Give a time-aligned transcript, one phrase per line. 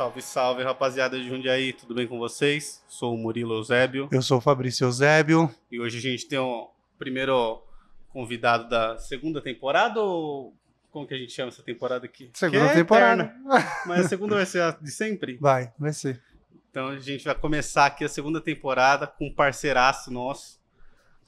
[0.00, 2.82] Salve, salve, rapaziada de Jundiaí, tudo bem com vocês?
[2.88, 5.54] Sou o Murilo Eusébio Eu sou o Fabrício Eusébio.
[5.70, 7.62] e hoje a gente tem o primeiro
[8.08, 10.56] convidado da segunda temporada ou
[10.90, 12.30] como que a gente chama essa temporada aqui?
[12.32, 13.24] Segunda é temporada.
[13.24, 15.36] eterna, Mas a segunda vai ser a de sempre?
[15.38, 16.18] Vai, vai ser.
[16.70, 20.58] Então a gente vai começar aqui a segunda temporada com um parceiraço nosso.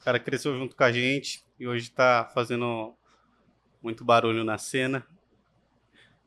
[0.00, 2.94] O cara cresceu junto com a gente e hoje tá fazendo
[3.82, 5.06] muito barulho na cena.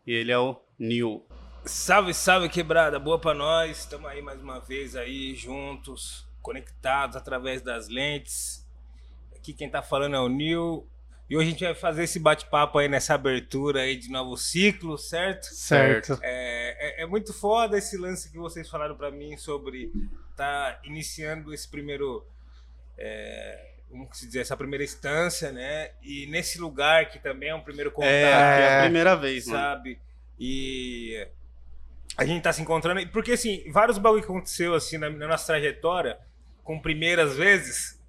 [0.06, 1.26] E ele é o Nil.
[1.66, 3.80] Salve, salve quebrada, boa pra nós.
[3.80, 8.66] Estamos aí mais uma vez aí juntos, conectados através das lentes.
[9.36, 10.88] Aqui quem tá falando é o Nil.
[11.28, 14.96] E hoje a gente vai fazer esse bate-papo aí nessa abertura aí de novo ciclo,
[14.96, 15.46] certo?
[15.46, 16.20] Certo.
[16.22, 19.92] É, é- é muito foda esse lance que vocês falaram pra mim sobre
[20.36, 22.24] tá iniciando esse primeiro,
[22.96, 25.92] é, como se dizer, essa primeira instância, né?
[26.04, 29.48] E nesse lugar que também é um primeiro contato, É, aqui é a primeira vez,
[29.48, 29.60] mano.
[29.60, 30.00] sabe?
[30.40, 31.28] E
[32.18, 33.06] a gente tá se encontrando.
[33.10, 36.18] Porque, assim, vários bagulho que aconteceu, assim, na, na nossa trajetória,
[36.64, 38.02] com primeiras vezes,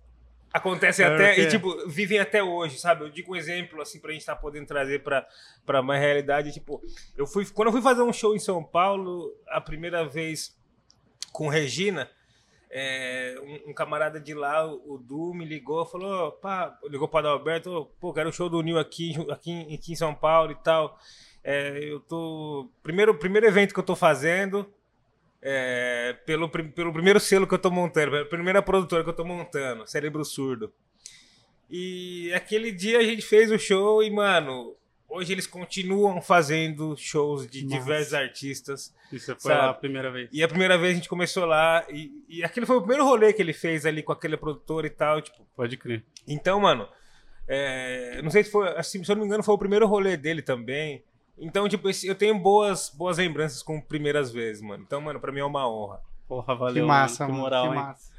[0.52, 1.40] acontecem É, até.
[1.40, 3.04] E, tipo, vivem até hoje, sabe?
[3.04, 5.26] Eu digo um exemplo, assim, pra gente tá podendo trazer pra,
[5.64, 6.52] pra uma realidade.
[6.52, 6.82] Tipo,
[7.16, 7.44] eu fui.
[7.46, 10.56] Quando eu fui fazer um show em São Paulo, a primeira vez
[11.32, 12.08] com Regina.
[12.70, 17.28] é, um, um camarada de lá, o o Du, me ligou, falou, pá, ligou para
[17.28, 20.56] Alberto, ô, pô, quero o show do Nil aqui, aqui, aqui em São Paulo e
[20.56, 20.98] tal.
[21.48, 22.68] É, eu tô.
[22.82, 24.68] Primeiro, primeiro evento que eu tô fazendo.
[25.40, 29.24] é, pelo, pelo primeiro selo que eu tô montando, pela primeira produtora que eu tô
[29.24, 30.72] montando, Cérebro Surdo.
[31.70, 34.74] E aquele dia a gente fez o show e, mano,
[35.08, 37.78] hoje eles continuam fazendo shows de Nossa.
[37.78, 38.94] diversos artistas.
[39.12, 39.68] Isso foi Sabe?
[39.68, 40.28] a primeira vez.
[40.32, 43.32] E a primeira vez a gente começou lá, e, e aquele foi o primeiro rolê
[43.32, 45.46] que ele fez ali com aquele produtor e tal, tipo.
[45.54, 46.04] Pode crer.
[46.26, 46.88] Então, mano,
[47.46, 50.16] é, não sei se foi, assim, se eu não me engano, foi o primeiro rolê
[50.16, 51.04] dele também.
[51.38, 54.82] Então, tipo, eu tenho boas, boas lembranças com primeiras vezes, mano.
[54.86, 56.00] Então, mano, pra mim é uma honra.
[56.26, 56.86] Porra, Que valeu.
[56.86, 57.34] massa, mano.
[57.36, 57.82] Que moral, que hein?
[57.82, 58.12] massa.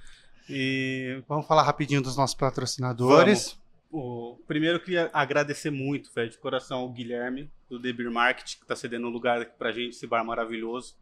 [0.49, 3.59] E Vamos falar rapidinho dos nossos patrocinadores.
[3.91, 8.55] o, primeiro eu queria agradecer muito, velho, de coração, o Guilherme, do The Beer Market,
[8.59, 10.95] que tá cedendo um lugar aqui pra gente, esse bar maravilhoso.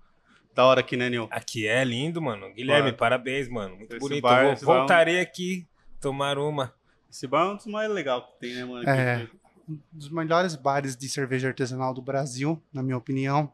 [0.53, 1.27] Da hora aqui, né, Nil?
[1.29, 2.51] Aqui é lindo, mano.
[2.53, 3.75] Guilherme, parabéns, mano.
[3.75, 4.21] Muito Esse bonito.
[4.23, 5.67] bar- vou- bar é voltarei aqui
[5.99, 6.73] tomar uma.
[7.11, 8.89] Esse bar é um dos mais legais que tem, né, mano?
[8.89, 9.15] É.
[9.23, 9.31] Aqui.
[9.67, 13.51] Um dos melhores bares de cerveja artesanal do Brasil, na minha opinião.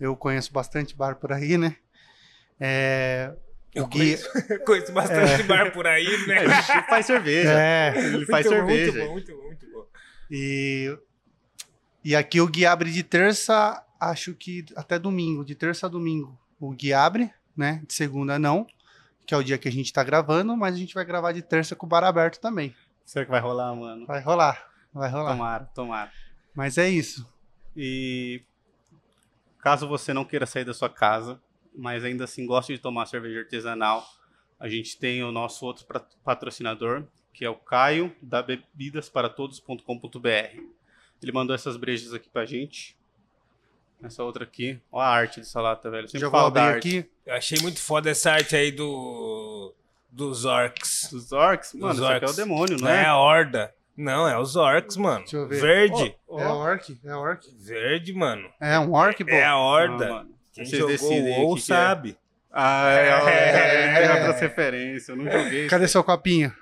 [0.00, 1.76] Eu conheço bastante bar por aí, né?
[2.58, 3.32] É,
[3.74, 3.98] Eu o Gui.
[3.98, 4.28] conheço,
[4.64, 6.44] conheço bastante bar por aí, É, né?
[6.44, 7.50] ele faz cerveja.
[7.52, 8.92] É, Ele faz Muito bom, cerveja.
[8.92, 9.86] Muito bom, muito bom, muito bom.
[10.30, 10.96] e,
[12.04, 15.44] e aqui o Gui abre de terça, acho que até domingo.
[15.44, 17.82] De terça a domingo o Gui abre, né?
[17.86, 18.66] De segunda não,
[19.26, 21.42] que é o dia que a gente tá gravando, mas a gente vai gravar de
[21.42, 22.74] terça com o bar aberto também.
[23.04, 24.06] Será que vai rolar, mano?
[24.06, 25.32] Vai rolar, vai rolar.
[25.32, 26.12] Tomara, tomara.
[26.54, 27.28] Mas é isso.
[27.76, 28.40] E
[29.58, 31.40] caso você não queira sair da sua casa,
[31.74, 34.06] mas ainda assim goste de tomar cerveja artesanal,
[34.60, 35.84] a gente tem o nosso outro
[36.24, 37.02] patrocinador,
[37.32, 40.62] que é o Caio, da bebidasparatodos.com.br.
[41.22, 42.96] Ele mandou essas brejas aqui pra gente.
[44.02, 44.78] Essa outra aqui.
[44.92, 46.04] Ó a arte dessa lata, velho.
[46.04, 46.98] Eu Sempre Já falo da arte.
[46.98, 47.10] aqui.
[47.24, 49.72] Eu achei muito foda essa arte aí do.
[50.10, 51.08] dos orcs.
[51.10, 51.72] Dos orcs?
[51.72, 53.06] Mano, Dos isso aqui é o demônio, não Não é é?
[53.06, 53.74] a horda.
[53.96, 55.20] Não, é os orcs, mano.
[55.20, 55.60] Deixa eu ver.
[55.60, 56.16] Verde.
[56.28, 56.54] Ó, É ó.
[56.56, 57.46] orc, é orc.
[57.58, 58.50] Verde, mano.
[58.60, 59.30] É um orc, pô.
[59.30, 60.08] É a horda.
[60.08, 60.30] mano.
[60.52, 61.76] Quem Vocês jogou decidem aí o WoW o que que é.
[61.76, 62.18] sabe.
[62.52, 64.00] Ah, é, é, É.
[64.08, 65.08] tem outras referências.
[65.08, 65.66] Eu não joguei.
[65.68, 66.54] Cadê seu copinho?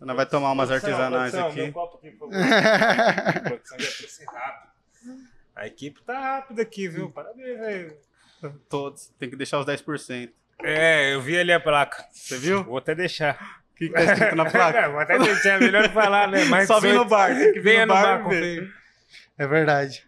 [0.00, 1.62] Nós vai tomar umas artesanais Produção, aqui.
[1.62, 2.44] meu copo aqui, por favor.
[3.42, 3.78] Produção.
[5.56, 7.10] A equipe tá rápida aqui, viu?
[7.10, 7.96] Parabéns, velho.
[8.68, 9.08] Todos.
[9.18, 10.30] Tem que deixar os 10%.
[10.62, 12.04] É, eu vi ali a placa.
[12.12, 12.62] Você viu?
[12.64, 13.62] Vou até deixar.
[13.74, 14.78] O que, que tá escrito na placa?
[14.84, 16.44] É, vou até deixar, melhor falar, né?
[16.44, 17.10] Mais Só vem no 18.
[17.10, 17.34] bar.
[17.36, 18.32] Tem que vir no no bar, bar.
[19.36, 20.06] É verdade.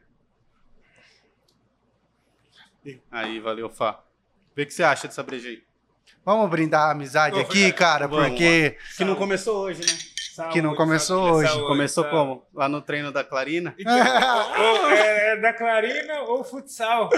[3.11, 4.01] Aí, valeu, Fá.
[4.55, 5.63] Vê o que você acha dessa breja aí.
[6.25, 7.73] Vamos brindar a amizade Ô, aqui, verdade.
[7.79, 10.49] cara, Vamos porque Que não começou hoje, né?
[10.53, 11.49] Que não começou saúde, hoje.
[11.53, 12.19] saúde, Começou saúde.
[12.19, 12.47] como?
[12.55, 13.75] Lá no treino da Clarina?
[13.79, 13.93] Então,
[14.61, 17.09] ou é, é da Clarina ou futsal?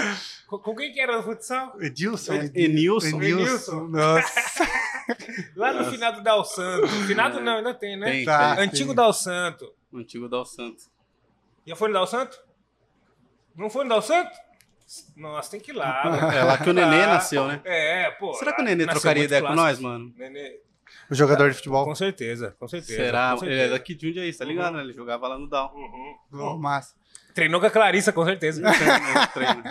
[0.47, 1.75] Com, com quem que era o futsal?
[1.81, 2.35] Edilson.
[2.35, 3.21] É, Enilson.
[3.21, 3.89] Enilson.
[3.89, 4.69] Nossa.
[5.57, 6.87] Lá no finado Dal Santo.
[7.07, 8.11] Finado não, ainda tem, né?
[8.11, 8.57] Tem, Tá.
[8.57, 8.65] tem.
[8.65, 9.73] Antigo Dal Santo.
[9.95, 10.85] Antigo Dal Santo.
[11.67, 12.39] Já foi no Dal Santo?
[13.57, 14.31] Não foi no Dal Santo?
[15.17, 16.03] Nossa, tem que ir lá.
[16.05, 16.33] mano.
[16.33, 17.61] É lá que o Nenê nasceu, né?
[17.65, 18.33] É, pô.
[18.35, 19.67] Será que o Nenê trocaria ideia com clássico.
[19.67, 20.13] nós, mano?
[20.17, 20.61] Nenê,
[21.11, 21.85] O jogador de futebol.
[21.85, 22.97] com certeza, com certeza.
[22.97, 23.35] Será?
[23.39, 23.75] com Ele é certeza.
[23.79, 24.77] daqui de onde é isso, tá ligado?
[24.77, 24.83] né?
[24.83, 25.71] Ele jogava lá no Down.
[25.75, 26.17] Uhum.
[26.33, 26.95] Oh, massa.
[27.35, 28.63] Treinou com a Clarissa, com certeza.
[29.35, 29.63] treino.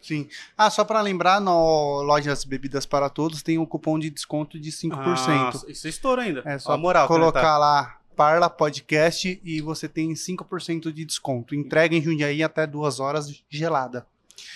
[0.00, 0.28] sim.
[0.56, 4.70] Ah, só pra lembrar, no Lojas Bebidas para Todos tem um cupom de desconto de
[4.70, 4.94] 5%.
[4.96, 6.42] Ah, isso é estouro ainda.
[6.44, 7.58] É só moral, colocar tá.
[7.58, 11.54] lá Parla Podcast e você tem 5% de desconto.
[11.54, 14.06] Entrega em Jundiaí até duas horas gelada.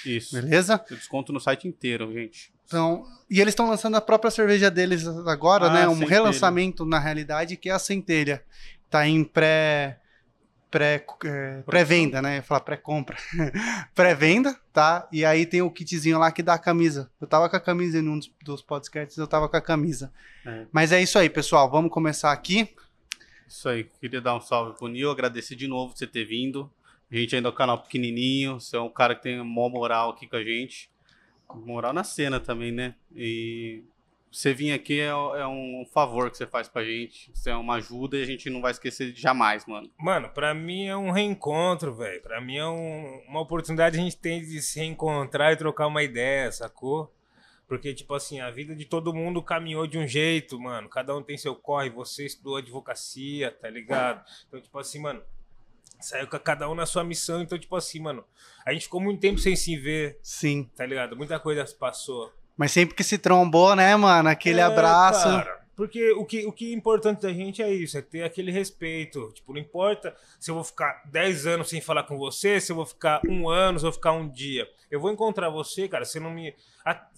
[0.05, 0.35] Isso.
[0.35, 0.79] Beleza?
[0.79, 2.53] Tem Desconto no site inteiro, gente.
[2.67, 5.89] Então, e eles estão lançando a própria cerveja deles agora, Ah, né?
[5.89, 6.11] Um Centelha.
[6.11, 8.43] relançamento, na realidade, que é a Centelha.
[8.91, 10.01] Tá em pré.
[10.73, 12.33] Pré, é, pré-venda, né?
[12.33, 13.17] Eu ia falar pré-compra.
[13.95, 15.07] pré-venda, tá?
[15.13, 17.11] E aí tem o kitzinho lá que dá a camisa.
[17.21, 20.11] Eu tava com a camisa em um dos, dos podcasts, eu tava com a camisa.
[20.47, 20.65] É.
[20.73, 21.71] Mas é isso aí, pessoal.
[21.71, 22.75] Vamos começar aqui.
[23.47, 23.85] Isso aí.
[24.01, 26.73] Queria dar um salve pro Nil, agradecer de novo você ter vindo.
[27.11, 30.11] A gente ainda é um canal pequenininho, você é um cara que tem mó moral
[30.11, 30.91] aqui com a gente.
[31.55, 32.95] Moral na cena também, né?
[33.15, 33.85] E
[34.33, 37.31] você vir aqui é, é um favor que você faz pra gente.
[37.33, 39.91] Isso é uma ajuda e a gente não vai esquecer jamais, mano.
[39.99, 42.23] Mano, pra mim é um reencontro, velho.
[42.23, 45.87] Pra mim é um- uma oportunidade que a gente tem de se reencontrar e trocar
[45.87, 47.15] uma ideia, sacou?
[47.69, 50.89] Porque, tipo assim, a vida de todo mundo caminhou de um jeito, mano.
[50.89, 51.89] Cada um tem seu corre.
[51.91, 54.25] Você estudou advocacia, tá ligado?
[54.47, 55.23] Então, tipo assim, mano,
[56.01, 57.41] saiu com cada um na sua missão.
[57.41, 58.25] Então, tipo assim, mano,
[58.67, 60.69] a gente ficou muito tempo sem se ver, Sim.
[60.77, 61.17] tá ligado?
[61.17, 62.31] Muita coisa se passou.
[62.57, 64.29] Mas sempre que se trombou, né, mano?
[64.29, 65.25] Aquele É, abraço.
[65.25, 68.53] cara, porque o que, o que é importante da gente é isso, é ter aquele
[68.53, 69.33] respeito.
[69.35, 72.77] Tipo, não importa se eu vou ficar 10 anos sem falar com você, se eu
[72.77, 74.69] vou ficar um ano, se eu vou ficar um dia.
[74.91, 76.55] Eu vou encontrar você, cara, você não me.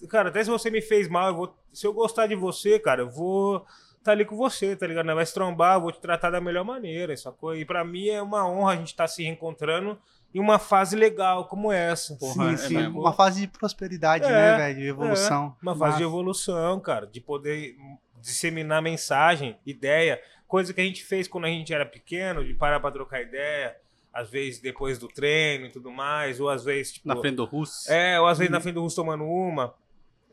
[0.09, 1.55] Cara, até se você me fez mal, eu vou.
[1.73, 3.65] Se eu gostar de você, cara, eu vou
[4.01, 5.07] tá ali com você, tá ligado?
[5.07, 7.55] Nós vai se trombar, eu vou te tratar da melhor maneira, sacou?
[7.55, 9.97] E pra mim é uma honra a gente estar se reencontrando
[10.35, 12.13] em uma fase legal como essa.
[12.17, 12.73] Porra, é sim, sim.
[12.75, 12.99] mesmo.
[12.99, 14.79] Uma fase de prosperidade, É, né, velho?
[14.79, 15.55] De evolução.
[15.61, 16.13] Uma fase de Massa.
[16.13, 17.77] evolução, cara, de poder
[18.19, 22.81] disseminar mensagem, ideia, coisa que a gente fez quando a gente era pequeno, de parar
[22.81, 23.77] pra trocar ideia,
[24.11, 27.45] às vezes depois do treino e tudo mais, ou às vezes, tipo, Na frente do
[27.45, 27.89] Russo.
[27.89, 29.73] é, ou às vezes na frente do Russo tomando uma,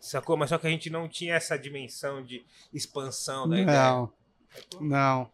[0.01, 0.37] sacou?
[0.37, 3.79] Mas só que a gente não tinha essa dimensão de expansão da ideia.
[3.79, 4.13] Não,
[4.81, 5.31] não.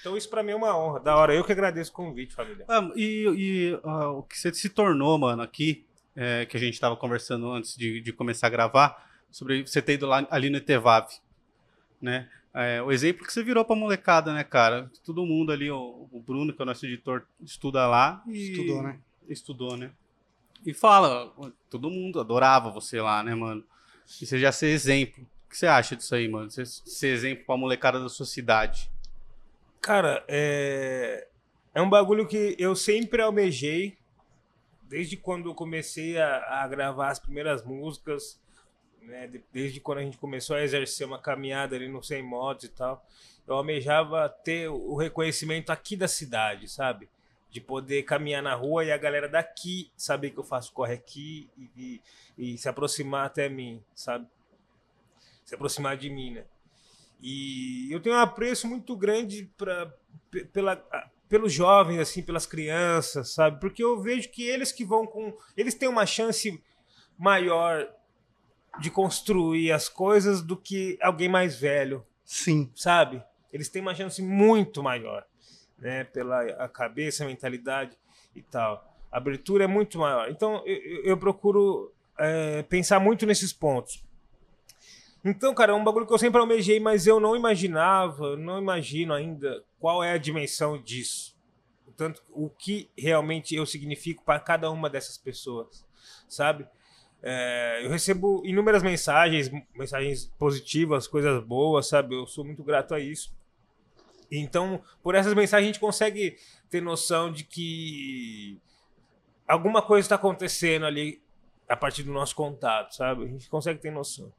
[0.00, 1.34] Então isso pra mim é uma honra, da hora.
[1.34, 2.64] Eu que agradeço o convite, família.
[2.68, 5.84] Ah, e e, ah, o que você se tornou, mano, aqui,
[6.16, 9.94] é, que a gente tava conversando antes de, de começar a gravar, sobre você ter
[9.94, 11.06] ido lá ali no Etevav,
[12.00, 12.28] né?
[12.52, 14.90] É, o exemplo que você virou pra molecada, né, cara?
[15.04, 18.22] Todo mundo ali, o, o Bruno, que é o nosso editor, estuda lá.
[18.26, 18.50] E...
[18.50, 18.98] Estudou, né?
[19.28, 19.90] Estudou, né?
[20.66, 21.32] E fala,
[21.70, 23.64] todo mundo adorava você lá, né, mano?
[24.20, 25.22] E você já ser exemplo.
[25.46, 26.50] O que você acha disso aí, mano?
[26.50, 28.90] Você ser exemplo pra molecada da sua cidade.
[29.80, 31.26] Cara, é...
[31.74, 33.96] é um bagulho que eu sempre almejei,
[34.82, 38.40] desde quando eu comecei a, a gravar as primeiras músicas,
[39.02, 39.26] né?
[39.26, 42.68] de- desde quando a gente começou a exercer uma caminhada ali no Sem Motos e
[42.68, 43.04] tal,
[43.46, 47.08] eu almejava ter o reconhecimento aqui da cidade, sabe?
[47.50, 51.48] De poder caminhar na rua e a galera daqui saber que eu faço corre aqui
[51.58, 51.70] e,
[52.38, 54.26] e- e se aproximar até mim, sabe?
[55.44, 56.44] Se aproximar de mim, né?
[57.22, 59.92] E eu tenho um apreço muito grande pra,
[60.30, 60.76] pe- pela,
[61.28, 63.60] pelos jovens, assim, pelas crianças, sabe?
[63.60, 65.36] Porque eu vejo que eles que vão com.
[65.56, 66.62] Eles têm uma chance
[67.18, 67.86] maior
[68.80, 72.70] de construir as coisas do que alguém mais velho, Sim.
[72.74, 73.22] sabe?
[73.52, 75.24] Eles têm uma chance muito maior,
[75.78, 76.04] né?
[76.04, 77.98] Pela a cabeça, a mentalidade
[78.34, 78.86] e tal.
[79.10, 80.30] A abertura é muito maior.
[80.30, 84.02] Então, eu, eu- eu procuro é, pensar muito nesses pontos.
[85.24, 89.12] Então, cara, é um bagulho que eu sempre almejei, mas eu não imaginava, não imagino
[89.12, 91.36] ainda qual é a dimensão disso.
[91.96, 95.84] Tanto, o que realmente eu significo para cada uma dessas pessoas,
[96.26, 96.66] sabe?
[97.22, 102.14] É, eu recebo inúmeras mensagens, mensagens positivas, coisas boas, sabe?
[102.14, 103.34] Eu sou muito grato a isso.
[104.32, 106.38] Então, por essas mensagens, a gente consegue
[106.70, 108.58] ter noção de que
[109.46, 111.20] alguma coisa está acontecendo ali
[111.68, 113.24] a partir do nosso contato, sabe?
[113.24, 114.32] A gente consegue ter noção.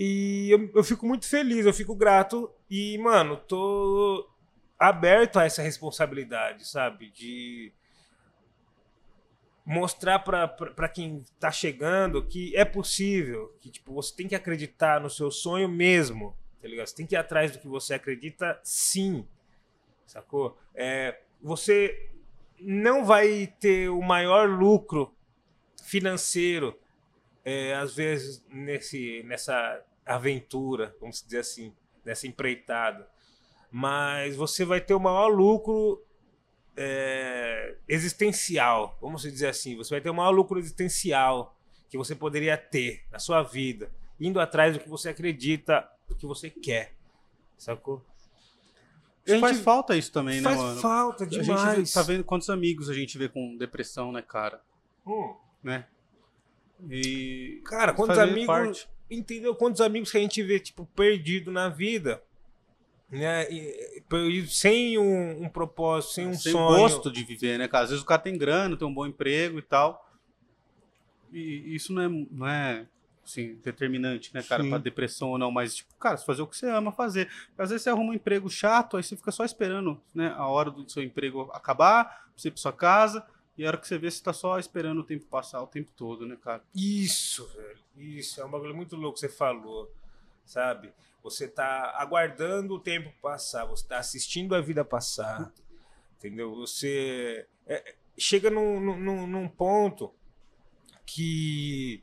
[0.00, 4.30] E eu, eu fico muito feliz, eu fico grato e, mano, tô
[4.78, 7.10] aberto a essa responsabilidade, sabe?
[7.10, 7.72] De
[9.66, 15.10] mostrar para quem tá chegando que é possível, que tipo, você tem que acreditar no
[15.10, 16.86] seu sonho mesmo, tá ligado?
[16.86, 19.26] Você tem que ir atrás do que você acredita, sim.
[20.06, 20.56] Sacou?
[20.76, 22.08] É, você
[22.60, 25.12] não vai ter o maior lucro
[25.82, 26.78] financeiro
[27.44, 29.82] é, às vezes nesse nessa
[30.14, 31.72] aventura, vamos dizer assim,
[32.04, 33.08] nessa empreitada.
[33.70, 36.02] Mas você vai ter o maior lucro
[36.76, 39.76] é, existencial, vamos dizer assim.
[39.76, 41.54] Você vai ter o maior lucro existencial
[41.90, 46.26] que você poderia ter na sua vida, indo atrás do que você acredita, do que
[46.26, 46.94] você quer.
[47.56, 48.04] Sacou?
[49.26, 50.80] A gente faz falta isso também, faz né, mano?
[50.80, 51.78] falta A demais.
[51.78, 54.62] gente tá vendo quantos amigos a gente vê com depressão, né, cara?
[55.06, 55.34] Hum.
[55.62, 55.86] Né?
[56.88, 57.60] E.
[57.66, 58.46] Cara, quantos amigos.
[58.46, 58.88] parte.
[59.10, 59.54] Entendeu?
[59.54, 62.22] Quantos amigos que a gente vê, tipo, perdido na vida.
[63.10, 63.50] Né?
[63.50, 66.78] E- perdido sem um, um propósito, sem um Sem sonho.
[66.78, 67.84] gosto de viver, né, cara?
[67.84, 70.06] Às vezes o cara tem grana, tem um bom emprego e tal.
[71.32, 72.86] E isso não é, não é
[73.24, 74.70] assim, determinante, né, cara, Sim.
[74.70, 77.28] pra depressão ou não, mas, tipo, cara, fazer o que você ama fazer.
[77.58, 80.70] Às vezes você arruma um emprego chato, aí você fica só esperando, né, a hora
[80.70, 83.26] do seu emprego acabar, pra você ir pra sua casa,
[83.58, 85.90] e a hora que você vê, você tá só esperando o tempo passar o tempo
[85.94, 86.62] todo, né, cara?
[86.74, 87.78] Isso, velho.
[87.98, 88.40] Isso.
[88.40, 89.92] É um bagulho muito louco que você falou.
[90.44, 90.92] Sabe?
[91.22, 93.64] Você tá aguardando o tempo passar.
[93.66, 95.52] Você tá assistindo a vida passar.
[96.16, 96.54] Entendeu?
[96.54, 100.12] Você é, chega num, num, num ponto
[101.06, 102.02] que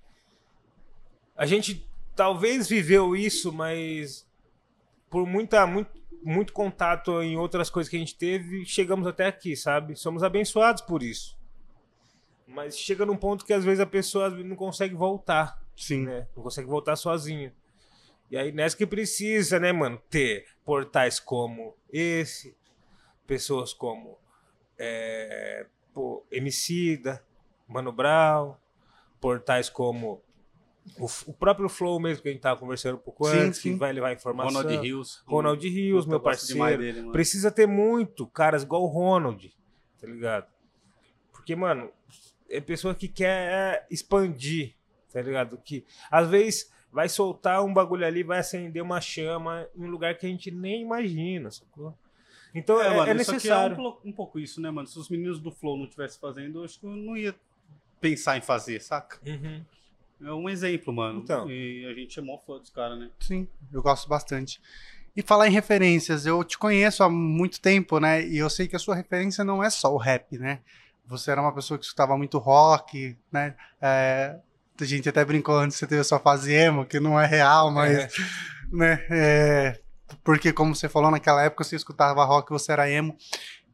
[1.35, 4.25] a gente talvez viveu isso, mas
[5.09, 5.91] por muita, muito,
[6.23, 9.95] muito contato em outras coisas que a gente teve, chegamos até aqui, sabe?
[9.95, 11.37] Somos abençoados por isso.
[12.47, 16.05] Mas chega num ponto que às vezes a pessoa não consegue voltar, Sim.
[16.05, 16.27] né?
[16.35, 17.53] Não consegue voltar sozinha.
[18.29, 22.55] E aí nessa que precisa, né, mano, ter portais como esse,
[23.27, 24.17] pessoas como
[24.77, 27.23] é, pô, Emicida,
[27.67, 28.55] Mano Brown,
[29.19, 30.21] portais como
[30.99, 33.73] o, o próprio Flow mesmo que a gente tava conversando um pouco Sim, antes, sim.
[33.73, 34.61] que vai levar informação.
[34.61, 35.23] Ronald Rios.
[35.25, 36.77] Ronald Rios, meu parceiro.
[36.77, 37.11] dele.
[37.11, 39.51] Precisa ter muito caras igual o Ronald,
[39.99, 40.47] tá ligado?
[41.31, 41.91] Porque, mano,
[42.49, 44.75] é pessoa que quer expandir,
[45.15, 45.57] tá ligado?
[45.63, 50.17] Que às vezes vai soltar um bagulho ali, vai acender uma chama em um lugar
[50.17, 51.97] que a gente nem imagina, sacou?
[52.53, 53.73] Então é, mano, é isso aqui necessário.
[53.73, 54.87] um, plo- um pouco isso, né, mano?
[54.87, 57.33] Se os meninos do Flow não estivessem fazendo, eu acho que eu não ia
[58.01, 59.19] pensar em fazer, saca?
[59.25, 59.63] Uhum.
[60.21, 61.19] É um exemplo, mano.
[61.19, 61.49] Então.
[61.49, 63.09] E a gente é mó fã dos caras, né?
[63.19, 64.61] Sim, eu gosto bastante.
[65.15, 68.25] E falar em referências, eu te conheço há muito tempo, né?
[68.25, 70.59] E eu sei que a sua referência não é só o rap, né?
[71.07, 73.55] Você era uma pessoa que escutava muito rock, né?
[73.81, 74.37] É,
[74.79, 77.71] a gente até brincou antes, você teve a sua fase emo, que não é real,
[77.71, 78.09] mas, É.
[78.71, 79.05] né?
[79.09, 79.79] é,
[80.23, 83.17] porque como você falou, naquela época você escutava rock, você era emo.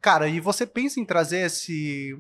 [0.02, 2.18] Cara, e você pensa em trazer esse,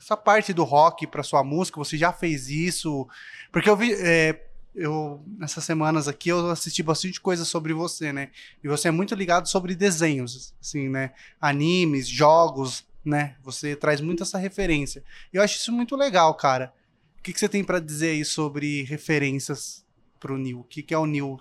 [0.00, 1.78] essa parte do rock para sua música?
[1.78, 3.06] Você já fez isso?
[3.50, 4.44] Porque eu vi, é,
[4.74, 8.28] eu nessas semanas aqui eu assisti bastante coisa sobre você, né?
[8.62, 11.10] E você é muito ligado sobre desenhos, assim, né?
[11.40, 13.34] Animes, jogos, né?
[13.42, 15.02] Você traz muito essa referência.
[15.32, 16.72] E eu acho isso muito legal, cara.
[17.18, 19.84] O que, que você tem pra dizer aí sobre referências
[20.18, 20.60] pro Neil?
[20.60, 21.38] O que, que é o Neil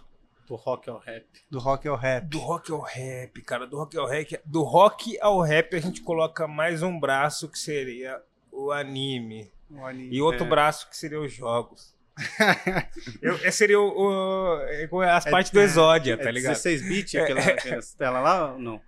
[0.47, 1.25] Do rock ao rap.
[1.49, 2.25] do rock ao rap?
[2.27, 6.01] Do rock ao rap, cara, do rock ao rap, do rock ao rap a gente
[6.01, 9.51] coloca mais um braço que seria o anime.
[9.69, 10.15] O anime.
[10.15, 10.49] E outro É.
[10.49, 11.95] braço que seria os jogos.
[13.21, 14.57] Eu, seria o,
[14.91, 16.53] o- é as É- partes do é- Exódia, tá é ligado?
[16.53, 18.81] 16 bits aquela, aquela tela lá ou não?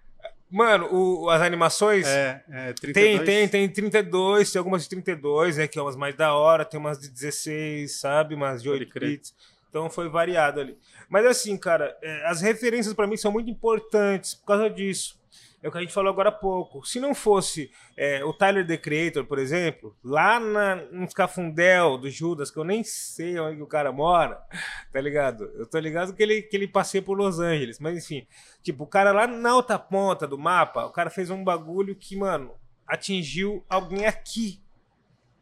[0.49, 2.07] Mano, o- as animações.
[2.07, 2.93] É, é 32.
[2.93, 6.65] Tem, tem, tem 32, tem algumas de 32, né, que é umas mais da hora,
[6.65, 8.33] tem umas de 16, sabe?
[8.35, 9.09] Umas de Pode 8 crer.
[9.11, 9.35] bits.
[9.69, 10.75] Então foi variado ali.
[11.07, 15.18] Mas assim, cara, é, as referências pra mim são muito importantes por causa disso.
[15.61, 16.85] É o que a gente falou agora há pouco.
[16.85, 22.09] Se não fosse é, o Tyler The Creator, por exemplo, lá na, nos Cafundel do
[22.09, 24.41] Judas, que eu nem sei onde o cara mora,
[24.93, 25.43] tá ligado?
[25.55, 28.25] Eu tô ligado que ele, que ele passeia por Los Angeles, mas enfim.
[28.63, 32.15] Tipo, o cara lá na outra ponta do mapa, o cara fez um bagulho que,
[32.15, 32.55] mano,
[32.87, 34.63] atingiu alguém aqui,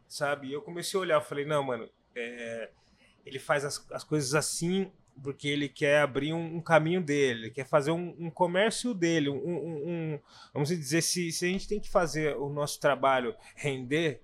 [0.08, 0.48] sabe?
[0.48, 2.70] E eu comecei a olhar, falei, não, mano, é,
[3.24, 4.90] ele faz as, as coisas assim
[5.22, 9.28] porque ele quer abrir um, um caminho dele, ele quer fazer um, um comércio dele,
[9.30, 10.18] um-
[10.52, 14.20] vamos dizer, se, se a gente tem que fazer o nosso trabalho render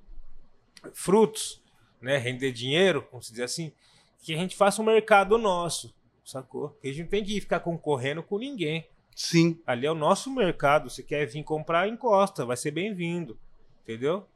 [0.93, 1.63] frutos,
[2.01, 3.73] né, render dinheiro, vamos dizer assim,
[4.23, 6.71] que a gente faça um mercado nosso, sacou?
[6.81, 8.89] Que a gente não tem que ficar concorrendo com ninguém.
[9.15, 10.91] Sim, Ali é o nosso mercado.
[10.91, 13.39] Se quer vir comprar, encosta, vai ser bem-vindo.
[13.83, 14.27] Entendeu?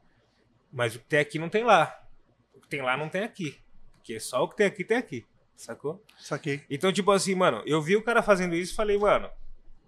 [0.71, 2.01] Mas o que tem aqui não tem lá.
[2.55, 3.57] O que tem lá não tem aqui.
[3.95, 5.25] Porque só o que tem aqui tem aqui.
[5.59, 6.01] Sacou?
[6.17, 6.63] saquei.
[6.69, 9.29] Então, tipo assim, mano, eu vi o cara fazendo isso e falei, mano,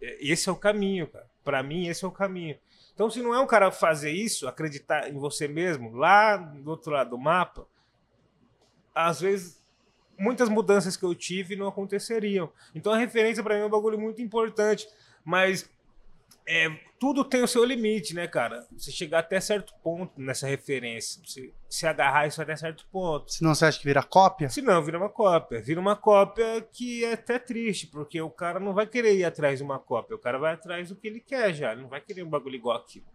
[0.01, 1.25] esse é o caminho, cara.
[1.46, 2.58] Pra mim, esse é o caminho.
[2.94, 6.92] Então, se não é um cara fazer isso, acreditar em você mesmo, lá do outro
[6.92, 7.66] lado do mapa,
[8.94, 9.63] às vezes
[10.20, 12.51] muitas mudanças que eu tive não aconteceriam.
[12.75, 14.86] Então, a referência pra mim é um bagulho muito importante.
[15.24, 15.70] Mas
[16.53, 18.67] é, tudo tem o seu limite, né, cara?
[18.75, 23.31] Você chegar até certo ponto nessa referência, você se agarrar isso até certo ponto.
[23.31, 24.50] Senão você acha que vira cópia?
[24.50, 25.62] Se não, vira uma cópia.
[25.62, 29.60] Vira uma cópia que é até triste, porque o cara não vai querer ir atrás
[29.60, 30.15] de uma cópia.
[30.15, 31.72] O cara vai atrás do que ele quer já.
[31.72, 33.05] Ele não vai querer um bagulho igual aquilo.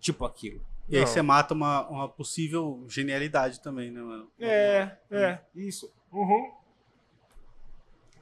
[0.00, 0.60] tipo aquilo.
[0.88, 1.08] E aí Não.
[1.08, 4.30] você mata uma, uma possível genialidade também, né, mano?
[4.38, 5.90] É, é, isso.
[6.12, 6.52] Uhum.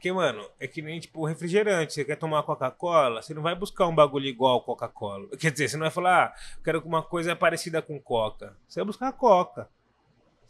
[0.02, 1.92] Porque, mano, é que nem, tipo, refrigerante.
[1.92, 5.28] Você quer tomar Coca-Cola, você não vai buscar um bagulho igual Coca-Cola.
[5.38, 8.56] Quer dizer, você não vai falar, ah, quero uma coisa parecida com Coca.
[8.66, 9.68] Você vai buscar Coca.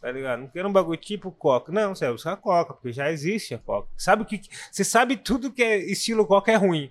[0.01, 0.41] Tá ligado?
[0.41, 1.71] Não quero um bagulho tipo Coca.
[1.71, 3.89] Não, você vai buscar Coca, porque já existe a Coca.
[3.95, 4.41] Sabe o que.
[4.71, 6.91] Você sabe tudo que é estilo Coca é ruim.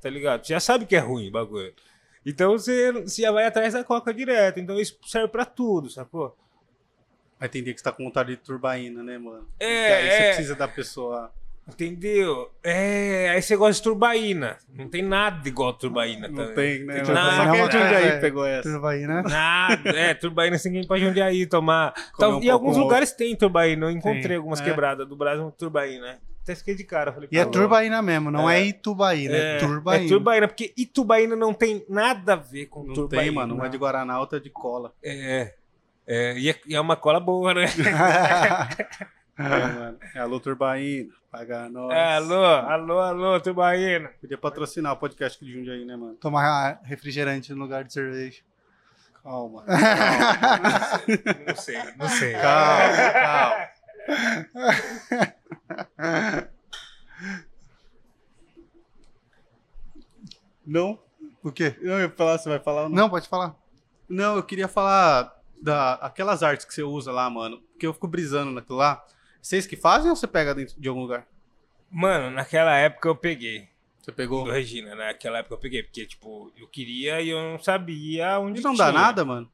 [0.00, 0.46] Tá ligado?
[0.46, 1.74] Você já sabe que é ruim o bagulho.
[2.24, 4.60] Então você, você já vai atrás da Coca direto.
[4.60, 6.38] Então isso serve pra tudo, sacou?
[7.36, 9.48] Vai ter dia que você tá com vontade de turbaína, né, mano?
[9.58, 10.28] É, E aí você é.
[10.28, 11.32] precisa da pessoa.
[11.68, 12.50] Entendeu?
[12.64, 14.56] É, aí você gosta de turbaína.
[14.74, 16.54] Não tem nada igual turbaína Não também.
[16.54, 17.00] tem, né?
[17.02, 17.84] Tem nada, Só quem é de nada.
[17.94, 18.20] Jundiaí É.
[18.20, 18.62] pegou essa.
[18.62, 19.22] Tudo aí, né?
[19.28, 19.90] Nada.
[19.90, 21.92] É, turbaína sem quem pode onde aí tomar.
[22.14, 23.86] Então, um em pouco alguns lugares tem turbaína.
[23.86, 24.36] Eu encontrei Tem.
[24.36, 24.64] algumas É.
[24.64, 26.18] quebradas do Brasil, turbaína, né?
[26.42, 27.12] Até fiquei de cara.
[27.12, 28.66] Falei, E é turbaína mesmo, não é, É.
[28.66, 30.04] Itubaína, é, É, turbaína.
[30.04, 33.22] é turbaína, porque Itubaína não tem nada a ver com Não turbaína.
[33.24, 33.54] tem, mano.
[33.54, 34.92] Uma é de Guaraná, outra de cola.
[35.04, 35.52] É.
[36.06, 37.66] É, e é, e é uma cola boa, né?
[39.38, 39.98] É, mano.
[40.14, 41.12] É, alô, Turbaína.
[41.30, 41.92] Paga nós.
[41.92, 44.08] É, alô, alô, alô, turbaína.
[44.20, 46.14] Podia patrocinar o podcast de Jundiaí, né, mano?
[46.14, 48.40] Tomar refrigerante no lugar de cerveja.
[49.22, 49.64] Calma.
[51.46, 52.32] Não sei, não sei.
[52.32, 53.68] Calma, calma.
[60.66, 60.98] Não?
[61.42, 61.76] O quê?
[61.80, 62.96] Eu ia falar, você vai falar ou não?
[62.96, 63.54] Não, pode falar.
[64.08, 67.60] Não, eu queria falar da aquelas artes que você usa lá, mano.
[67.72, 69.04] Porque eu fico brisando naquilo lá.
[69.48, 71.26] Vocês que fazem ou você pega dentro de algum lugar?
[71.90, 73.66] Mano, naquela época eu peguei.
[73.98, 74.44] Você pegou?
[74.44, 75.82] Do Regina, naquela época eu peguei.
[75.82, 78.84] Porque, tipo, eu queria e eu não sabia onde E não tinha.
[78.88, 79.50] dá nada, mano?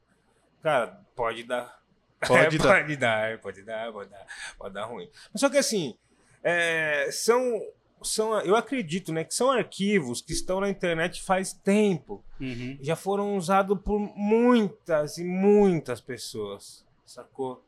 [0.60, 1.80] Cara, pode dar.
[2.26, 2.82] Pode É, dar.
[2.82, 4.26] Pode dar, pode dar, pode dar,
[4.58, 5.08] pode dar ruim.
[5.32, 5.96] Mas só que assim,
[6.42, 7.62] é, são,
[8.02, 12.20] são, eu acredito, né, que são arquivos que estão na internet faz tempo.
[12.40, 12.76] Uhum.
[12.80, 17.64] Já foram usados por muitas e muitas pessoas, sacou?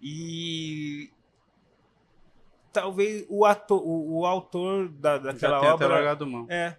[0.00, 1.10] E
[2.74, 6.46] talvez o, ator, o, o autor da, daquela Já obra largado mão.
[6.50, 6.76] é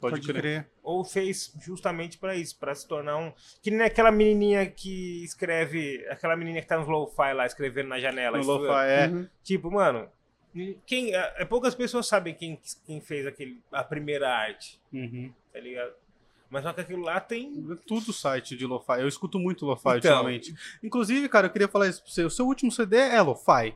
[0.00, 0.68] Pode, crer.
[0.82, 3.32] ou fez justamente pra isso, pra se tornar um.
[3.62, 6.06] Que nem aquela menininha que escreve.
[6.10, 8.36] Aquela menininha que tá no lo-fi lá, escrevendo na janela.
[8.36, 8.66] No estudando.
[8.68, 9.08] lo é.
[9.08, 9.28] Uhum.
[9.42, 10.08] Tipo, mano.
[10.86, 15.30] Quem, é, é, poucas pessoas sabem quem, quem fez aquele, a primeira arte, Uhum.
[15.52, 15.92] tá ligado?
[16.48, 17.52] Mas só que aquilo lá tem.
[17.72, 19.00] É Tudo site de lo-fi.
[19.00, 20.12] Eu escuto muito lo-fi Então.
[20.12, 20.54] ultimamente.
[20.82, 22.24] Inclusive, cara, eu queria falar isso pra você.
[22.24, 23.74] O seu último CD é lo-fi.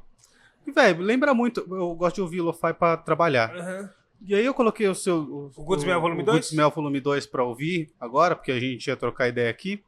[0.71, 1.61] E, velho, lembra muito.
[1.69, 3.55] Eu gosto de ouvir lo-fi pra trabalhar.
[3.55, 3.91] Aham.
[4.23, 5.17] E aí eu coloquei o seu.
[5.19, 6.37] O, O Goodsmell Volume o 2?
[6.39, 9.83] Goodsmell Volume 2 pra ouvir agora, porque a gente ia trocar ideia aqui.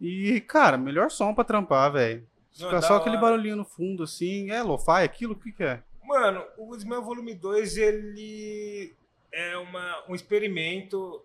[0.00, 2.26] E, cara, melhor som pra trampar, velho.
[2.52, 3.26] Fica só aquele hora.
[3.26, 4.50] barulhinho no fundo, assim.
[4.50, 5.34] É lo-fi aquilo?
[5.34, 5.82] O que, que é?
[6.04, 8.94] Mano, o Goodsmell Volume 2, ele
[9.32, 11.22] é uma, um experimento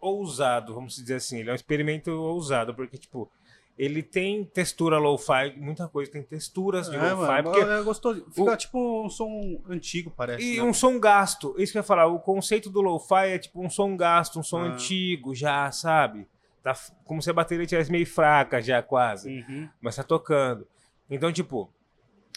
[0.00, 1.38] ousado, vamos dizer assim.
[1.40, 3.30] Ele é um experimento ousado, porque, tipo,
[3.78, 8.24] ele tem textura lo-fi, muita coisa, tem texturas de é, mano, porque é gostoso.
[8.32, 10.42] Fica o- tipo um som antigo, parece.
[10.44, 10.62] E né?
[10.62, 13.68] um som gasto, isso que eu ia falar, o conceito do lo-fi é tipo um
[13.68, 14.68] som gasto, um som Ah.
[14.72, 16.26] antigo já, sabe?
[16.62, 19.68] Tá, como se a bateria estivesse meio fraca já quase, Uhum.
[19.80, 20.66] mas tá tocando.
[21.08, 21.70] Então, tipo,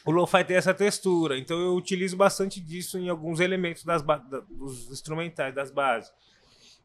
[0.06, 4.04] o lo-fi tem essa textura, então eu utilizo bastante disso em alguns elementos das
[4.50, 6.12] dos instrumentais, das bases.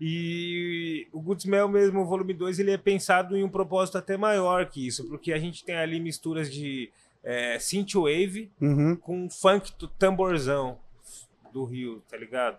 [0.00, 4.66] E o Goodsmell mesmo, o volume 2, ele é pensado em um propósito até maior
[4.68, 6.90] que isso, porque a gente tem ali misturas de
[7.22, 8.96] é, synthwave, Uhum.
[8.96, 10.78] com funk do tamborzão
[11.52, 12.58] do Rio, tá ligado?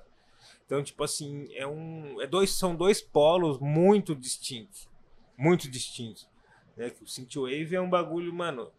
[0.66, 2.20] Então, tipo assim, é um.
[2.22, 4.90] É dois, são dois polos muito distintos.
[5.38, 6.28] Muito distintos.
[6.76, 6.92] Né?
[7.02, 8.72] O Synthwave é um bagulho, mano.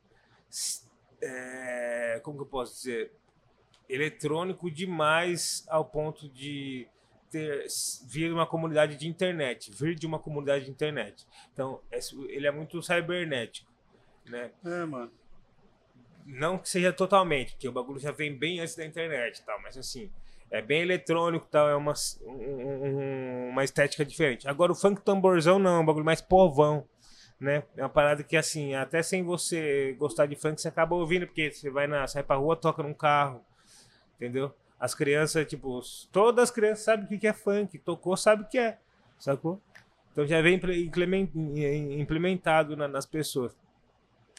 [1.22, 3.12] é, como que eu posso dizer?
[3.88, 6.88] Eletrônico demais ao ponto de
[7.30, 7.66] ter,
[8.08, 9.70] vir uma comunidade de internet.
[9.72, 11.26] Vir de uma comunidade de internet.
[11.52, 13.70] Então, é ele é muito cibernético.
[14.26, 14.50] Né?
[14.64, 15.10] É, mano.
[16.24, 19.76] não que seja totalmente, porque o bagulho já vem bem antes da internet tal, mas
[19.78, 20.10] assim,
[20.50, 21.92] é bem eletrônico tal, é uma,
[22.24, 24.48] um- um- uma estética diferente.
[24.48, 26.84] Agora o funk tamborzão não, é um bagulho mais povão,
[27.38, 27.62] né?
[27.76, 31.52] É uma parada que assim, até sem você gostar de funk, você acaba ouvindo, porque
[31.52, 33.44] você vai na, sai pra rua, toca num carro,
[34.16, 34.52] entendeu?
[34.78, 35.80] As crianças, tipo,
[36.12, 38.78] todas as crianças sabem o que que é funk, tocou, sabe o que é,
[39.18, 39.60] sacou?
[40.12, 41.30] Então já vem imple- implemen-
[42.00, 43.56] implementado na- nas pessoas.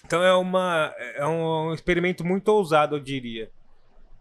[0.06, 3.50] Então é, uma, é um experimento muito ousado, eu diria.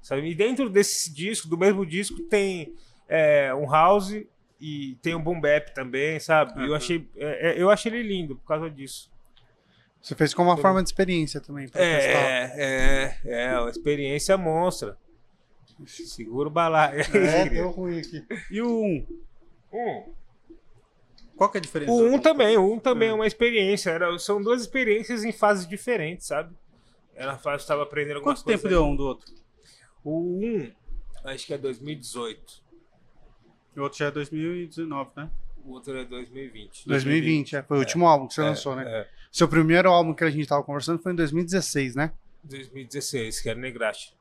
[0.02, 0.28] Sabe?
[0.30, 2.74] E dentro desse disco, do mesmo disco, tem
[3.08, 4.14] é, um house
[4.60, 6.58] e tem um boom bap também, sabe?
[6.60, 6.74] E Eu Uhum.
[6.76, 9.10] achei, é, é, eu achei ele lindo por causa disso.
[10.00, 12.08] Você fez como uma forma de experiência também, pra testar.
[12.10, 12.52] É,
[13.24, 14.96] é, é, uma experiência monstra.
[15.86, 17.00] Segura o balaio.
[17.00, 18.24] É, deu ruim aqui.
[18.50, 19.06] E o 1?
[19.72, 20.12] Hum.
[21.36, 21.92] Qual que é a diferença?
[21.92, 23.10] O 1 também, o 1 também É.
[23.10, 23.90] é uma experiência.
[23.90, 26.54] Era, são duas experiências em fases diferentes, sabe?
[27.14, 28.78] Ela fase estava aprendendo algumas Quanto tempo coisas.
[28.78, 29.34] deu um do outro?
[30.02, 30.72] O 1,
[31.24, 32.62] acho que é 2018.
[33.76, 35.30] O outro já é 2019, né?
[35.64, 36.86] O outro é 2020.
[36.88, 38.84] 2020, é, foi o último álbum que você lançou, né?
[38.86, 42.12] É, Seu primeiro álbum que a gente tava conversando foi em 2016, né?
[42.44, 44.15] 2016, que era Negrache.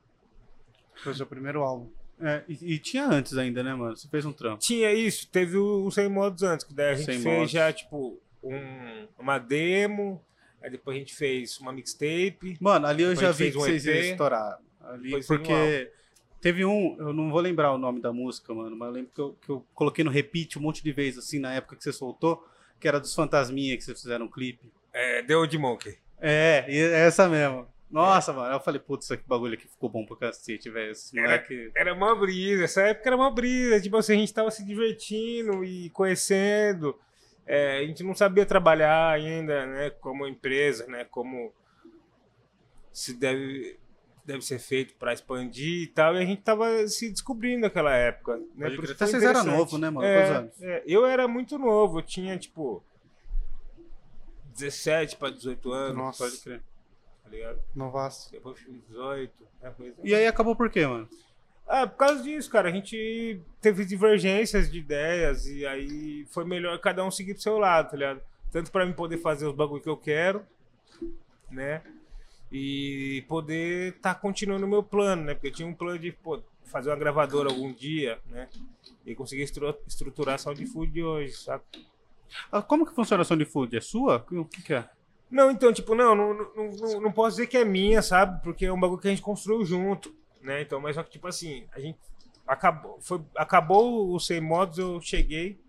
[1.04, 1.90] Foi o seu primeiro álbum.
[2.20, 3.96] É, e, e tinha antes ainda, né, mano?
[3.96, 4.60] Você fez um trampo.
[4.60, 7.52] Tinha isso, teve o, o 100 modos antes, que daí a gente 100 fez modos.
[7.52, 10.24] já, tipo, um, uma demo,
[10.62, 12.58] aí depois a gente fez uma mixtape.
[12.60, 14.60] Mano, ali eu já vi que um vocês iam estourar.
[14.82, 15.92] Ali, um porque
[16.40, 19.20] teve um, eu não vou lembrar o nome da música, mano, mas eu lembro que
[19.20, 21.92] eu, que eu coloquei no repeat um monte de vezes, assim, na época que você
[21.92, 22.48] soltou,
[22.80, 24.72] que era dos Fantasminha que vocês fizeram um clipe.
[24.94, 25.98] É, The Old Monkey.
[26.20, 27.68] É, é essa mesmo.
[27.90, 30.92] Nossa, mano, eu falei, putz, esse bagulho aqui ficou bom pra cacete, velho.
[31.14, 31.72] Era- moleque.
[31.76, 33.80] Era uma brisa, essa época era uma brisa.
[33.80, 37.00] Tipo assim, a gente tava se divertindo e conhecendo.
[37.46, 39.90] É, a gente não sabia trabalhar ainda, né?
[39.92, 41.06] Como empresa, né?
[41.06, 41.54] Como
[42.92, 43.80] se deve,
[44.26, 46.16] deve ser feito para expandir e tal.
[46.16, 48.38] E a gente tava se descobrindo naquela época.
[48.56, 48.72] Né?
[48.72, 50.08] Pode Até foi vocês eram novos, né, mano?
[50.08, 52.84] É, é, eu era muito novo, eu tinha tipo
[54.56, 56.24] 17 para 18 anos, Nossa.
[56.24, 56.64] Pode crer.
[57.26, 57.60] Tá ligado?
[57.76, 58.32] Novaço.
[58.32, 59.34] Depois fiz 18.
[59.62, 61.10] né, coisa- E aí acabou por quê, mano?
[61.68, 62.70] ah, por causa disso, cara.
[62.70, 67.58] A gente teve divergências de ideias e aí foi melhor cada um seguir pro seu
[67.58, 68.22] lado, tá ligado?
[68.52, 70.46] Tanto pra mim poder fazer os bagulho que eu quero,
[71.52, 71.82] né?
[72.52, 75.34] E poder tá continuando o meu plano, né?
[75.34, 78.48] Porque eu tinha um plano de pô, fazer uma gravadora algum dia, né?
[79.06, 81.64] E conseguir estru- estruturar a Sound Food de hoje, sabe?
[82.52, 83.76] Ah, Como que funciona a Sound Food?
[83.76, 84.26] É sua?
[84.32, 84.88] O que, que é?
[85.30, 88.42] Não, então, tipo, não, não, não, não, posso dizer que é minha, sabe?
[88.44, 90.62] Porque é um bagulho que a gente construiu junto, né?
[90.62, 91.98] Então, mas só que, tipo assim, a gente
[92.48, 95.60] acabou, foi, acabou os 100 modos, eu cheguei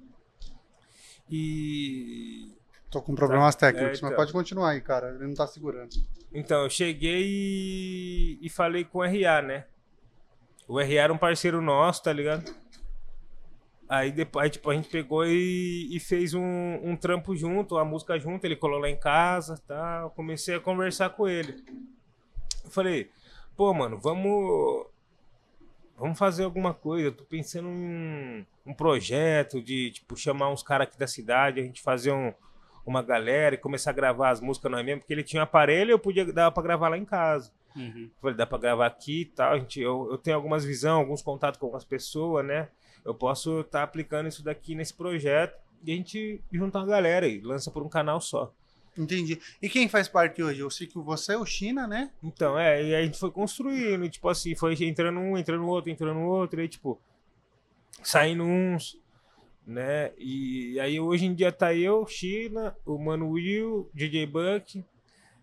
[1.30, 2.54] e...
[2.90, 4.16] Tô com problemas técnicos, É, mas então.
[4.16, 5.10] pode continuar aí, cara.
[5.10, 5.90] Ele não tá segurando.
[6.32, 9.64] Então, eu cheguei e, e falei com o RA, né?
[10.68, 12.54] O RA era um parceiro nosso, tá ligado?
[13.88, 18.18] Aí depois, tipo, a gente pegou e, e fez um, um trampo junto, a música
[18.18, 20.00] junto, ele colou lá em casa, tá?
[20.02, 21.64] Eu comecei a conversar com ele.
[22.64, 23.10] Eu falei,
[23.56, 24.86] pô, mano, vamos
[25.96, 27.08] vamos fazer alguma coisa.
[27.08, 31.62] Eu tô pensando em um projeto de, tipo, chamar uns caras aqui da cidade, a
[31.62, 32.32] gente fazer um,
[32.84, 35.90] uma galera e começar a gravar as músicas nós mesmo, porque ele tinha um aparelho
[35.90, 37.52] e eu podia dar pra gravar lá em casa.
[37.74, 38.04] Uhum.
[38.04, 39.52] Eu Falei, dá pra gravar aqui e tal.
[39.52, 42.68] A gente, eu, eu tenho algumas visões, alguns contatos com algumas pessoas, né?
[43.06, 47.40] Eu posso estar aplicando isso daqui nesse projeto e a gente juntar uma galera e
[47.40, 48.52] lança por um canal só.
[48.98, 49.38] Entendi.
[49.60, 50.60] E quem faz parte hoje?
[50.60, 52.10] Eu sei que você é o China, né?
[52.22, 56.20] Então, é, e a gente foi construindo, tipo assim, foi entrando um, entrando outro, entrando
[56.20, 56.98] outro, e aí, tipo,
[58.02, 58.98] saindo uns,
[59.66, 60.12] né?
[60.16, 64.82] E aí hoje em dia tá eu, China, o Mano Will, DJ Buck,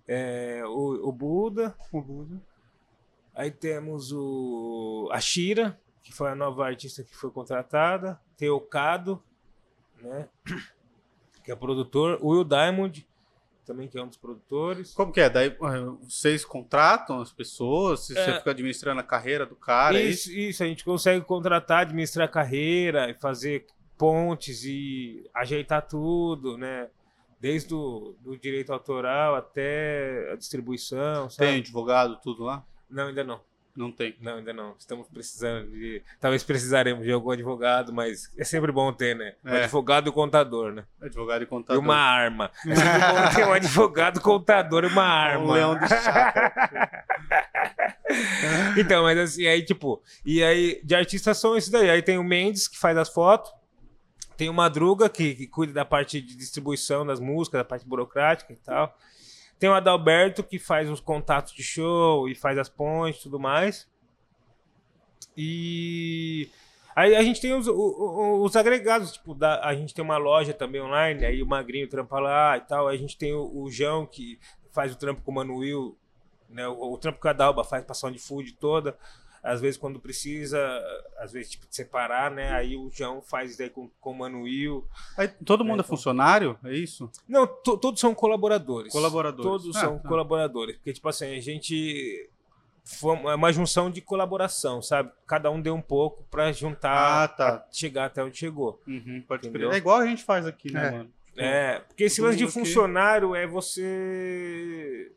[0.07, 2.41] é, o, o Buda, O Buda.
[3.35, 8.59] aí temos o a Shira, que foi a nova artista que foi contratada, tem o
[8.59, 9.23] Cado,
[10.01, 10.27] né?
[11.43, 13.07] Que é produtor, Will Diamond,
[13.65, 14.93] também que é um dos produtores.
[14.93, 15.29] Como que é?
[15.29, 15.57] Daí eh,
[16.01, 18.37] vocês contratam as pessoas, você É.
[18.37, 20.29] fica administrando a carreira do cara, é isso?
[20.29, 23.65] Isso, isso, a gente consegue contratar, administrar a carreira e fazer
[23.97, 26.89] pontes e ajeitar tudo, né?
[27.39, 31.49] Desde o do direito autoral até a distribuição, sabe?
[31.49, 32.65] Tem advogado, tudo lá?
[32.89, 33.39] Não, ainda não.
[33.75, 34.15] Não tem.
[34.21, 34.75] Não, ainda não.
[34.77, 36.01] Estamos precisando de.
[36.21, 39.33] Talvez precisaremos de algum advogado, mas é sempre bom ter, né?
[39.43, 39.63] Um É.
[39.63, 40.83] advogado e contador, né?
[41.01, 41.81] Advogado e E contador.
[41.81, 42.51] uma arma.
[42.67, 45.43] É sempre bom ter um advogado, contador e uma arma.
[45.45, 47.03] Um leão de chácara.
[48.77, 51.89] Então, mas assim, aí, tipo, e aí, de artistas são esses daí.
[51.89, 53.51] Aí tem o Mendes, que faz as fotos.
[54.37, 58.51] Tem o Madruga, que, que cuida da parte de distribuição das músicas, da parte burocrática
[58.53, 58.95] e tal.
[59.59, 63.39] Tem o Adalberto, que faz os contatos de show e faz as pontes e tudo
[63.39, 63.87] mais.
[65.35, 66.49] E
[66.95, 70.17] aí a gente tem os, o- o- os agregados, tipo, da, a gente tem uma
[70.17, 72.87] loja também online, aí o Magrinho trampa lá e tal.
[72.87, 74.39] Aí a gente tem o, o João, que
[74.71, 75.95] faz o trampo com o Manuel,
[76.49, 76.67] né?
[76.67, 78.97] O, o trampo que a Dalba faz pra Sound Food toda.
[79.43, 80.57] Às vezes, quando precisa,
[81.17, 82.53] às vezes, tipo, separar, né?
[82.53, 84.87] Aí o João faz daí com, com o Manuel.
[85.17, 85.97] Aí, todo mundo é, então.
[85.97, 86.57] funcionário?
[86.63, 87.11] É isso?
[87.27, 88.91] Não, to- todos são colaboradores.
[88.93, 89.43] Colaboradores.
[89.51, 90.07] Todos Ah, são tá.
[90.07, 90.77] colaboradores.
[90.77, 92.29] Porque, tipo assim, a gente.
[92.85, 95.09] Foi uma- é uma junção de colaboração, sabe?
[95.27, 97.65] Cada um deu um pouco pra juntar, Ah, tá.
[97.71, 98.81] chegar até onde chegou.
[98.87, 99.69] Uhum, pode Entendeu?
[99.69, 99.77] crer.
[99.77, 100.91] É igual a gente faz aqui, né, É.
[100.91, 101.11] mano?
[101.35, 105.11] É, porque esse lance de funcionário é você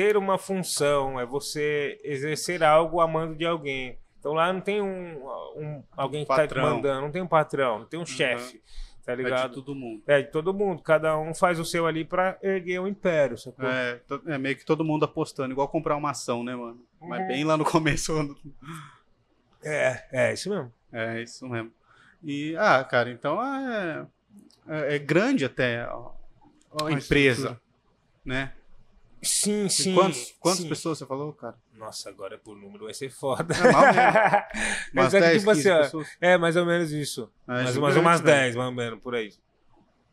[0.00, 3.98] ter uma função, é você exercer algo a mando de alguém.
[4.18, 5.18] Então lá não tem um,
[5.56, 8.62] um- alguém que tá te mandando, não tem um patrão, não tem um chefe.
[9.04, 9.54] tá É de ligado?
[9.54, 10.02] todo mundo.
[10.06, 10.82] É, de todo mundo.
[10.82, 13.66] Cada um faz o seu ali pra erguer o império, sacou?
[13.68, 16.80] É, é meio que todo mundo apostando, igual comprar uma ação, né, mano?
[17.00, 17.26] Mas Uhum.
[17.28, 18.12] bem lá no começo.
[19.62, 20.72] É, é, isso mesmo.
[20.92, 21.72] É, isso mesmo.
[22.22, 24.06] E, ah, cara, então é,
[24.68, 26.98] é, é grande até a, a A empresa,
[27.58, 27.60] estrutura.
[28.24, 28.52] né?
[29.22, 29.94] Sim, E sim.
[29.94, 30.68] quantos, quantas sim.
[30.68, 31.54] pessoas você falou, cara?
[31.74, 33.54] Nossa, agora por número vai ser foda.
[33.54, 34.46] É, mal mesmo.
[34.94, 36.08] Mas Umas é que, 10, tipo 15 assim, pessoas?
[36.20, 37.30] É, mais ou menos isso.
[37.46, 38.36] É mais, gigante, mais umas velho.
[38.42, 39.32] 10, mais ou menos, por aí.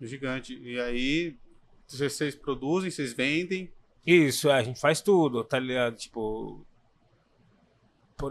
[0.01, 0.59] Gigante.
[0.61, 1.35] E aí,
[1.87, 3.71] vocês produzem, vocês vendem.
[4.05, 5.95] Isso, é, a gente faz tudo, tá ligado?
[5.95, 6.65] Tipo.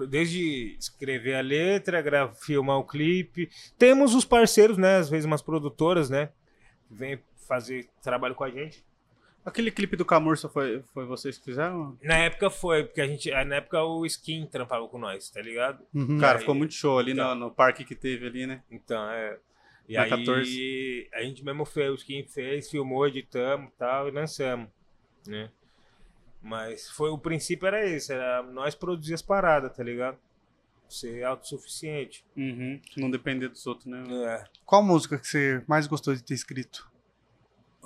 [0.09, 3.49] Desde escrever a letra, gra- filmar o clipe.
[3.79, 4.97] Temos os parceiros, né?
[4.97, 6.31] Às vezes umas produtoras, né?
[6.89, 8.85] Que vêm fazer trabalho com a gente.
[9.47, 11.97] Aquele clipe do Camurça foi, foi vocês que fizeram?
[12.03, 13.31] Na época foi, porque a gente.
[13.45, 15.83] Na época o Skin trampava com nós, tá ligado?
[15.95, 16.19] Uhum.
[16.19, 17.35] Cara, aí- ficou muito show ali Então.
[17.37, 18.63] no, no parque que teve ali, né?
[18.71, 19.39] Então, é.
[19.89, 21.09] E Na aí, 14.
[21.15, 24.69] a gente mesmo fez, o Skin fez, filmou, editamos e tal, e lançamos,
[25.29, 25.49] né?
[26.43, 30.19] Mas foi, o princípio era esse, era nós produzir as paradas, tá ligado?
[30.89, 32.25] Ser autossuficiente.
[32.37, 32.81] Uhum.
[32.97, 34.03] Não depender dos outros, né?
[34.27, 34.45] É.
[34.65, 36.89] Qual música que você mais gostou de ter escrito?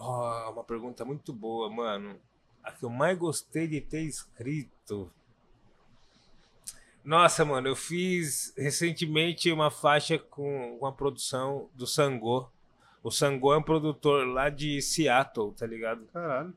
[0.01, 2.19] Ó, uma pergunta muito boa, mano.
[2.65, 5.13] A que eu mais gostei de ter escrito.
[7.05, 12.49] Nossa, mano, eu fiz recentemente uma faixa com, com a produção do Sangô.
[13.03, 16.07] O Sangô é um produtor lá de Seattle, tá ligado?
[16.07, 16.55] Caralho.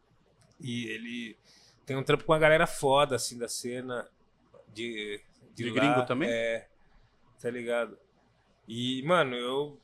[0.61, 1.37] E ele
[1.85, 4.07] tem um trampo com a galera foda, assim, da cena
[4.73, 5.21] de.
[5.53, 5.73] De lá.
[5.73, 6.29] gringo também?
[6.29, 6.67] É.
[7.41, 7.97] Tá ligado?
[8.67, 9.77] E, mano, eu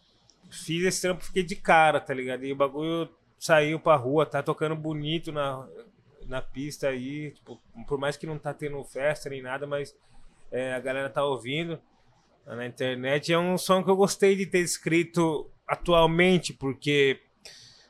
[0.49, 2.45] fiz esse trampo, fiquei de cara, tá ligado?
[2.45, 5.67] E o bagulho saiu pra rua, tá tocando bonito na,
[6.27, 7.31] na pista aí.
[7.31, 9.95] Tipo, por mais que não tá tendo festa nem nada, mas
[10.51, 11.79] é, a galera tá ouvindo
[12.45, 13.31] na internet.
[13.31, 17.19] É um som que eu gostei de ter escrito atualmente, porque.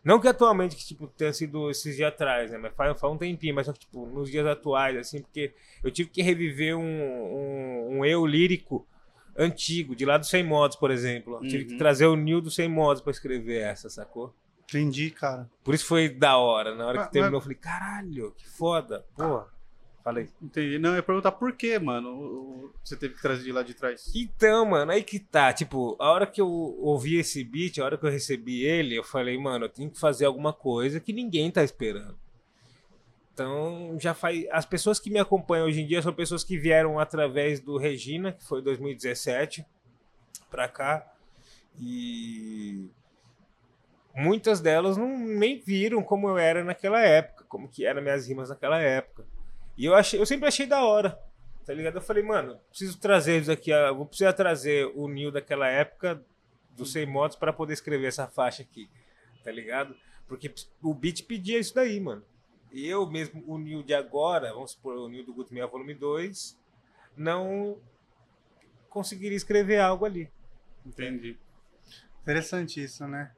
[0.02, 2.58] Não que atualmente, que tipo, tenha sido esses dias atrás, né?
[2.58, 5.92] Mas faz, faz um tempinho, mas só que, tipo, nos dias atuais, assim, porque eu
[5.92, 8.88] tive que reviver um, um, um eu lírico
[9.38, 11.36] antigo, de lá do Sem Modos, por exemplo.
[11.36, 11.78] Eu Tive que Uhum.
[11.78, 14.34] trazer o Nil do Sem Modos pra escrever essa, sacou?
[14.70, 15.50] Entendi, cara.
[15.64, 16.76] Por isso foi da hora.
[16.76, 19.06] Na hora Mas- que terminou, eu falei, caralho, que foda.
[19.16, 19.48] Porra.
[20.04, 20.30] Falei.
[20.42, 20.80] Entendi.
[20.80, 24.12] Não, eu ia perguntar por que, mano, você teve que trazer de lá de trás.
[24.16, 25.52] Então, mano, aí que tá.
[25.52, 29.04] Tipo, a hora que eu ouvi esse beat, a hora que eu recebi ele, eu
[29.04, 32.18] falei, mano, eu tenho que fazer alguma coisa que ninguém tá esperando.
[33.34, 34.46] Então, já faz.
[34.52, 38.32] As pessoas que me acompanham hoje em dia são pessoas que vieram através do Regina,
[38.32, 39.66] que foi 2017,
[40.50, 41.06] pra cá.
[41.80, 42.90] E.
[44.20, 48.50] Muitas delas não nem viram como eu era naquela época, como que eram minhas rimas
[48.50, 49.26] naquela época.
[49.78, 51.18] E eu achei, eu sempre achei da hora.
[51.66, 51.96] Tá ligado?
[51.96, 53.72] Eu falei, mano, preciso trazer isso aqui.
[53.72, 56.22] ah, Vou precisar trazer o Nil daquela época
[56.72, 58.90] do Sem Motos pra poder escrever essa faixa aqui.
[59.42, 59.96] Tá ligado?
[60.28, 62.24] Porque o beat pedia isso daí, mano.
[62.74, 65.94] E eu mesmo, o Nil de agora, vamos supor, o Nil do Guto Meia Volume
[65.94, 66.60] 2,
[67.16, 67.78] não
[68.90, 70.30] conseguiria escrever algo ali.
[70.86, 71.38] Entendi.
[72.22, 73.32] Interessante isso, né?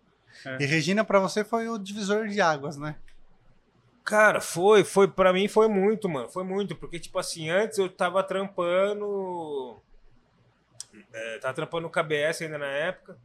[0.46, 0.63] É.
[0.63, 2.96] E Regina, pra você, foi o divisor de águas, né?
[4.04, 7.88] Cara, foi, foi, pra mim foi muito, mano, foi muito, porque, tipo assim, antes eu
[7.88, 9.80] tava trampando,
[11.13, 13.17] é, tava trampando no KBS ainda na época,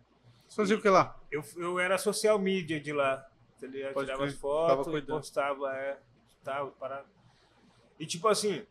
[0.46, 1.18] Você fazia o que lá?
[1.30, 3.26] eu, eu era social media de lá,
[3.58, 3.94] tá ligado?
[3.94, 5.98] Pode Tirava as fotos, postava, é,
[6.44, 7.06] tava parado.
[7.98, 8.64] E, tipo assim,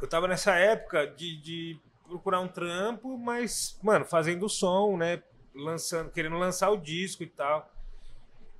[0.00, 5.22] eu tava nessa época de, de procurar um trampo, mas, mano, fazendo som, né,
[5.54, 7.70] lançando, querendo lançar o disco e tal.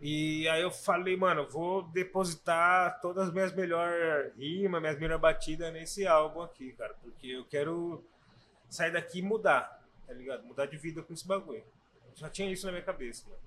[0.00, 5.20] E aí eu falei, mano, eu vou depositar todas as minhas melhores rimas, minhas melhores
[5.20, 6.94] batidas nesse álbum aqui, cara.
[7.02, 8.02] Porque eu quero
[8.68, 10.44] sair daqui e mudar, tá ligado?
[10.44, 11.62] Mudar de vida com esse bagulho.
[12.14, 13.40] Já tinha isso na minha cabeça, mano.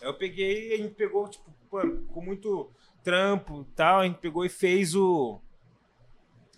[0.00, 2.72] Aí eu peguei, a gente pegou, tipo, mano, com muito
[3.04, 5.40] trampo e tal, a gente pegou e fez o.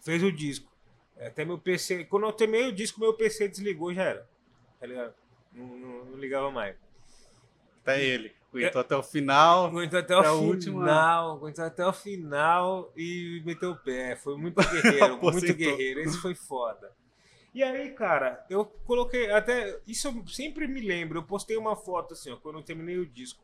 [0.02, 0.70] Fez o disco.
[1.18, 2.06] Até meu PC.
[2.06, 4.30] Quando eu terminei o disco, meu PC desligou já era.
[4.78, 5.14] Tá ligado?
[5.52, 6.76] Não, não- não ligava mais.
[7.82, 8.32] Até ele.
[8.52, 9.66] Aguentou até o final.
[9.66, 10.80] Aguentou até o última.
[10.80, 14.16] final, aguentou até o final e meteu o pé.
[14.16, 16.00] Foi muito guerreiro, muito guerreiro.
[16.00, 16.90] Esse foi foda.
[17.54, 19.78] E aí, cara, eu coloquei até.
[19.86, 21.18] Isso eu sempre me lembro.
[21.18, 23.42] Eu postei uma foto assim, ó, quando eu terminei o disco.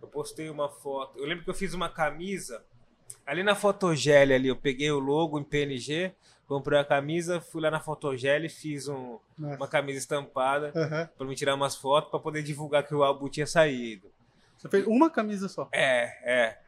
[0.00, 1.18] Eu postei uma foto.
[1.18, 2.64] Eu lembro que eu fiz uma camisa.
[3.26, 6.12] Ali na Fotogel ali, eu peguei o logo em PNG,
[6.46, 11.08] comprei a camisa, fui lá na Fotogel e fiz um- uma camisa estampada Aham.
[11.16, 14.10] pra me tirar umas fotos pra poder divulgar que o álbum tinha saído.
[14.56, 15.68] Você fez uma camisa só.
[15.72, 16.58] É, é.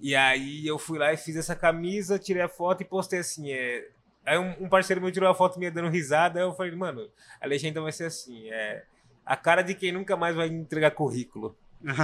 [0.00, 3.52] E aí eu fui lá e fiz essa camisa, tirei a foto e postei assim.
[3.52, 3.88] É...
[4.26, 7.08] Aí um, um parceiro meu tirou a foto minha dando risada, aí eu falei, mano,
[7.40, 8.84] a legenda vai ser assim, é.
[9.26, 11.56] a cara de quem nunca mais vai entregar currículo.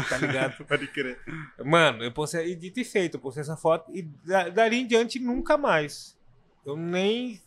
[0.08, 0.56] Tá ligado?
[0.66, 1.20] Pode crer.
[1.64, 4.86] Mano, eu postei, e dito e feito, eu postei essa foto e da- dali em
[4.86, 6.17] diante nunca mais.
[6.68, 7.40] Eu nem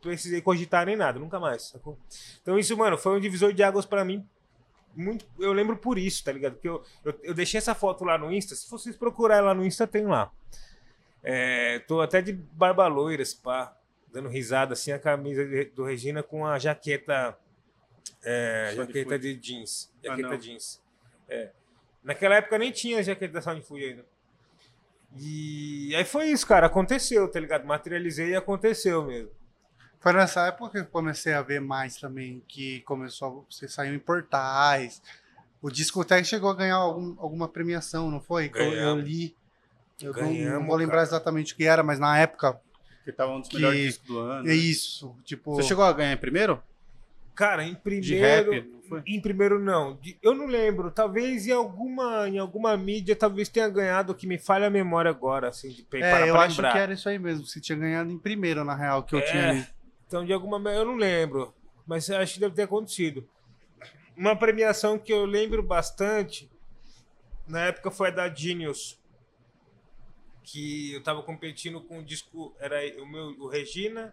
[0.00, 1.98] precisei cogitar nem nada, nunca mais, sacou?
[2.42, 4.26] Então isso, mano, foi um divisor de águas pra mim.
[4.96, 6.54] Muito, eu lembro por isso, tá ligado?
[6.54, 8.54] Porque eu, eu, eu deixei essa foto lá no Insta.
[8.54, 10.32] Se vocês procurarem lá no Insta, tem lá.
[11.22, 13.76] É, tô até de barba loira, pá,
[14.12, 17.36] dando risada assim, a camisa de- do Regina com a jaqueta.
[18.24, 19.18] É, jaqueta Food.
[19.34, 19.92] de jeans.
[20.04, 20.36] Ah, Jaqueta não.
[20.38, 20.82] jeans.
[21.28, 21.50] É.
[22.02, 24.06] Naquela época nem tinha jaqueta da Sound Food ainda.
[25.16, 26.66] E aí foi isso, cara.
[26.66, 27.64] Aconteceu, tá ligado?
[27.66, 29.30] Materializei e aconteceu mesmo.
[30.00, 33.94] Foi nessa época que eu comecei a ver mais também, que começou a, você saiu
[33.94, 35.02] em portais.
[35.60, 38.48] O disco até chegou a ganhar algum- alguma premiação, não foi?
[38.48, 39.04] Que eu, eu Ganhamos.
[39.04, 39.36] li.
[40.00, 41.08] Eu não- não, Ganhamos, vou lembrar cara.
[41.08, 42.60] exatamente o que era, mas na época
[43.04, 44.48] Que tava um dos Que- melhores discos do ano.
[44.48, 45.16] é isso.
[45.24, 46.62] Tipo, Você chegou a ganhar em primeiro?
[47.38, 48.50] Cara, em De primeiro.
[48.52, 49.02] rap, não foi?
[49.06, 49.94] Em primeiro não.
[49.96, 50.90] De- Eu não lembro.
[50.90, 55.48] Talvez em alguma, em alguma mídia, talvez tenha ganhado que me falha a memória agora,
[55.48, 56.72] assim, de é, eu pra acho lembrar.
[56.72, 57.46] que era isso aí mesmo.
[57.46, 59.22] Você tinha ganhado em primeiro, na real, que eu É.
[59.22, 59.66] tinha ali.
[60.08, 61.54] Então, de alguma eu não lembro,
[61.86, 63.28] mas acho que deve ter acontecido.
[64.16, 66.50] Uma premiação que eu lembro bastante,
[67.46, 68.98] na época foi a da Genius,
[70.42, 74.12] que eu tava competindo com o disco, era o meu, o Regina,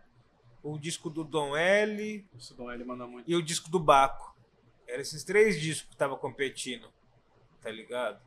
[0.66, 3.30] o disco do Dom L O Dom L manda muito.
[3.30, 4.36] e o disco do Baco.
[4.88, 6.88] Eram esses três discos que tava competindo,
[7.62, 8.20] tá ligado?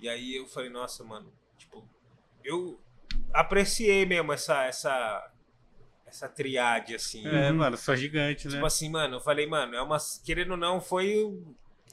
[0.00, 1.88] E aí eu falei, nossa, mano, tipo,
[2.44, 2.80] eu
[3.32, 5.32] apreciei mesmo essa essa
[6.06, 7.26] essa triade assim.
[7.26, 8.54] É, mano, só gigante, né?
[8.54, 9.98] Tipo assim, mano, eu falei, mano, é uma.
[10.24, 11.14] Querendo ou não, foi.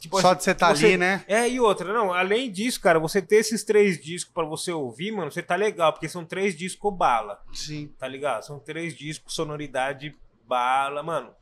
[0.06, 1.24] Tipo, Só de você estar você- ali, né?
[1.28, 5.12] É, e outra, não, além disso, cara, você ter esses três discos pra você ouvir,
[5.12, 7.88] mano, você tá legal, porque são três discos bala, Sim.
[7.98, 8.44] tá ligado?
[8.46, 10.16] São três discos, sonoridade
[10.48, 11.34] bala, mano.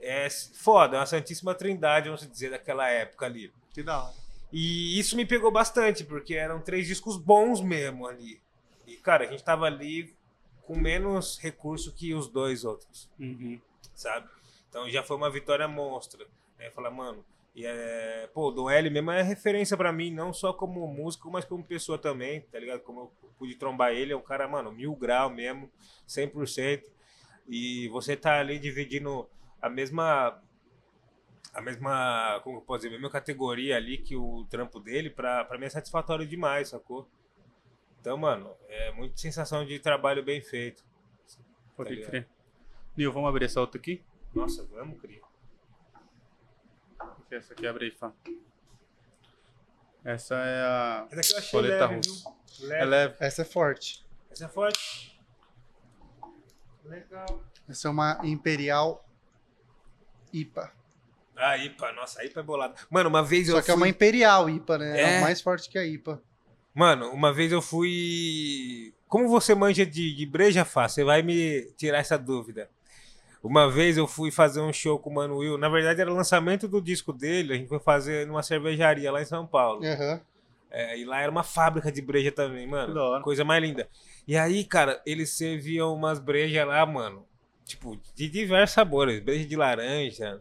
[0.00, 3.52] É foda, é uma santíssima trindade, vamos dizer, daquela época ali.
[3.72, 4.14] Que da hora.
[4.52, 8.40] E isso me pegou bastante, porque eram três discos bons mesmo ali.
[8.86, 10.14] E, cara, a gente tava ali
[10.62, 13.58] com menos recurso que os dois outros Uhum.
[13.94, 14.28] sabe?
[14.68, 16.26] Então já foi uma vitória monstra.
[16.58, 16.70] Né?
[16.70, 20.52] Falar, mano, e é, pô, o Dom L mesmo é referência pra mim, não só
[20.52, 22.80] como músico, mas como pessoa também, tá ligado?
[22.80, 25.70] Como eu pude trombar ele, é um cara, mano, mil grau mesmo,
[26.08, 26.82] 100%.
[27.48, 29.28] E você tá ali dividindo
[29.60, 30.40] a mesma
[31.52, 35.44] a mesma, como eu posso dizer, a mesma categoria ali que o trampo dele, pra,
[35.44, 37.08] pra mim é satisfatório demais, sacou?
[38.00, 40.84] Então, mano, é muito sensação de trabalho bem feito.
[41.76, 42.28] Pode Tá crer.
[42.96, 44.02] Nil, vamos abrir essa outra aqui?
[44.34, 45.22] Nossa, vamos, cria.
[47.30, 48.12] Essa aqui abre aí, Fá.
[50.04, 52.34] Essas é a Essa aqui eu achei Coleta leve, russa.
[52.60, 52.74] Leve.
[52.74, 53.14] É leve.
[53.20, 54.04] Essa é forte.
[54.30, 55.20] Essa é forte.
[56.84, 57.42] Legal.
[57.68, 59.04] Essa é uma Imperial
[60.32, 60.72] IPA.
[61.36, 62.74] A IPA, nossa, a IPA é bolada.
[62.90, 65.00] Mano, uma vez eu Só que é uma Imperial IPA, né?
[65.00, 65.20] É, É.
[65.20, 66.22] mais forte que a IPA.
[66.74, 68.92] Mano, uma vez eu fui...
[69.08, 70.88] Como você manja de, de breja, Fá?
[70.88, 72.68] Você vai me tirar essa dúvida.
[73.44, 75.58] Uma vez eu fui fazer um show com o Mano Will.
[75.58, 77.52] Na verdade, era o lançamento do disco dele.
[77.52, 79.84] A gente foi fazer numa cervejaria lá em São Paulo.
[79.84, 80.20] Aham.
[80.70, 83.22] É, e lá era uma fábrica de breja também, mano.
[83.22, 83.86] Coisa mais linda.
[84.26, 87.24] E aí, cara, eles serviam umas brejas lá, mano.
[87.64, 89.20] Tipo, de diversos sabores.
[89.20, 90.40] Breja de laranja.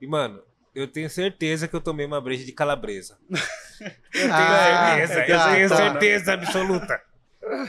[0.00, 0.40] E, mano,
[0.74, 3.18] eu tenho certeza que eu tomei uma breja de calabresa.
[4.14, 5.14] Eu tenho Ah, certeza.
[5.14, 5.76] tá, eu tenho tá.
[5.76, 7.02] certeza absoluta.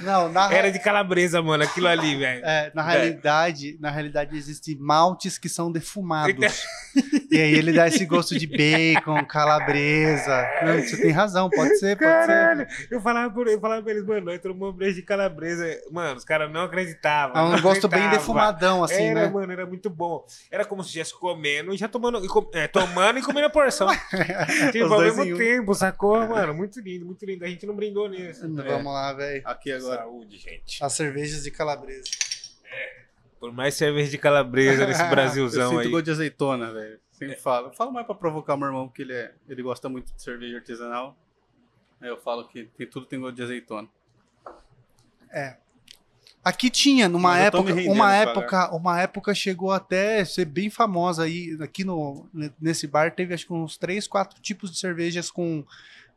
[0.03, 2.45] Não, na, Era de calabresa, mano, aquilo ali, velho.
[2.45, 6.63] é, na realidade, na realidade existem maltes que são defumados.
[7.32, 10.47] E aí ele dá esse gosto de bacon, calabresa.
[10.65, 12.27] Não, você tem razão, pode ser, pode ser.
[12.27, 15.65] Caralho, eu falava, por, eu falava pra eles, mano, nós tomamos uma breja de calabresa.
[15.91, 17.53] Mano, os caras não acreditavam.
[17.53, 19.29] É um gosto bem defumadão, assim, era, né?
[19.29, 20.25] mano, era muito bom.
[20.51, 23.49] Era como se estivesse comendo e já tomando, e com- é, tomando e comendo a
[23.49, 23.88] porção.
[24.71, 25.37] tipo, Os ao dois mesmo em um.
[25.37, 26.19] tempo, sacou?
[26.27, 27.44] Mano, muito lindo, muito lindo.
[27.44, 28.46] A gente não brindou nisso.
[28.46, 28.63] É.
[28.63, 29.41] Vamos lá, velho.
[29.46, 30.02] Aqui agora.
[30.02, 30.83] Saúde, gente.
[30.83, 32.04] As cervejas de calabresa.
[33.44, 35.89] Por mais cerveja de calabresa nesse Eu Brasilzão sinto aí.
[35.89, 36.98] gosto de azeitona, velho.
[37.12, 37.67] Sempre falo.
[37.67, 40.56] Eu falo mais pra provocar meu irmão, porque ele, é, ele gosta muito de cerveja
[40.56, 41.13] artesanal.
[42.00, 43.89] Aí eu falo que tem, tudo tem gosto de azeitona.
[46.41, 51.23] Aqui tinha, numa eu época, rendendo uma época, uma época chegou até ser bem famosa
[51.23, 52.25] aí, aqui no,
[52.62, 55.65] nesse bar teve acho que uns três, quatro tipos de cervejas com,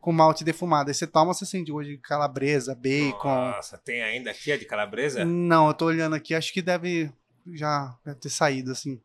[0.07, 0.89] com malte defumado.
[0.89, 3.27] Aí você toma, você sente gosto de calabresa, bacon.
[3.51, 5.25] Nossa, tem ainda aqui a de calabresa?
[5.25, 7.11] Não, eu tô olhando aqui, acho que deve
[7.53, 9.01] já deve ter saído assim.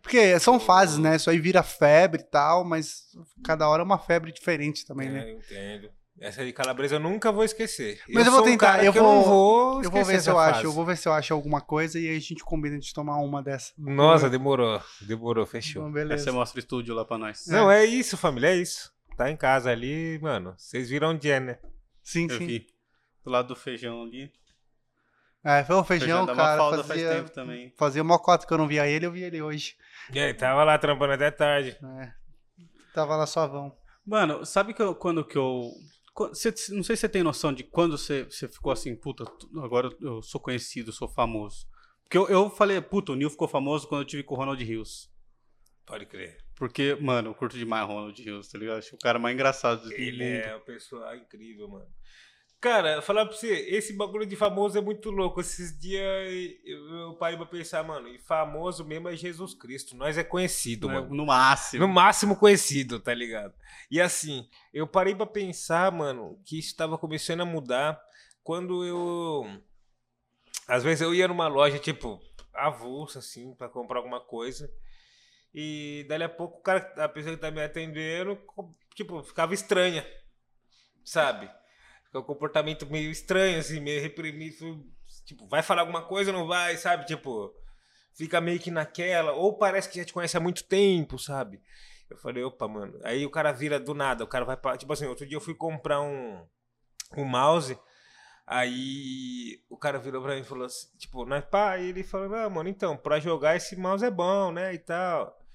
[0.00, 1.16] Porque são fases, né?
[1.16, 3.02] Isso aí vira febre e tal, mas
[3.44, 5.24] cada hora é uma febre diferente também, né?
[5.28, 5.90] É, eu entendo.
[6.18, 8.00] Essa de calabresa eu nunca vou esquecer.
[8.08, 10.14] Mas eu vou sou um tentar, cara eu que vou- não vou Eu vou ver
[10.16, 10.64] esquecer se eu essa acho, fase.
[10.64, 13.18] eu vou ver se eu acho alguma coisa e aí a gente combina de tomar
[13.18, 13.74] uma dessa.
[13.76, 14.80] Nossa, demorou.
[15.02, 15.82] Demorou, fechou.
[15.82, 16.24] Então, Aí beleza.
[16.24, 17.44] você mostra o estúdio lá pra nós.
[17.46, 18.95] Não, é isso, família, é isso.
[19.16, 20.54] Tá em casa ali, mano.
[20.56, 21.58] Vocês viram onde é, né?
[22.02, 22.46] Sim, Eu sim.
[22.46, 22.66] vi.
[23.24, 24.30] Do lado do feijão ali.
[25.42, 26.58] É, foi o feijão, da cara.
[26.58, 27.72] Fazia, faz tempo também.
[27.76, 29.76] fazia mó cota que eu não via ele, eu vi ele hoje.
[30.12, 31.76] E aí, tava lá trampando até tarde.
[32.00, 32.12] É.
[32.92, 33.76] Tava lá suavão.
[34.04, 35.70] Mano, sabe que eu, quando que eu.
[36.32, 39.24] cê- não sei se você tem noção de quando você, você ficou assim, puta,
[39.62, 41.66] agora eu sou conhecido, sou famoso.
[42.02, 44.62] Porque eu, eu falei, puta, o Nil ficou famoso quando eu tive com o Ronald
[44.64, 45.10] Rios.
[45.84, 46.38] Pode crer.
[46.56, 48.78] Porque, mano, eu curto demais o Ronald Rios, tá ligado?
[48.78, 50.46] Acho o cara mais engraçado do Ele mundo.
[50.46, 51.86] é uma pessoa incrível, mano.
[52.58, 55.40] Cara, falar pra você, esse bagulho de famoso é muito louco.
[55.40, 56.02] Esses dias
[56.64, 59.94] eu, parei pra pensar, mano, e famoso mesmo é Jesus Cristo.
[59.94, 61.14] Nós é conhecido, mano.
[61.14, 61.86] No máximo.
[61.86, 63.54] No máximo conhecido, tá ligado?
[63.90, 68.00] E assim, eu parei pra pensar, mano, que isso tava começando a mudar
[68.42, 69.44] quando eu.
[70.66, 72.18] Às vezes eu ia numa loja, tipo,
[72.54, 74.72] avulsa, assim, pra comprar alguma coisa.
[75.58, 78.38] E dali a pouco o cara, a pessoa que tá me atendendo,
[78.94, 80.06] tipo, ficava estranha.
[81.02, 81.50] Sabe?
[82.04, 84.84] Fica um comportamento meio estranho, assim, meio reprimido.
[85.24, 87.06] Tipo, vai falar alguma coisa ou não vai, sabe?
[87.06, 87.54] Tipo,
[88.12, 89.32] fica meio que naquela.
[89.32, 91.62] Ou parece que já te conhece há muito tempo, sabe?
[92.10, 93.00] Eu falei, opa, mano.
[93.02, 94.76] Aí o cara vira do nada, o cara vai pra.
[94.76, 96.46] Tipo assim, outro dia eu fui comprar um,
[97.16, 97.78] um mouse.
[98.46, 102.28] Aí o cara virou pra mim e falou assim, tipo, nós pá, aí ele falou,
[102.28, 104.74] não, mano, então, pra jogar esse mouse é bom, né?
[104.74, 105.45] E tal.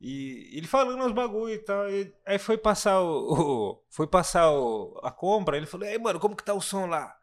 [0.00, 1.90] E ele falando uns bagulho e tal.
[1.90, 3.32] e- aí foi passar o.
[3.74, 6.86] o- foi passar o, a compra, ele falou, aí, mano, como que tá o som
[6.86, 7.14] lá?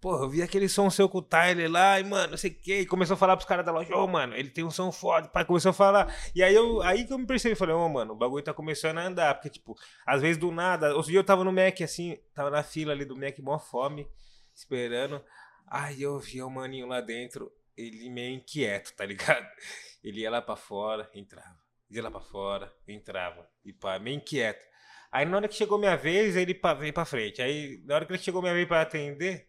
[0.00, 2.54] Porra, eu vi aquele som seu com o Tyler lá, e, mano, não sei o
[2.54, 2.80] que.
[2.80, 5.28] E começou a falar pros caras da loja, ô, mano, ele tem um som foda.
[5.28, 6.12] Pai, começou a falar.
[6.34, 8.98] E aí, eu, aí que eu me percebi, falei, ô, mano, o bagulho tá começando
[8.98, 9.34] a andar.
[9.34, 10.92] Porque, tipo, às vezes do nada.
[10.96, 14.08] Outro dia eu tava no Mac, assim, tava na fila ali do Mac, mó fome,
[14.52, 15.22] esperando.
[15.68, 19.46] Aí eu vi o maninho lá dentro, ele meio inquieto, tá ligado?
[20.02, 21.61] Ele ia lá pra fora, entrava.
[21.92, 23.46] Ia lá pra fora, entrava.
[23.64, 24.64] E pá, meio inquieto.
[25.12, 27.42] Aí na hora que chegou minha vez, ele veio pra frente.
[27.42, 29.46] Aí na hora que ele chegou minha vez pra atender,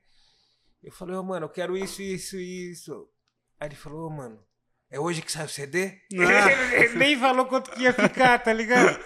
[0.84, 3.10] eu falei, ô mano, eu quero isso, isso, isso.
[3.58, 4.46] Aí ele falou, ô mano,
[4.92, 6.02] é hoje que sai o CD?
[6.12, 9.00] ele nem falou quanto que ia ficar, tá ligado?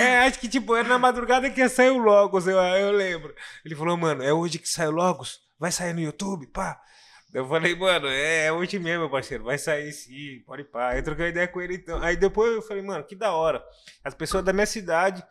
[0.00, 3.34] É, acho que tipo, era na madrugada que ia sair o Logos, eu, eu lembro.
[3.64, 5.40] Ele falou, mano, é hoje que sai o Logos?
[5.58, 6.80] Vai sair no YouTube, pá.
[7.32, 9.44] Eu falei, mano, é, é hoje mesmo, meu parceiro.
[9.44, 10.96] Vai sair sim, pode pá.
[10.96, 12.02] Eu troquei ideia com ele então.
[12.02, 13.62] Aí depois eu falei, mano, que da hora.
[14.02, 15.22] As pessoas da minha cidade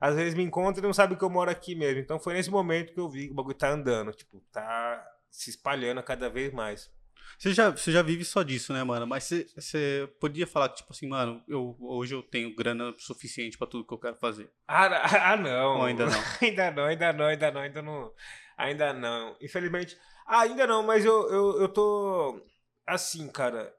[0.00, 2.00] às vezes me encontram e não sabem que eu moro aqui mesmo.
[2.00, 4.12] Então foi nesse momento que eu vi que o bagulho tá andando.
[4.12, 6.90] Tipo, tá se espalhando cada vez mais.
[7.38, 9.06] Você já, você já vive só disso, né, mano?
[9.06, 13.58] Mas você, você podia falar que, tipo assim, mano, eu, hoje eu tenho grana suficiente
[13.58, 14.50] pra tudo que eu quero fazer.
[14.66, 14.86] Ah,
[15.32, 15.78] ah, não.
[15.78, 16.18] Ou ainda não?
[16.40, 18.12] ainda não, ainda não, ainda não, ainda não.
[18.56, 19.36] Ainda não.
[19.40, 19.96] Infelizmente.
[20.26, 22.40] Ah, ainda não, mas eu, eu, eu tô.
[22.86, 23.74] Assim, cara.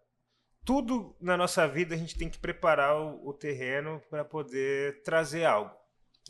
[0.66, 5.46] Tudo na nossa vida a gente tem que preparar o, o terreno para poder trazer
[5.46, 5.74] algo,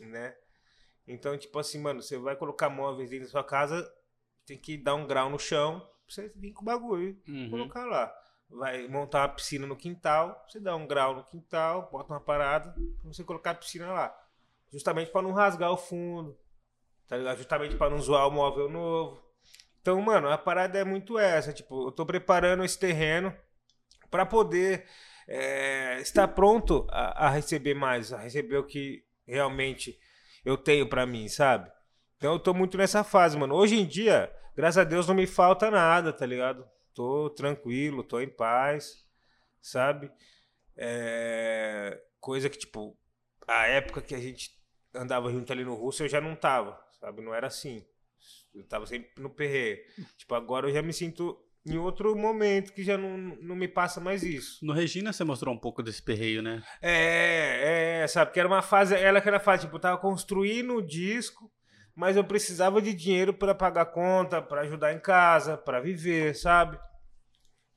[0.00, 0.32] né?
[1.08, 3.90] Então, tipo assim, mano, você vai colocar móveis dentro da sua casa,
[4.46, 7.50] tem que dar um grau no chão pra você vir com o bagulho Uhum.
[7.50, 8.14] colocar lá.
[8.48, 12.70] Vai montar uma piscina no quintal, você dá um grau no quintal, bota uma parada
[12.72, 14.16] pra você colocar a piscina lá.
[14.72, 16.38] Justamente para não rasgar o fundo,
[17.08, 17.38] tá ligado?
[17.38, 19.20] Justamente para não zoar o móvel novo.
[19.88, 21.50] Então, mano, a parada é muito essa.
[21.50, 23.34] Tipo, eu tô preparando esse terreno
[24.10, 24.86] para poder
[25.26, 29.98] é, estar pronto a, a receber mais, a receber o que realmente
[30.44, 31.72] eu tenho para mim, sabe?
[32.18, 33.54] Então eu tô muito nessa fase, mano.
[33.54, 36.68] Hoje em dia, graças a Deus, não me falta nada, tá ligado?
[36.92, 39.06] Tô tranquilo, tô em paz,
[39.62, 40.12] sabe?
[40.76, 42.94] É, Coisa que, tipo,
[43.46, 44.50] a época que a gente
[44.94, 47.22] andava junto ali no Russo, eu já não tava, sabe?
[47.22, 47.86] Não era assim.
[48.54, 49.78] Eu tava sempre no perreio.
[50.16, 54.00] Tipo, agora eu já me sinto em outro momento que já não, não me passa
[54.00, 54.64] mais isso.
[54.64, 56.62] No Regina você mostrou um pouco desse perreio, né?
[56.80, 58.32] É, é, sabe?
[58.32, 61.50] Que era uma fase, ela que era fase, tipo, eu tava construindo o disco,
[61.94, 66.78] mas eu precisava de dinheiro para pagar conta, para ajudar em casa, para viver, sabe?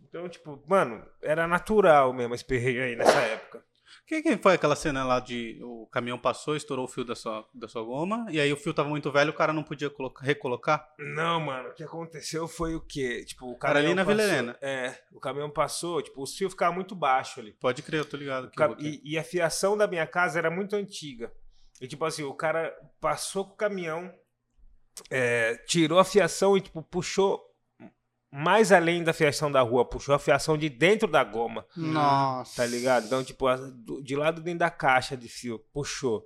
[0.01, 3.63] Então, tipo, mano, era natural mesmo esse perreio aí nessa época.
[4.07, 7.47] Que que foi aquela cena lá de o caminhão passou, estourou o fio da sua,
[7.53, 10.25] da sua goma, e aí o fio tava muito velho, o cara não podia colocar,
[10.25, 10.85] recolocar?
[10.99, 13.23] Não, mano, o que aconteceu foi o quê?
[13.25, 14.57] Tipo, o caminhão ali na passou, Vila Helena.
[14.61, 17.53] É, o caminhão passou, tipo, o fio ficava muito baixo ali.
[17.53, 18.45] Pode crer, eu tô ligado.
[18.45, 18.83] O Que ca- eu vou ter.
[18.85, 21.31] e, e a fiação da minha casa era muito antiga.
[21.79, 24.13] E tipo assim, o cara passou com o caminhão,
[25.09, 27.41] é, tirou a fiação e tipo, puxou
[28.32, 32.61] mais além da fiação da rua, puxou a fiação de dentro da goma, Nossa.
[32.61, 33.05] tá ligado?
[33.05, 36.25] Então, tipo, a- do- de lado dentro da caixa de fio, puxou.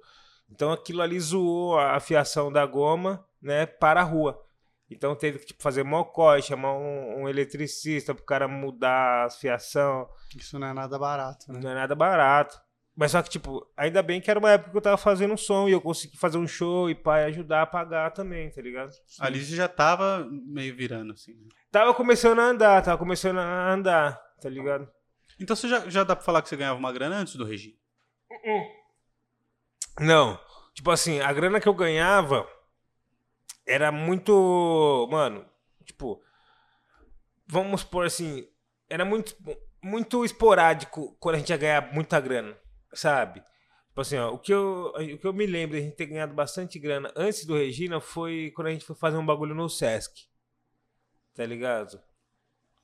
[0.49, 4.39] Então aquilo ali zoou a a fiação da goma né, para a rua.
[4.87, 10.07] Então teve que tipo, fazer mocói, chamar um, um eletricista pro cara mudar as fiação.
[10.37, 11.59] Isso não é nada barato, né?
[11.63, 12.61] Não é nada barato.
[12.95, 15.37] Mas só que, tipo, ainda bem que era uma época que eu tava fazendo um
[15.37, 18.91] som e eu consegui fazer um show e pai ajudar a pagar também, tá ligado?
[19.19, 21.33] Ali você já tava meio virando, assim.
[21.33, 21.49] né?
[21.69, 24.89] Tava começando a andar, tava começando a andar, tá ligado?
[25.39, 27.77] Então você já, já dá pra falar que você ganhava uma grana antes do regime?
[29.99, 30.39] Não.
[30.73, 32.47] Tipo assim, a grana que eu ganhava
[33.65, 35.07] era muito.
[35.11, 35.45] Mano,
[35.85, 36.21] tipo.
[37.47, 38.47] Vamos por assim.
[38.89, 39.35] Era muito,
[39.81, 42.55] muito esporádico quando a gente ia ganhar muita grana,
[42.95, 43.43] sabe?
[43.89, 46.07] Tipo assim, ó, o que, eu, o que eu me lembro de a gente ter
[46.07, 49.69] ganhado bastante grana antes do Regina foi quando a gente foi fazer um bagulho no
[49.69, 50.27] Sesc.
[51.33, 52.01] Tá ligado?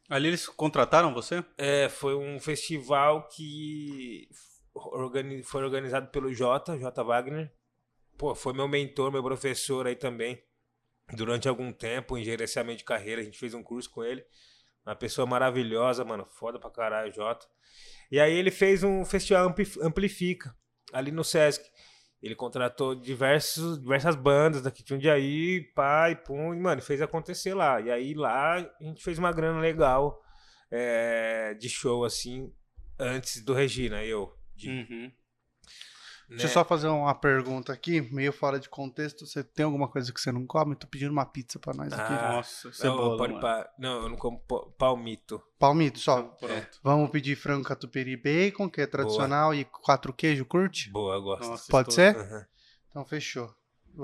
[0.10, 1.44] Ali eles contrataram você?
[1.58, 4.30] É, foi um festival que
[5.44, 7.52] foi organizado pelo Jota, Jota Wagner.
[8.18, 10.42] Pô, foi meu mentor, meu professor aí também.
[11.14, 14.24] Durante algum tempo, em gerenciamento de carreira, a gente fez um curso com ele.
[14.86, 17.46] Uma pessoa maravilhosa, mano, foda pra caralho, Jota.
[18.12, 20.56] E aí ele fez um festival Ampli- Amplifica,
[20.92, 21.64] ali no Sesc.
[22.22, 27.80] Ele contratou diversos, diversas bandas daqui de Jundiaí, pai, pum, e, mano, fez acontecer lá.
[27.82, 30.22] E aí lá a gente fez uma grana legal
[30.70, 32.54] é, de show, assim,
[33.00, 34.36] antes do Regina, eu.
[34.56, 35.12] De, Uhum.
[36.32, 36.54] Deixa eu né?
[36.54, 39.26] só fazer uma pergunta aqui, meio fora de contexto.
[39.28, 40.76] Você tem alguma coisa que você não come?
[40.76, 42.14] Tô pedindo uma pizza pra nós aqui.
[42.14, 45.42] Ah, Nossa, Não, cebola, pode pa- não, eu não como pa- palmito.
[45.60, 46.24] Palmito, só.
[46.24, 46.80] Pronto.
[46.82, 50.90] Vamos pedir frango catupiry bacon, que é tradicional, e quatro queijo, curte?
[50.90, 51.48] Boa, eu gosto.
[51.50, 52.16] Nossa, Pode estou- ser?
[52.18, 52.46] Aham.
[52.90, 53.54] Então fechou.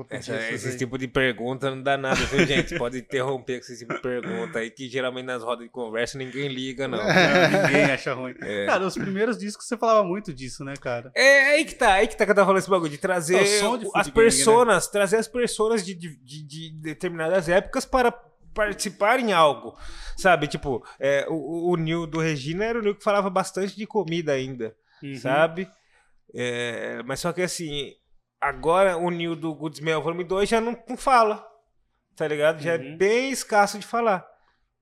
[0.10, 0.78] Essa- esse aí.
[0.78, 2.78] tipo de pergunta não dá nada, viu, gente?
[2.78, 6.48] Pode interromper com esse tipo de pergunta aí, que geralmente nas rodas de conversa ninguém
[6.50, 6.98] liga, não.
[6.98, 8.36] Não, ninguém acha ruim.
[8.42, 8.66] É.
[8.66, 11.12] Cara, os primeiros discos você falava muito disso, né, cara?
[11.16, 13.36] É aí que tá, aí que tá que eu tava falando esse bagulho, de trazer
[13.38, 17.86] É, de as Food Gang, personas, trazer as personas de, de, de- de determinadas épocas
[17.86, 18.12] para
[18.54, 19.78] participar em algo,
[20.18, 20.48] sabe?
[20.48, 24.32] Tipo, é, o, o Nil do Regina era o Nil que falava bastante de comida
[24.34, 25.16] ainda, Uhum.
[25.16, 25.68] sabe?
[26.34, 27.94] É, mas só que assim,
[28.40, 31.46] agora o Nil do Goodsmell Volume 2 já não, não fala,
[32.16, 32.62] tá ligado?
[32.62, 32.98] Já é Uhum.
[32.98, 34.26] bem escasso de falar.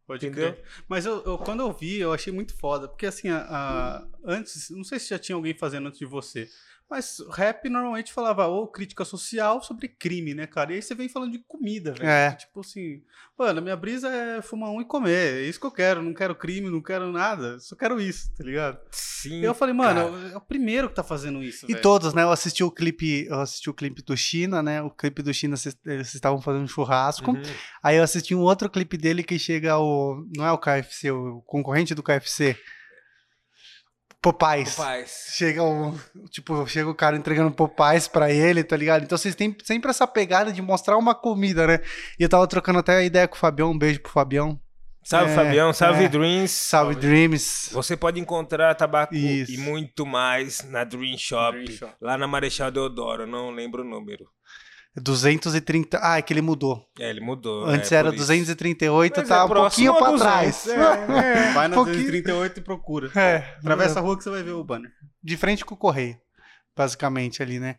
[0.08, 0.54] Pode Entendeu?
[0.54, 0.66] crer.
[0.88, 2.88] Mas eu, eu- quando eu vi, eu achei muito foda.
[2.88, 6.48] Porque assim, a- a- antes, não sei se já tinha alguém fazendo antes de você.
[6.90, 10.72] Mas rap normalmente falava ou crítica social sobre crime, né, cara?
[10.72, 12.08] E aí você vem falando de comida, velho.
[12.08, 12.32] É.
[12.34, 13.02] Tipo assim,
[13.38, 15.38] mano, a minha brisa é fumar um e comer.
[15.38, 16.04] É isso que eu quero.
[16.04, 17.60] Não quero crime, não quero nada.
[17.60, 18.80] Só quero isso, tá ligado?
[18.92, 19.42] Sim.
[19.42, 20.34] E eu falei, mano, cara.
[20.34, 21.66] é o primeiro que tá fazendo isso.
[21.66, 21.82] E velho.
[21.82, 22.22] todos, né?
[22.22, 24.82] Eu assisti o clipe, eu assisti o clipe do China, né?
[24.84, 27.32] O clipe do China, vocês eles estavam fazendo um churrasco.
[27.32, 27.42] Uhum.
[27.82, 30.24] Aí eu assisti um outro clipe dele que chega o.
[30.36, 32.56] Não é o KFC, o concorrente do KFC.
[34.32, 34.76] Popeyes.
[34.76, 35.28] Paz.
[35.36, 35.94] Chega o.
[36.32, 39.04] Tipo, chega o cara entregando Popeyes pra ele, tá ligado?
[39.04, 41.80] Então vocês têm sempre essa pegada de mostrar uma comida, né?
[42.20, 43.72] E eu tava trocando até ideia com o Fabião.
[43.72, 44.60] Um beijo pro Fabião.
[45.04, 45.72] Salve, É, Fabião.
[45.72, 46.08] Salve, é.
[46.08, 46.50] Dreams.
[46.52, 47.70] Salve, Dreams.
[47.72, 49.52] Você pode encontrar tabaco Isso.
[49.52, 51.94] e muito mais na Dream Shop, Dream Shop.
[52.02, 54.26] lá na Marechal Deodoro, não lembro o número.
[55.02, 56.00] 230.
[56.02, 56.86] Ah, é que ele mudou.
[57.00, 57.66] É, ele mudou.
[57.66, 58.24] Antes é, era por isso.
[58.24, 60.68] 238, Mas tá é um pouquinho a pra 200, trás.
[60.68, 61.98] é, Vai na pouquinho.
[61.98, 63.12] 238 e procura.
[63.20, 64.92] É, Atravessa a rua que você vai ver o banner.
[65.24, 66.18] de frente com o correio,
[66.76, 67.76] basicamente ali, né?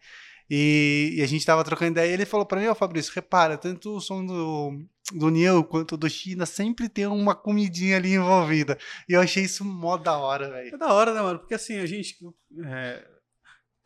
[0.48, 3.56] E, e a gente tava trocando ideia e ele falou pra mim, ó Fabrício, repara,
[3.58, 4.78] tanto o som do,
[5.12, 8.78] do Neil quanto do China sempre tem uma comidinha ali envolvida.
[9.08, 10.74] E eu achei isso mó da hora, velho.
[10.74, 11.40] É da hora, né, mano?
[11.40, 12.14] Porque assim, a gente.
[12.64, 13.04] é,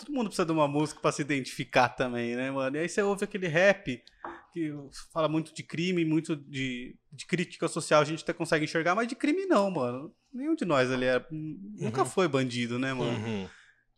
[0.01, 2.77] todo mundo precisa de uma música pra se identificar também, né, mano?
[2.77, 4.03] E aí você ouve aquele rap
[4.53, 4.75] que
[5.13, 9.07] fala muito de crime, muito de, de crítica social, a gente até consegue enxergar, mas
[9.09, 10.13] de crime não, mano.
[10.33, 12.07] Nenhum de nós ali é, nunca Uhum.
[12.07, 13.17] foi bandido, né, mano?
[13.27, 13.49] Uhum.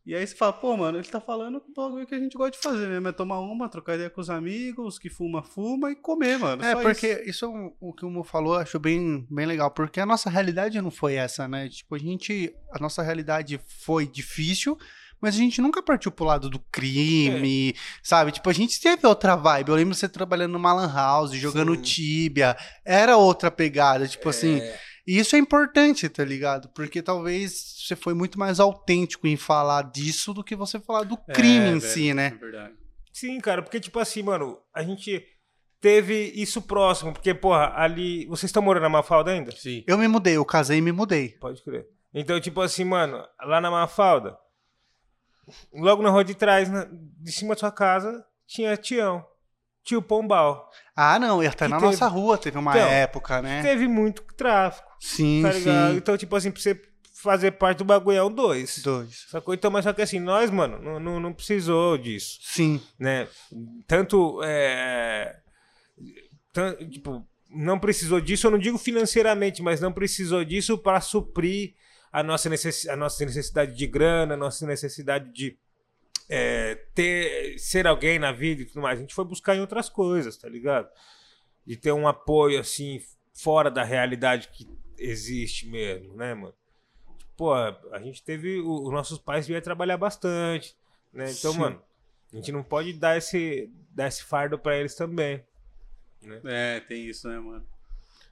[0.05, 2.51] E aí você fala, pô, mano, ele tá falando o bagulho que a gente gosta
[2.51, 3.07] de fazer mesmo.
[3.07, 6.65] É tomar uma, trocar ideia com os amigos, que fuma, fuma e comer, mano.
[6.65, 7.31] É, porque isso.
[7.31, 10.07] isso, é um- o que o Mo falou, eu acho bem, bem legal, porque a
[10.07, 11.69] nossa realidade não foi essa, né?
[11.69, 14.77] Tipo, a gente, a nossa realidade foi difícil,
[15.23, 18.33] mas a gente nunca partiu pro lado do crime, sabe?
[18.33, 19.69] Tipo, a gente teve outra vibe.
[19.69, 21.83] Eu lembro você trabalhando numa lan house, jogando Sim.
[21.83, 24.59] Tibia, era outra pegada, tipo assim.
[24.61, 26.69] É, E isso é importante, tá ligado?
[26.71, 27.53] Porque talvez
[27.87, 31.69] você foi muito mais autêntico em falar disso do que você falar do crime É,
[31.71, 32.33] em velho, si, né?
[32.35, 32.75] É verdade.
[33.13, 35.25] Sim, cara, porque, tipo assim, mano, a gente
[35.81, 38.25] teve isso próximo, porque, porra, ali.
[38.27, 39.51] Vocês estão morando na Mafalda ainda?
[39.53, 39.85] Sim.
[39.87, 41.31] Eu me mudei, eu casei e me mudei.
[41.41, 41.87] Pode crer.
[42.15, 44.37] Então, tipo assim, mano, lá na Mafalda,
[45.73, 49.25] logo na rua de trás, na- de cima da sua casa, tinha Tião.
[49.85, 50.71] Tio Pombal.
[50.95, 53.63] Ah, não, e até Que na teve- nossa rua teve uma Então, época, né?
[53.63, 55.97] Teve muito tráfico, Sim, tá sim.
[55.97, 56.81] Então, tipo assim, pra você
[57.15, 58.79] fazer parte do bagulho é um dois.
[58.81, 59.27] Dois.
[59.29, 59.53] Sacou?
[59.55, 62.39] Então, mas só que assim, nós, mano, não, não, não precisou disso.
[62.43, 62.81] Sim.
[62.97, 63.27] né?
[63.89, 65.37] Tanto é,
[66.53, 71.75] tan- tipo, não precisou disso, eu não digo financeiramente, mas não precisou disso para suprir
[72.13, 75.57] a nossa, necess, a nossa necessidade de grana, a nossa necessidade de
[76.29, 78.99] é, ter, ser alguém na vida e tudo mais.
[78.99, 80.89] A gente foi buscar em outras coisas, tá ligado?
[81.67, 83.01] De ter um apoio, assim,
[83.33, 86.55] fora da realidade que existe mesmo, né, mano?
[87.37, 88.61] Pô, a gente teve.
[88.61, 90.77] o- Os nossos pais vieram trabalhar bastante,
[91.13, 91.25] né?
[91.31, 91.59] Então, Sim.
[91.59, 91.83] mano,
[92.33, 95.43] a gente não pode dar esse, dar esse fardo pra eles também.
[96.45, 97.67] É, tem isso, né, mano?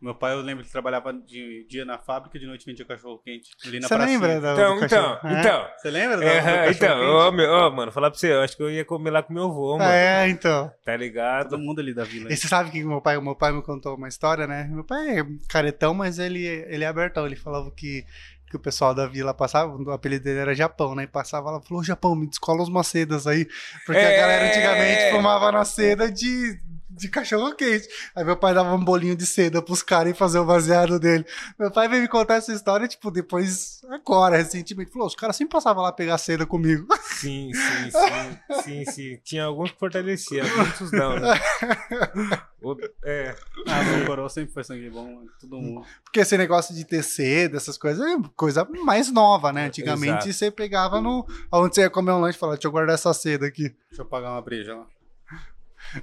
[0.01, 3.51] Meu pai, eu lembro que trabalhava de dia na fábrica, de noite vendia cachorro quente.
[3.67, 5.29] Ali na Você lembra da, Então, do então, cachorro?
[5.29, 5.41] É.
[5.41, 5.67] então.
[5.77, 6.17] Você lembra?
[6.17, 8.71] da- É, do então, ô, meu, ô, mano, falar pra você, eu acho que eu
[8.71, 9.91] ia comer lá com meu avô, mano.
[9.91, 10.73] É, então.
[10.85, 11.51] Tá ligado?
[11.51, 12.33] Todo mundo ali da vila.
[12.33, 14.67] E você sabe que meu pai, o meu pai me contou uma história, né?
[14.71, 17.27] Meu pai é caretão, mas ele, ele é abertão.
[17.27, 18.03] Ele falava que,
[18.49, 21.03] que o pessoal da vila passava, o apelido dele era Japão, né?
[21.03, 23.47] E passava lá, falou, "Ô, Japão, me descola umas macedas aí.
[23.85, 24.17] Porque a É.
[24.19, 26.59] galera antigamente fumava na seda de,
[27.01, 27.89] de cachorro quente.
[28.15, 31.25] Aí meu pai dava um bolinho de seda pros caras e fazer o baseado dele.
[31.59, 34.93] Meu pai veio me contar essa história, tipo, depois, agora, recentemente.
[34.93, 36.87] Falou, os caras sempre passavam lá pegar seda comigo.
[37.03, 39.21] Sim, sim, sim, sim, sim.
[39.25, 41.29] Tinha alguns que fortaleciam, muitos não, né?
[42.63, 43.35] O- é,
[43.69, 45.31] Ah, meu coroa sempre foi sangue bom, mano.
[45.41, 45.87] Todo mundo.
[46.05, 49.65] Porque esse negócio de ter seda, essas coisas, é coisa mais nova, né?
[49.67, 50.33] Antigamente Exato.
[50.35, 51.27] você pegava no.
[51.51, 53.75] Onde você ia comer um lanche e falava, deixa eu guardar essa seda aqui.
[53.89, 54.87] Deixa eu pagar uma breja lá.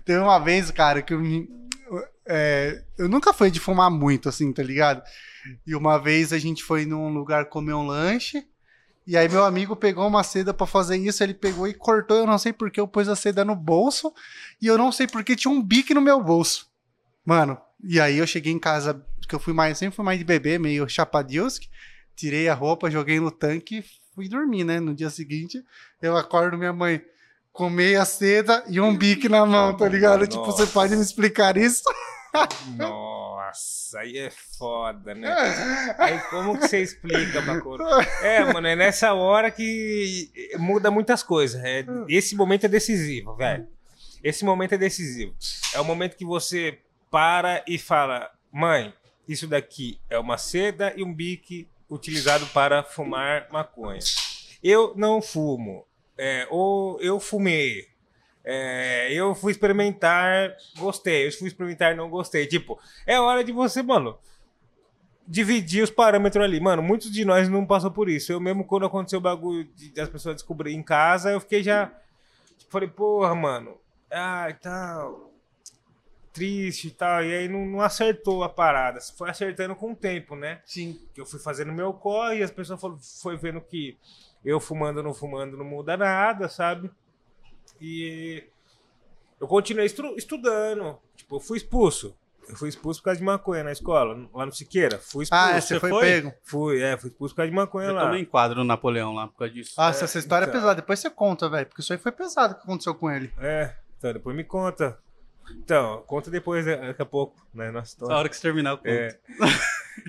[0.03, 1.21] Teve uma vez, cara, que eu
[2.27, 5.01] é, eu nunca fui de fumar muito, assim, tá ligado?
[5.65, 8.45] E uma vez a gente foi num lugar comer um lanche.
[9.05, 12.27] E aí meu amigo pegou uma seda pra fazer isso, ele pegou e cortou, eu
[12.27, 14.13] não sei porque eu pus a seda no bolso,
[14.61, 16.67] e eu não sei porque tinha um bique no meu bolso.
[17.25, 20.25] Mano, e aí eu cheguei em casa, que eu fui mais, sempre fui mais de
[20.25, 21.69] bebê, meio chapadilski,
[22.17, 24.81] tirei a roupa, joguei no tanque e fui dormir, né?
[24.81, 25.63] No dia seguinte,
[26.01, 27.01] eu acordo minha mãe,
[27.57, 30.27] comei a seda e um bique na mão, tá ligado?
[30.27, 30.73] Tipo, você Nossa.
[30.73, 31.81] pode me explicar isso?
[32.77, 35.27] nossa, aí é foda, né?
[35.97, 37.79] Aí como que você explica pra cor?
[38.21, 40.29] É, mano, é nessa hora que
[40.59, 41.59] muda muitas coisas.
[41.63, 43.67] É, esse momento é decisivo, velho.
[44.23, 45.33] Esse momento é decisivo.
[45.73, 46.77] É o momento que você
[47.09, 48.93] para e fala: mãe,
[49.27, 53.99] isso daqui é uma seda e um bique utilizado para fumar maconha.
[54.61, 55.86] Eu não fumo.
[56.17, 57.87] É, ou eu fumei.
[58.43, 61.27] É, eu fui experimentar, gostei.
[61.27, 62.47] Eu fui experimentar, não gostei.
[62.47, 64.17] Tipo, é hora de você, mano,
[65.27, 66.59] dividir os parâmetros ali.
[66.59, 68.31] Mano, muitos de nós não passou por isso.
[68.31, 71.87] Eu mesmo, quando aconteceu o bagulho de, das pessoas descobrirem em casa, eu fiquei já.
[72.57, 73.77] Tipo, falei, porra, mano.
[74.09, 75.33] Ah, e tal.
[76.31, 77.25] Triste e tal.
[77.25, 79.01] E aí não, não acertou a parada.
[79.17, 80.61] Foi acertando com o tempo, né?
[80.65, 80.97] Sim.
[81.13, 83.97] que eu fui fazendo meu corre e as pessoas foram, foi vendo que
[84.49, 86.89] eu fumando não fumando não muda nada, sabe?
[87.81, 88.43] E
[89.39, 90.97] eu continuei estu- estudando.
[91.15, 92.15] Tipo, eu fui expulso.
[92.49, 94.97] Eu fui expulso por causa de maconha na escola, lá no Siqueira.
[94.99, 95.33] Fui expulso.
[95.33, 96.01] Ah, é, você você foi, foi?
[96.01, 96.33] pego.
[96.43, 98.05] Fui, é, fui expulso por causa de maconha Eu lá.
[98.05, 99.73] tomei enquadro no Napoleão lá por causa disso.
[99.77, 100.61] Nossa, essa história é então.
[100.61, 100.75] pesada.
[100.75, 101.65] Depois você conta, velho.
[101.67, 103.33] Porque isso aí foi pesado que aconteceu com ele.
[103.37, 104.97] É, então depois me conta.
[105.51, 108.15] Então, conta depois, né, daqui a pouco, né, nossa Na história.
[108.15, 108.89] hora que você terminar o conto.
[108.89, 109.17] É.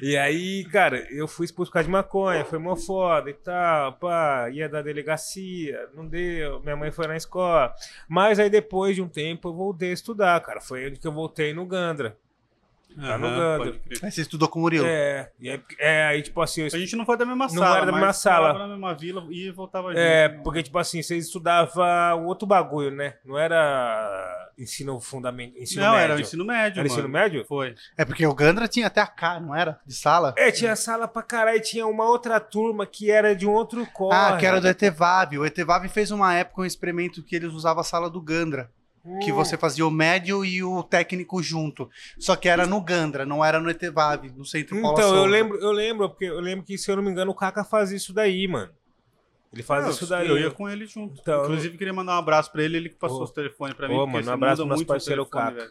[0.02, 3.92] e aí, cara, eu fui expulso por causa de maconha, foi mó foda e tal,
[3.94, 7.72] pá, ia da delegacia, não deu, minha mãe foi na escola.
[8.08, 11.12] Mas aí depois de um tempo eu voltei a estudar, cara, foi onde que eu
[11.12, 12.16] voltei no Gandra.
[12.96, 13.80] Tá no Gandra.
[14.02, 14.86] Aí você estudou com o Murilo.
[14.86, 17.50] É, e aí, é, aí tipo assim, eu A gente não foi da mesma Não
[17.50, 18.48] sala, era da mesma sala.
[18.48, 20.00] morava na mesma vila e voltava junto.
[20.00, 23.14] É, porque, tipo assim, vocês estudavam outro bagulho, né?
[23.24, 24.17] Não era
[24.58, 26.04] ensino fundamental, ensino não, médio.
[26.04, 26.92] era o ensino médio, Era mano.
[26.92, 27.44] ensino médio?
[27.46, 27.74] Foi.
[27.96, 29.80] É porque o Gandra tinha até a K, não era?
[29.86, 30.34] De sala?
[30.36, 34.16] É, tinha sala pra caralho, tinha uma outra turma que era de um outro corre.
[34.16, 35.36] Ah, que era do Etevav.
[35.38, 38.70] O Etevav fez uma época um experimento que eles usavam a sala do Gandra.
[39.22, 39.36] Que Hum.
[39.36, 41.88] você fazia o médio e o técnico junto.
[42.18, 45.30] Só que era no Gandra, não era no Etevav, no centro Paula Então, eu Souza.
[45.30, 47.96] lembro, eu lembro, porque eu lembro que, se eu não me engano, o Kaka fazia
[47.96, 48.70] isso daí, mano.
[49.52, 50.28] Ele faz Não, isso daí.
[50.28, 51.20] Eu ia com ele junto.
[51.20, 53.24] Então, Inclusive, queria mandar um abraço pra ele, ele que passou Ô.
[53.24, 53.94] os telefones pra mim.
[53.94, 55.56] Ô, porque mano, um abraço pro nosso parceiro Caco.
[55.56, 55.70] velho.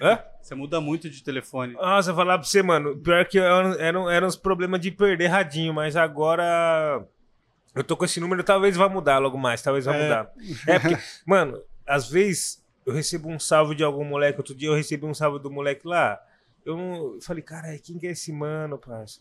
[0.00, 0.18] Hã?
[0.42, 1.72] Você muda muito de telefone.
[1.74, 2.96] Nossa, eu falar pra você, mano.
[2.98, 7.06] Pior que eram, eram, eram os problemas de perder radinho, mas agora.
[7.74, 10.02] Eu tô com esse número, talvez vá mudar logo mais, talvez vá É.
[10.02, 10.32] mudar.
[10.66, 10.96] É porque,
[11.26, 14.38] mano, às vezes eu recebo um salve de algum moleque.
[14.38, 16.20] Outro dia eu recebi um salve do moleque lá.
[16.64, 17.14] Eu não.
[17.14, 19.20] Eu falei, caralho, quem que é esse mano, parça?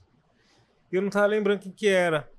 [0.91, 2.29] Eu não tava lembrando quem que era.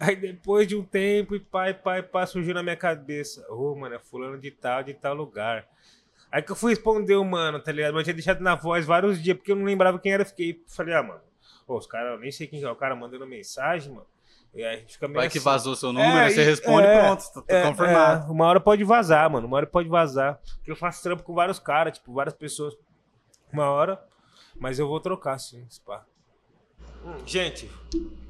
[0.00, 3.44] Aí depois de um tempo, e pai, pai, pá, surgiu na minha cabeça.
[3.52, 5.68] Ô, mano, é fulano de tal, de tal lugar.
[6.32, 7.92] Aí que eu fui responder o mano, tá ligado?
[7.92, 10.24] Mas eu tinha deixado na voz vários dias, porque eu não lembrava quem era.
[10.24, 11.20] Fiquei, falei, ah, mano,
[11.66, 14.06] pô, os caras, eu nem sei quem que é o cara mandando mensagem, mano.
[14.54, 15.44] E aí a gente fica meio Vai que assim.
[15.44, 18.26] vazou seu número, É, você e- responde é, pronto, tá, tá É, confirmado.
[18.26, 19.46] é, uma hora pode vazar, mano.
[19.46, 20.40] Uma hora pode vazar.
[20.56, 22.74] Porque eu faço trampo com vários caras, tipo, várias pessoas.
[23.52, 24.02] uma hora.
[24.58, 26.04] Mas eu vou trocar, sim, Spa.
[27.26, 27.70] Gente,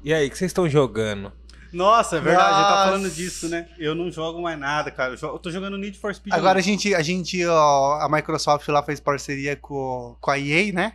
[0.03, 1.31] e aí, o que vocês estão jogando?
[1.73, 2.85] Nossa, é verdade, a gente tá Nossa.
[2.91, 3.67] falando disso, né?
[3.79, 5.13] Eu não jogo mais nada, cara.
[5.13, 6.33] Eu, jogo- eu tô jogando Need for Speed.
[6.33, 10.71] Agora a gente, a gente, ó, a Microsoft lá fez parceria com, com a EA,
[10.73, 10.93] né?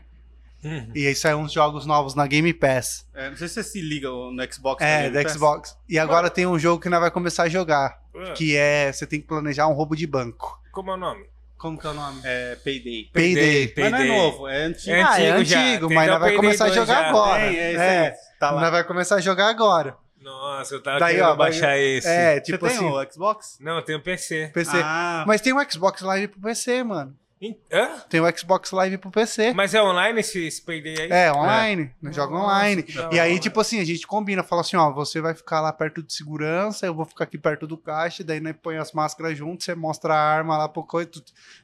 [0.65, 0.91] Uhum.
[0.95, 3.07] E aí saíram uns jogos novos na Game Pass.
[3.15, 4.83] É, não sei se você se liga no Xbox.
[4.85, 5.77] É, da Xbox.
[5.89, 7.99] E agora tem um jogo que nós vai começar a jogar.
[8.15, 10.61] Ah, Que é, você tem que planejar um roubo de banco.
[10.73, 11.25] Como é o nome?
[11.57, 12.21] Como que é o nome?
[12.25, 13.09] É Payday.
[13.13, 13.73] Payday.
[13.77, 14.19] Mas não é Payday.
[14.19, 14.91] novo, é antigo.
[14.91, 15.61] É ah, é antigo já.
[15.61, 17.09] antigo, mas nós vai Payday começar a 2 jogar já.
[17.09, 17.43] agora.
[17.43, 18.07] É isso É.
[18.09, 18.13] aí.
[18.41, 18.61] Tá lá.
[18.61, 19.97] Nós vai começar a jogar agora.
[20.27, 22.09] Nossa, eu tava Daí, querendo ó, vai- baixar esse.
[22.09, 23.57] É, Você tipo tem assim, o Xbox?
[23.61, 24.51] Não, eu tenho PC.
[24.53, 24.73] PC.
[24.83, 27.17] Ah, Mas tem o Xbox Live pro PC, mano.
[27.71, 27.99] Hã?
[28.09, 29.53] Tem o Xbox Live pro PC.
[29.53, 31.11] Mas é online esse, esse Payday aí?
[31.11, 31.93] É, online.
[32.01, 32.83] Nós joga Nossa, online.
[32.83, 35.71] da E aí, tipo assim, a gente combina, fala assim, ó, você vai ficar lá
[35.71, 39.37] perto de segurança, eu vou ficar aqui perto do caixa, daí nós põe as máscaras
[39.37, 41.11] juntos, você mostra a arma lá pro coisa,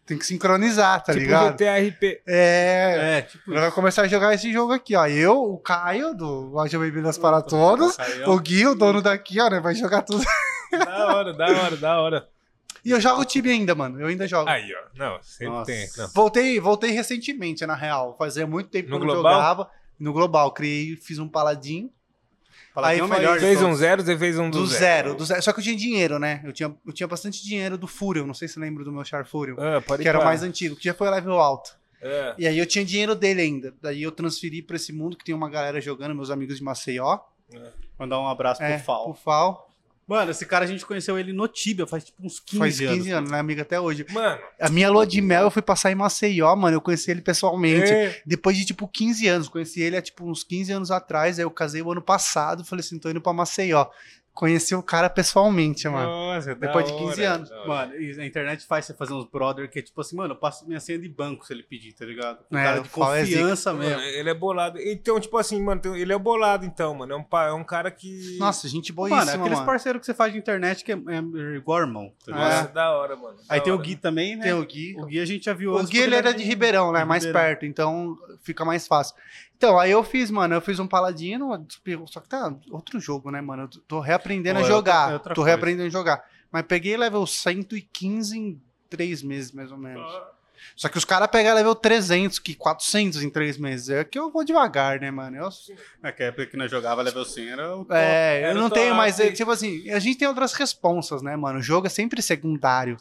[0.05, 1.53] tem que sincronizar, tá tipo ligado?
[1.53, 2.21] GTA RP.
[2.27, 3.19] É.
[3.19, 5.07] é, tipo vai começar a jogar esse jogo aqui, ó.
[5.07, 7.97] Eu, o Caio, do Loja Bebidas para Todos,
[8.27, 9.59] o Gui, o dono daqui, ó, né?
[9.59, 10.23] Vai jogar tudo.
[10.71, 12.29] da hora, da hora, da hora.
[12.85, 14.01] E eu jogo o time ainda, mano.
[14.01, 14.49] Eu ainda jogo.
[14.49, 14.89] Aí, ó.
[14.99, 15.71] Não, sempre Nossa.
[15.73, 15.89] tem.
[15.97, 16.09] Não.
[16.09, 18.17] Voltei, voltei recentemente, na real.
[18.19, 19.33] Fazia muito tempo No que eu não global?
[19.35, 19.71] jogava.
[19.99, 21.89] No global, criei, fiz um paladin
[22.75, 23.79] Fala Aí que é o melhor de Fez um todos.
[23.79, 25.43] zero, você fez um do, do zero, do zero.
[25.43, 26.41] Só que eu tinha dinheiro, né?
[26.43, 28.27] Eu tinha, eu tinha bastante dinheiro do Furion.
[28.27, 29.57] Não sei se você lembra do meu Char Furion.
[29.59, 31.77] Ah, pode que era o mais antigo, que já foi level alto.
[32.01, 32.35] É.
[32.39, 33.75] E aí eu tinha dinheiro dele ainda.
[33.83, 37.19] Daí eu transferi pra esse mundo que tem uma galera jogando, meus amigos de Maceió.
[37.99, 39.05] Mandar um abraço É, pro Fal.
[39.05, 39.71] pro Fal.
[40.07, 42.95] Mano, esse cara a gente conheceu ele no Tibia faz tipo uns 15 Faz anos.
[42.97, 44.05] 15 anos, né, amigo, até hoje.
[44.11, 46.77] Mano, A minha lua de mel eu fui passar em Maceió, mano.
[46.77, 47.91] Eu conheci ele pessoalmente.
[47.93, 49.49] é, Depois de, tipo, 15 anos.
[49.49, 51.39] Conheci ele há, tipo, uns 15 anos atrás.
[51.39, 52.65] Aí eu casei o ano passado.
[52.65, 53.87] Falei assim, tô indo pra Maceió.
[54.35, 56.09] Conheci o cara pessoalmente, mano.
[56.09, 57.51] nossa, da Depois de 15 hora, anos.
[57.51, 57.69] hora.
[57.69, 60.39] Mano, e a internet faz você fazer uns brother que é tipo assim, mano, eu
[60.39, 62.39] passo minha senha de banco se ele pedir, tá ligado?
[62.51, 64.01] Um É, cara de é confiança Mano, mesmo.
[64.03, 64.79] ele é bolado.
[64.81, 67.13] Então, tipo assim, mano, ele é bolado, então, mano.
[67.13, 68.39] É um, é um cara que.
[68.39, 69.67] Nossa, gente Mano, boíssima, aqueles mano.
[69.67, 72.51] parceiros que você faz de internet que é, é igual irmão, tá ligado?
[72.63, 73.37] Nossa, da hora, mano.
[73.37, 73.85] da Aí tem o hora.
[73.85, 74.45] Gui também, né?
[74.45, 74.95] Tem o Gui.
[74.99, 77.01] O Gui a gente já viu O Gui, ele era de Ribeirão, né?
[77.01, 77.49] de Mais Ribeirão.
[77.49, 79.15] perto, então fica mais fácil.
[79.65, 81.49] Então, aí eu fiz, mano, eu fiz um paladino,
[82.09, 83.63] só que tá outro jogo, né, mano?
[83.63, 85.11] Eu tô reaprendendo Pô, a é outra- jogar.
[85.11, 85.51] é outra tô coisa.
[85.55, 86.25] reaprendendo a jogar.
[86.51, 88.61] Mas peguei level 115 em
[88.91, 90.05] 3 meses, mais ou menos.
[90.75, 93.89] Só que os caras pegam level 300, que 400 em 3 meses.
[93.89, 95.37] É que eu vou devagar, né, mano?
[95.37, 95.49] Eu,
[96.03, 97.95] Naquela época que nós jogava level 100 era o top.
[97.95, 99.21] é, eu não tenho mais.
[99.21, 101.61] é, Tipo assim, a gente tem outras responsas, né, mano?
[101.61, 102.97] O jogo é sempre secundário.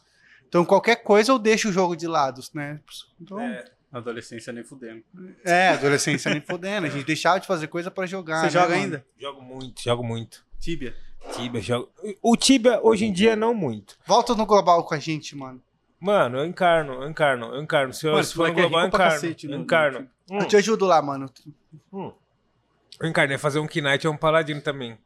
[0.48, 2.80] Então, qualquer coisa eu deixo o jogo de lado, né?
[3.20, 3.66] Então, É.
[3.92, 5.04] Adolescência nem fudendo.
[5.44, 6.88] É, adolescência nem fodendo.
[6.88, 8.38] A gente deixava de fazer coisa pra jogar.
[8.40, 8.82] Você né, joga mano?
[8.82, 9.06] ainda?
[9.20, 10.46] Jogo muito, jogo muito.
[10.60, 10.96] Tibia?
[11.36, 11.92] Tibia, jogo.
[12.22, 13.98] O Tibia, hoje em dia, não muito.
[14.06, 15.62] Volta no global com a gente, mano.
[16.00, 17.94] Mano, eu encarno, eu encarno, eu encarno.
[17.94, 19.22] Se eu, Mano, se for no é global, eu rico pra encarno.
[19.22, 20.10] cacete eu no- encarno.
[20.32, 21.30] Hum, Eu te ajudo lá, mano.
[21.94, 22.12] hum.
[23.00, 24.98] Eu encarnei fazer um Knight é um paladino também.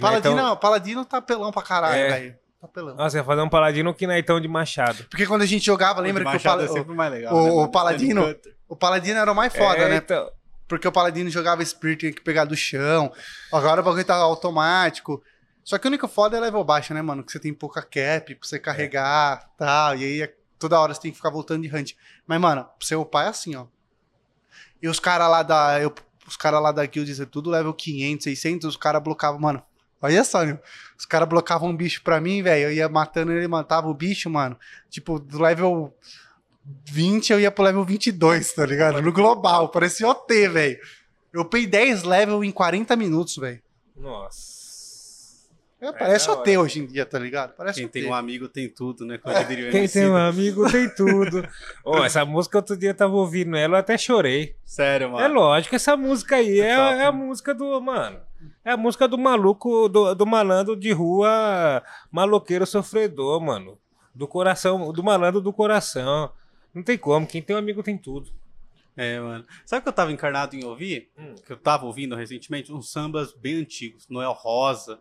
[0.00, 2.08] Paladino, não, Paladino tá pelão pra caralho, É.
[2.08, 2.38] velho.
[2.60, 2.94] Tá pelão.
[2.94, 5.04] Nossa, ia fazer um paladino um Knightão de machado.
[5.08, 7.34] Porque quando a gente jogava, lembra O que o, pala- é sempre mais legal.
[7.34, 7.70] o- né, o mano?
[7.70, 8.36] Paladino-
[8.68, 9.96] o Paladino era o mais foda, É, né?
[9.96, 10.30] então.
[10.68, 13.10] Porque o Paladino jogava Spirit, tinha que pegar do chão.
[13.52, 15.22] Agora o bagulho tá automático.
[15.64, 17.24] Só que o único foda é level baixo, né, mano?
[17.24, 19.96] Que você tem pouca cap pra você carregar e tal.
[19.96, 21.92] E aí é- toda hora você tem que ficar voltando de hunt.
[22.26, 23.66] Mas, mano, pro seu pai é assim, ó.
[24.82, 25.80] E os caras lá da.
[25.80, 25.94] eu-
[26.26, 29.62] os caras lá da guild, é tudo level 500, 600, os caras blocavam, mano.
[30.00, 30.58] Olha só, meu.
[31.00, 32.64] Os caras blocavam um bicho pra mim, velho.
[32.64, 34.54] Eu ia matando ele, matava o bicho, mano.
[34.90, 35.96] Tipo, do level
[36.90, 39.00] 20 eu ia pro level 22, tá ligado?
[39.00, 40.78] No global, parecia OT, velho.
[41.32, 43.62] Eu pei 10 level em 40 minutos, velho.
[43.96, 45.48] Nossa.
[45.80, 46.60] É, parece da OT hora.
[46.60, 47.54] hoje em dia, tá ligado?
[47.56, 47.92] Parece Quem OT.
[47.94, 49.18] tem um amigo tem tudo, né?
[49.24, 51.48] O Quem tem um amigo tem tudo.
[51.82, 54.54] Ô, essa música outro dia eu tava ouvindo ela, eu até chorei.
[54.66, 55.24] Sério, mano.
[55.24, 57.10] É lógico, essa música aí é, top, é a né?
[57.10, 57.80] música do.
[57.80, 58.20] Mano.
[58.64, 63.78] É a música do maluco, do, do malandro de rua, maloqueiro sofredor, mano.
[64.14, 66.32] Do coração, do malandro do coração.
[66.74, 68.30] Não tem como, quem tem um amigo tem tudo.
[68.96, 69.46] É, mano.
[69.64, 71.10] Sabe o que eu tava encarnado em ouvir?
[71.16, 71.34] Hum.
[71.46, 72.72] Que eu tava ouvindo recentemente?
[72.72, 74.06] Uns sambas bem antigos.
[74.08, 75.00] Noel Rosa,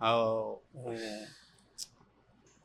[0.00, 0.60] o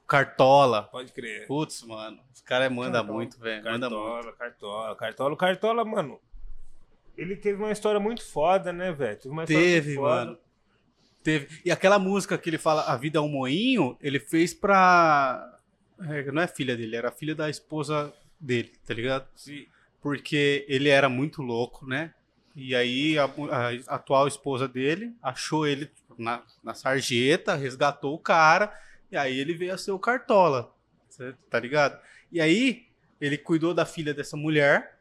[0.08, 0.84] Cartola.
[0.84, 1.48] Pode crer.
[1.48, 2.20] Putz, mano.
[2.34, 3.14] Os caras mandam Cartola.
[3.14, 3.64] muito, velho.
[3.64, 4.04] Manda muito.
[4.04, 6.20] Cartola, Cartola, Cartola, Cartola, mano.
[7.20, 9.18] Ele teve uma história muito foda, né, velho?
[9.18, 10.26] Teve Teve, muito foda.
[10.26, 10.38] mano.
[11.24, 11.62] Teve.
[11.66, 15.60] E aquela música que ele fala A Vida é um Moinho, ele fez pra.
[16.08, 19.28] é, não é filha dele, era filha da esposa dele, tá ligado?
[19.36, 19.66] Sim.
[20.02, 22.14] Porque ele era muito louco, né?
[22.56, 28.74] E aí a, a atual esposa dele achou ele na, na sarjeta, resgatou o cara,
[29.12, 30.74] e aí ele veio a ser o Cartola,
[31.50, 32.00] tá ligado?
[32.32, 32.88] E aí
[33.20, 34.99] ele cuidou da filha dessa mulher,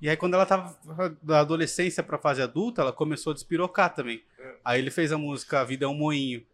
[0.00, 0.76] E aí, quando ela tava
[1.22, 4.22] da adolescência pra fase adulta, ela começou a despirocar também.
[4.38, 4.54] É.
[4.64, 6.44] Aí ele fez a música A Vida é um Moinho.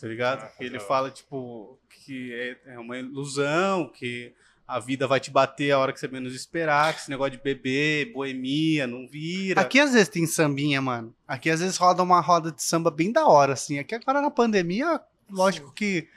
[0.00, 0.42] Tá ligado?
[0.42, 4.32] Ah, ele fala, tipo, que é, é uma ilusão, que
[4.66, 7.42] a vida vai te bater a hora que você menos esperar, que esse negócio de
[7.42, 9.60] beber, boemia, não vira.
[9.60, 11.14] Aqui às vezes tem sambinha, mano.
[11.28, 13.78] Aqui às vezes roda uma roda de samba bem da hora, assim.
[13.78, 15.00] Aqui agora na pandemia,
[15.30, 16.08] lógico que.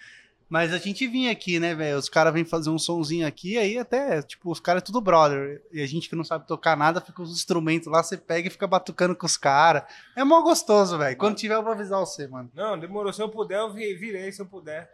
[0.48, 1.98] Mas a gente vinha aqui, né, velho?
[1.98, 5.62] Os caras vêm fazer um sonzinho aqui, aí até, tipo, os caras é tudo brother.
[5.72, 8.52] E a gente que não sabe tocar nada, fica os instrumentos lá, você pega e
[8.52, 9.84] fica batucando com os caras.
[10.16, 11.18] É mó gostoso, velho.
[11.18, 12.52] Quando tiver, eu vou avisar você, mano.
[12.54, 13.12] Não, demorou.
[13.12, 14.92] Se eu puder, eu vi- virei, se eu puder.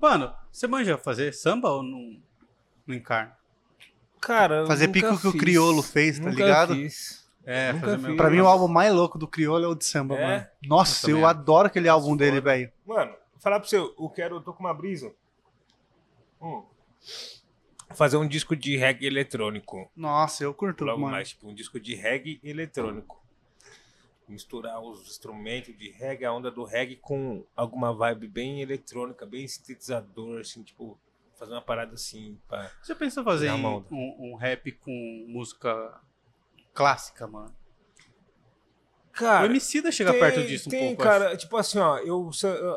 [0.00, 2.16] Mano, você manja fazer samba ou não,
[2.86, 3.36] não encarna?
[4.20, 5.40] Cara, eu Fazer nunca pico que o fiz.
[5.40, 6.74] Criolo fez, tá Nunca ligado?
[6.74, 7.28] fiz.
[7.44, 8.16] É, Nunca fazer fiz.
[8.16, 10.26] Pra mim, o álbum mais louco do Criolo é o de samba, É?
[10.26, 10.46] mano.
[10.66, 12.70] Nossa, Eu eu, adoro aquele álbum dele, velho.
[12.86, 15.14] Mano, falar pra você, eu quero, eu tô com uma brisa.
[16.40, 16.64] Hum.
[17.94, 19.90] Fazer um disco de reggae eletrônico.
[19.96, 21.12] Nossa, eu curto, Logo mano.
[21.12, 23.22] mais, tipo, um disco de reggae eletrônico.
[24.28, 29.48] Misturar os instrumentos de reggae, a onda do reggae com alguma vibe bem eletrônica, bem
[29.48, 30.98] sintetizador, assim, tipo,
[31.38, 32.70] fazer uma parada assim, pá.
[32.82, 35.98] Você pensou em fazer um, um rap com música
[36.74, 37.57] clássica, mano?
[39.18, 41.02] Cara, o Emicida chega tem, perto disso um tem, pouco.
[41.02, 42.30] cara, tipo assim, ó, eu,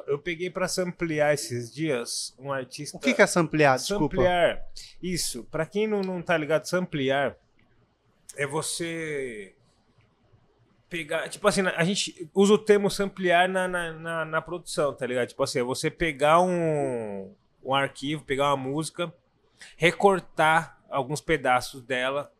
[0.07, 2.97] eu peguei pra samplear esses dias um artista.
[2.97, 3.77] O que, que é samplear?
[3.77, 4.15] Desculpa.
[4.15, 4.65] Samplear.
[5.01, 5.43] Isso.
[5.51, 7.37] Pra quem não, não tá ligado, samplear
[8.35, 9.53] é você
[10.89, 11.29] pegar.
[11.29, 15.27] Tipo assim, a gente usa o termo samplear na, na, na, na produção, tá ligado?
[15.27, 17.33] Tipo assim, é você pegar um,
[17.63, 19.13] um arquivo, pegar uma música,
[19.77, 22.33] recortar alguns pedaços dela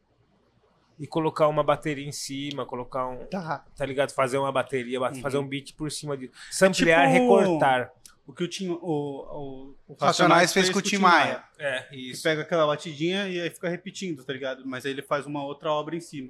[1.02, 3.26] e colocar uma bateria em cima, colocar um.
[3.26, 3.66] Tá.
[3.76, 4.12] Tá ligado?
[4.14, 5.16] Fazer uma bateria, Uhum.
[5.16, 6.30] fazer um beat por cima de.
[6.52, 7.92] Samplear, tipo- recortar.
[8.28, 11.44] O que o, Tim, o, o, o Racionais fez com o Tim Maia.
[11.60, 12.22] É, isso.
[12.22, 14.62] pega aquela batidinha e aí fica repetindo, tá ligado?
[14.66, 16.30] Mas aí ele faz uma outra obra em cima.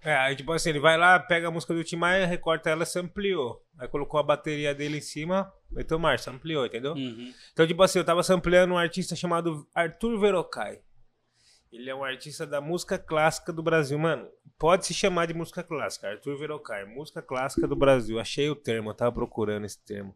[0.00, 2.84] É, aí tipo assim, ele vai lá, pega a música do Tim Maia, recorta ela,
[2.86, 3.60] sampleou.
[3.78, 6.94] Aí colocou a bateria dele em cima, meteu marcha, ampliou, entendeu?
[7.52, 10.78] Então, tipo assim, eu tava sampleando um artista chamado Arthur Verocai.
[11.72, 14.28] Ele é um artista da música clássica do Brasil, mano.
[14.58, 18.20] Pode se chamar de música clássica, Arthur Verocai, música clássica do Brasil.
[18.20, 20.14] Achei o termo, eu tava procurando esse termo.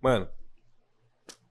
[0.00, 0.28] Mano,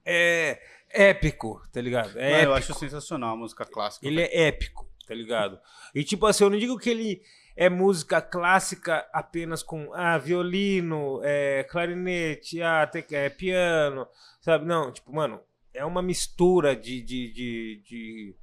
[0.04, 2.18] é épico, tá ligado?
[2.18, 4.06] É Mano, eu acho sensacional a música clássica.
[4.06, 5.58] Ele é épico, tá ligado?
[5.94, 7.22] E tipo assim, eu não digo que ele
[7.56, 14.06] é música clássica apenas com ah, violino, é, clarinete, ah, te- é, piano,
[14.40, 14.64] sabe?
[14.64, 15.40] Não, tipo, mano,
[15.74, 18.36] é uma mistura de, de, de, de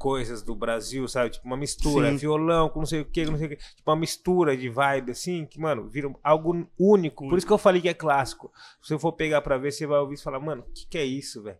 [0.00, 1.30] coisas do Brasil, sabe?
[1.30, 2.16] Tipo, uma mistura, Sim.
[2.16, 3.56] violão com não sei o que, não sei o que.
[3.56, 7.28] Tipo, uma mistura de vibe, assim, que, mano, vira algo único.
[7.28, 8.50] Por isso que eu falei que é clássico.
[8.82, 10.98] Se você for pegar pra ver, você vai ouvir e falar, mano, o que, que
[10.98, 11.58] é isso, velho?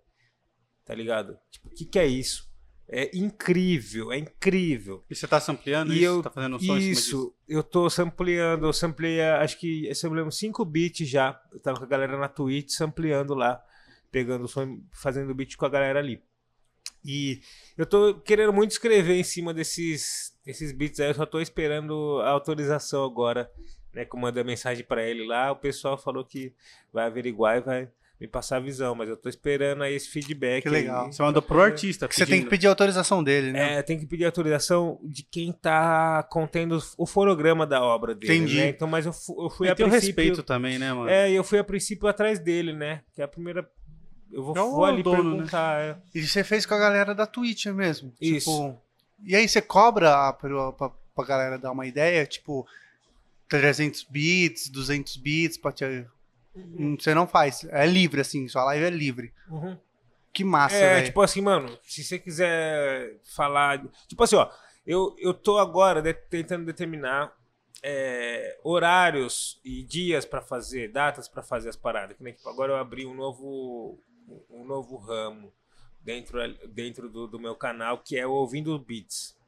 [0.84, 1.36] Tá ligado?
[1.50, 2.48] Tipo, o que, que é isso?
[2.92, 5.04] É incrível, é incrível.
[5.08, 6.04] E você tá sampleando E isso?
[6.06, 6.76] eu- tá fazendo um som?
[6.78, 11.40] Isso, eu tô sampleando, eu sampleei, acho que sampleamos 5 beats já.
[11.52, 13.62] Eu tava com a galera na Twitch sampleando lá,
[14.10, 16.20] pegando o som, fazendo beat com a galera ali.
[17.04, 17.40] E
[17.76, 22.20] eu tô querendo muito escrever em cima desses, desses beats aí, eu só tô esperando
[22.22, 23.50] a autorização agora,
[23.94, 24.04] né?
[24.04, 26.52] Que eu mandei a mensagem pra ele lá, o pessoal falou que
[26.92, 27.88] vai averiguar e vai
[28.20, 30.64] me passar a visão, mas eu tô esperando aí esse feedback.
[30.64, 31.06] Que legal.
[31.06, 31.12] aí.
[31.12, 32.06] Você mandou pro artista.
[32.06, 33.78] Você tem que pedir autorização dele, né?
[33.78, 38.34] É, tem que pedir autorização de quem tá contendo o fonograma da obra dele.
[38.34, 38.58] Entendi.
[38.58, 38.68] Né?
[38.68, 40.22] Então, mas eu, eu fui E a tem o princípio.
[40.22, 41.08] respeito também, né, mano?
[41.08, 43.00] É, e eu fui a princípio atrás dele, né?
[43.14, 43.66] Que é a primeira.
[44.32, 45.30] Eu vou, É o vou ali dono, né?
[45.36, 45.80] perguntar.
[45.82, 45.96] é.
[46.14, 48.12] E você fez com a galera da Twitch mesmo.
[48.20, 48.50] Isso.
[48.50, 48.80] Tipo,
[49.24, 52.66] e aí você cobra pra, pra, pra galera dar uma ideia, tipo,
[53.48, 56.06] 300 bits, 200 bits, pra te...
[56.54, 57.64] Hum, Você não faz.
[57.70, 59.32] É livre, assim, sua live é livre.
[59.48, 59.76] Uhum.
[60.32, 61.06] Que massa, É, velho.
[61.06, 63.82] tipo assim, mano, se você quiser falar.
[64.06, 64.48] Tipo assim, ó,
[64.86, 67.32] eu, eu tô agora de- tentando determinar
[67.82, 72.16] é, horários e dias pra fazer, datas pra fazer as paradas.
[72.16, 73.98] Que nem, tipo, agora eu abri um novo,
[74.50, 75.52] um novo ramo
[76.00, 79.38] dentro, dentro do, do meu canal, que é o Ouvindo Beats.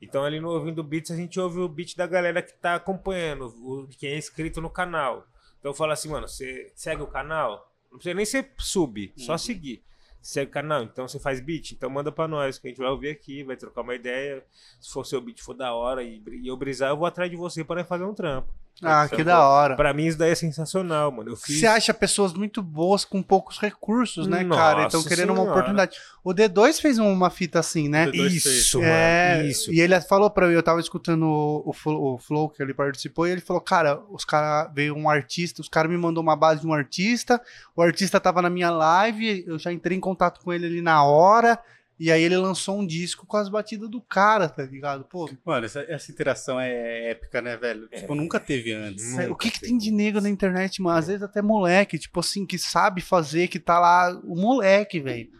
[0.00, 3.46] Então, ali no Ouvindo Beats, a gente ouve o beat da galera que tá acompanhando,
[3.48, 5.26] o, quem é inscrito no canal.
[5.58, 7.70] Então, eu falo assim, mano, você segue o canal?
[7.90, 9.38] Não precisa nem ser sub, só Uhum.
[9.38, 9.82] seguir.
[10.22, 12.88] Segue o canal, então você faz beat, então manda pra nós, que a gente vai
[12.90, 14.44] ouvir aqui, vai trocar uma ideia.
[14.80, 17.36] Se for seu beat for da hora e, e eu brisar, eu vou atrás de
[17.36, 18.52] você para fazer um trampo.
[18.82, 19.76] Ah, que da hora.
[19.76, 21.30] Pra mim isso daí é sensacional, mano.
[21.30, 21.60] Eu fiz.
[21.60, 24.84] Você acha pessoas muito boas com poucos recursos, né, cara?
[24.84, 25.50] Então Nossa querendo uma Senhora.
[25.52, 25.96] oportunidade.
[26.24, 28.06] O D2 fez uma fita assim, né?
[28.08, 28.44] O D2 fez.
[28.46, 29.48] Isso, É, mano.
[29.48, 29.72] Isso.
[29.72, 32.74] E ele falou pra mim, eu tava escutando o, o, Flo- o Flow que ele
[32.74, 36.36] participou, e ele falou, cara, os cara veio um artista, os caras me mandou uma
[36.36, 37.40] base de um artista,
[37.74, 41.02] o artista tava na minha live, eu já entrei em contato com ele ali na
[41.04, 41.58] hora,
[42.00, 45.04] E aí ele lançou um disco com as batidas do cara, tá ligado?
[45.04, 47.86] Pô, Mano, essa, essa interação é épica, né, velho?
[47.88, 49.12] Tipo, nunca teve antes.
[49.12, 50.98] Nunca o que, que tem de negro na internet, mano?
[50.98, 55.30] Às vezes até moleque, tipo assim, que sabe fazer, que tá lá, o moleque, velho.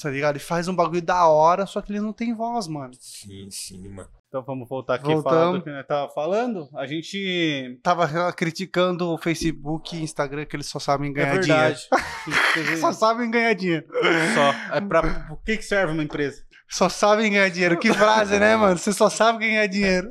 [0.00, 0.36] Tá ligado?
[0.36, 2.94] Ele faz um bagulho da hora, só que ele não tem voz, mano.
[3.00, 4.08] Sim, sim, mano.
[4.30, 5.58] Então vamos voltar aqui falar Voltamos.
[5.58, 6.68] do que nós tava falando.
[6.76, 7.80] A gente.
[7.82, 11.88] Tava criticando o Facebook e Instagram que eles só sabem É ganhar verdade.
[11.90, 12.80] Você vê, dinheiro.
[12.80, 13.86] Só sabem ganhar dinheiro.
[14.32, 14.76] Só.
[14.76, 15.26] É pra...
[15.32, 16.44] O que, que serve uma empresa?
[16.68, 17.76] Só sabem ganhar dinheiro.
[17.76, 18.78] Que frase, né, mano?
[18.78, 20.08] Você só sabe ganhar dinheiro.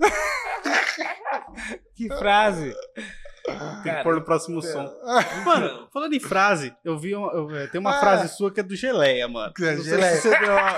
[1.95, 2.74] Que frase.
[3.84, 4.89] Tem que pôr no próximo som.
[5.45, 7.16] Mano, falando em frase, eu vi.
[7.16, 8.00] uma- eu- é, tem uma Ah.
[8.00, 9.54] frase sua que é do Geleia, mano.
[9.62, 10.20] É, Geleia.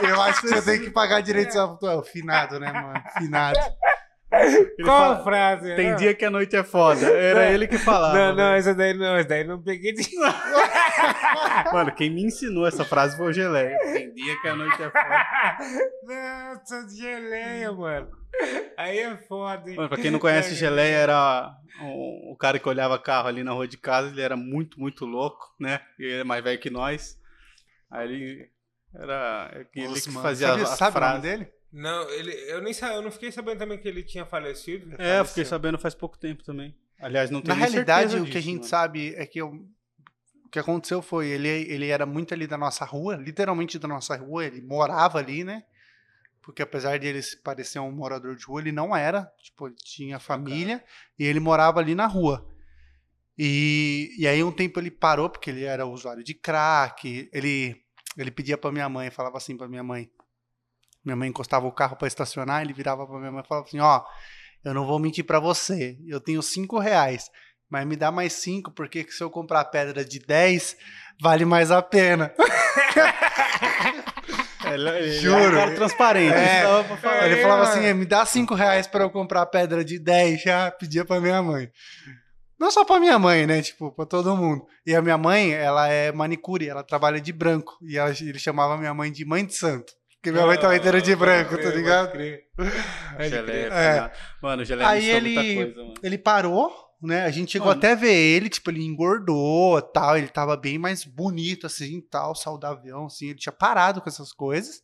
[0.07, 2.07] Eu acho que você tem que pagar direitos autorais.
[2.09, 3.01] Finado, né, mano?
[3.17, 3.57] Finado.
[4.34, 5.75] Ele Qual fala, a frase?
[5.75, 5.97] Tem Não.
[5.97, 7.05] dia que a noite é foda.
[7.05, 8.17] Era ele que falava.
[8.17, 8.55] Não, não, velho.
[8.55, 10.07] essa daí não, essa daí não peguei de.
[11.73, 13.77] Mano, quem me ensinou essa frase foi o Geleia.
[13.93, 15.25] Tem dia que a noite é foda.
[16.03, 18.09] Nossa, geleia, mano.
[18.77, 19.75] Aí é foda, hein?
[19.75, 23.43] Mano, pra quem não conhece, o Geleia era o, o cara que olhava carro ali
[23.43, 24.09] na rua de casa.
[24.09, 25.82] Ele era muito, muito louco, né?
[25.99, 27.17] E ele é mais velho que nós.
[27.91, 28.49] Aí ele
[28.95, 30.21] era ele Nossa, que mano.
[30.21, 31.21] fazia sabe, a, sabe o nome frase.
[31.21, 31.51] dele?
[31.72, 34.88] Não, ele, eu nem sa- eu não fiquei sabendo também que ele tinha falecido.
[34.97, 35.45] É, eu fiquei Faleceu.
[35.45, 36.76] sabendo faz pouco tempo também.
[36.99, 38.69] Aliás, não tenho Na realidade, certeza o que a disso, gente mano.
[38.69, 39.53] sabe é que eu-
[40.45, 44.15] o que aconteceu foi ele, ele era muito ali da nossa rua, literalmente da nossa
[44.17, 45.63] rua, ele morava ali, né?
[46.41, 49.32] Porque apesar de ele se parecer um morador de rua, ele não era.
[49.41, 50.84] Tipo, ele tinha família
[51.17, 52.45] e ele morava ali na rua.
[53.38, 57.30] E, e aí um tempo ele parou, porque ele era usuário de crack.
[57.32, 57.76] Ele,
[58.17, 60.09] ele pedia pra minha mãe, falava assim pra minha mãe.
[61.04, 63.80] Minha mãe encostava o carro pra estacionar, ele virava pra minha mãe e falava assim,
[63.80, 64.02] ó,
[64.64, 67.26] eu não vou mentir pra você, eu tenho cinco reais,
[67.70, 70.76] mas me dá mais cinco, porque se eu comprar pedra de 10,
[71.22, 72.32] vale mais a pena.
[74.74, 75.56] Ele, ele Juro.
[75.58, 76.34] Cara transparente.
[76.34, 76.64] É.
[77.26, 77.72] Ele falava mano.
[77.74, 81.20] assim, "É, me dá cinco reais pra eu comprar pedra de 10, já pedia pra
[81.20, 81.70] minha mãe.
[82.60, 83.62] Não só pra minha mãe, né?
[83.62, 84.66] Tipo, pra todo mundo.
[84.86, 87.74] E a minha mãe, ela é manicure, ela trabalha de branco.
[87.82, 89.91] E ela- ele chamava minha mãe de mãe de santo.
[90.22, 92.11] Porque minha mãe também era de branco, tá ligado?
[92.13, 92.45] Geleia,
[93.74, 93.93] É.
[93.93, 94.11] final.
[94.41, 95.93] Mano, o Geleia Aí ele- coisa, mano.
[96.03, 97.24] Ele parou, né?
[97.26, 97.80] A gente chegou Mano.
[97.80, 100.15] até a ver ele, tipo, ele engordou tal.
[100.15, 103.30] Ele tava bem mais bonito, assim, tal, saudável, assim.
[103.30, 104.84] Ele tinha parado com essas coisas.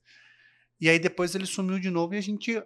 [0.81, 2.59] E aí depois ele sumiu de novo e a gente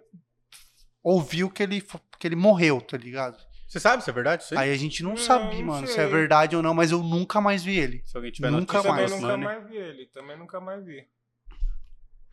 [1.02, 1.82] ouviu que ele,
[2.18, 3.36] que ele morreu, tá ligado?
[3.68, 4.70] Você sabe se é verdade aí?
[4.72, 6.04] A gente não, Não, sabia, não mano, se sei.
[6.04, 8.02] é verdade ou não, mas eu nunca mais vi ele.
[8.06, 10.06] Se alguém tiver Nunca notícia, Também mais, nos nunca mais vi ele.
[10.06, 11.06] Também nunca mais vi.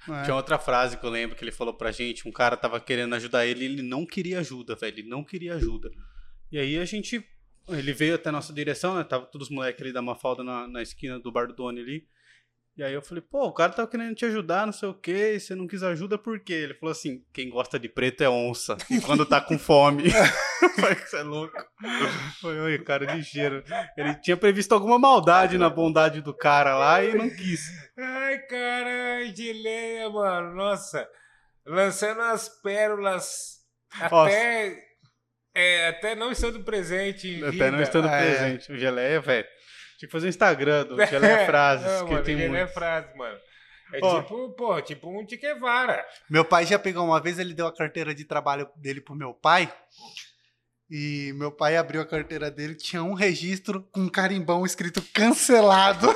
[0.08, 0.24] É.
[0.24, 3.14] Tinha outra frase que eu lembro que ele falou pra gente, um cara tava querendo
[3.16, 5.92] ajudar ele e ele não queria ajuda, velho, ele não queria ajuda.
[6.52, 7.24] E aí a gente,
[7.68, 10.68] ele veio até a nossa direção, né, tava todos os moleques ali da Mafalda na,
[10.68, 12.08] na esquina do bar do Doni ali.
[12.80, 15.34] E aí eu falei, pô, o cara tava querendo te ajudar, não sei o quê,
[15.36, 16.54] e você não quis ajuda por quê?
[16.54, 20.10] Ele falou assim, quem gosta de preto é onça, e quando tá com fome.
[20.80, 21.58] Falei, você é louco.
[22.40, 23.62] Foi, oi, cara, ligeiro.
[23.98, 27.60] Ele tinha previsto alguma maldade na bondade do cara lá e não quis.
[27.98, 30.56] Ai, cara, geleia, mano.
[30.56, 31.06] Nossa.
[31.66, 33.58] Lançando as pérolas
[34.10, 34.16] Nossa.
[34.26, 34.88] até.
[35.54, 37.72] É, até não estando presente Até vida.
[37.72, 38.18] não estando É.
[38.22, 38.72] presente.
[38.72, 39.48] O Geleia, velho.
[40.00, 42.56] Tinha que fazer um Instagram do Geleia Frases, Não, que mano, tem muito.
[42.56, 43.38] é frase, mano.
[43.92, 44.22] É Ó.
[44.22, 46.06] tipo, pô, tipo um Tiquevara.
[46.30, 49.34] Meu pai já pegou uma vez, ele deu a carteira de trabalho dele pro meu
[49.34, 49.70] pai.
[50.90, 56.08] E meu pai abriu a carteira dele, tinha um registro com um carimbão escrito cancelado.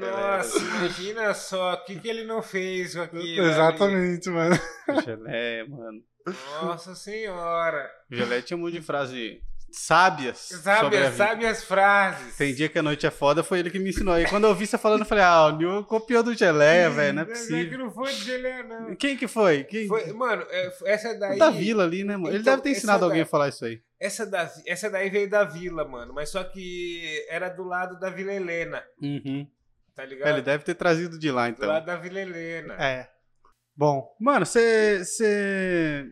[0.00, 3.46] Nossa, imagina só, o que, que ele não fez com aquilo.
[3.46, 4.58] Exatamente, mano.
[5.02, 6.02] Geleia, mano.
[6.26, 6.36] ali?
[6.62, 7.90] Nossa senhora.
[8.10, 9.42] O Geleia tinha um monte de frase
[9.72, 11.12] sábias sobre a Sabe, vida.
[11.12, 12.36] sabe as frases.
[12.36, 14.14] Tem dia que a noite é foda, foi ele que me ensinou.
[14.14, 17.14] Aí quando eu vi você falando, eu falei, ah, o Nil copiou do Geleia, velho,
[17.14, 17.78] não é Mas que possível.
[17.78, 18.94] não foi de geleia, não.
[18.96, 19.64] Quem que foi?
[19.64, 19.88] Quem?
[19.88, 21.38] Foi, mano, é, essa daí.
[21.38, 22.28] Da vila ali, né, mano?
[22.34, 23.80] Ele Então, deve ter essa ensinado alguém daí- a falar isso aí.
[23.98, 26.12] Essa, da, essa daí veio da vila, mano.
[26.12, 29.46] Mas só que era do lado da Vila Helena, Uhum.
[29.94, 30.28] tá ligado?
[30.28, 31.68] Ele deve ter trazido de lá, Do então.
[31.68, 32.74] lado da Vila Helena.
[32.82, 33.08] É.
[33.76, 35.02] Bom, Mano, você.
[35.04, 36.06] Você.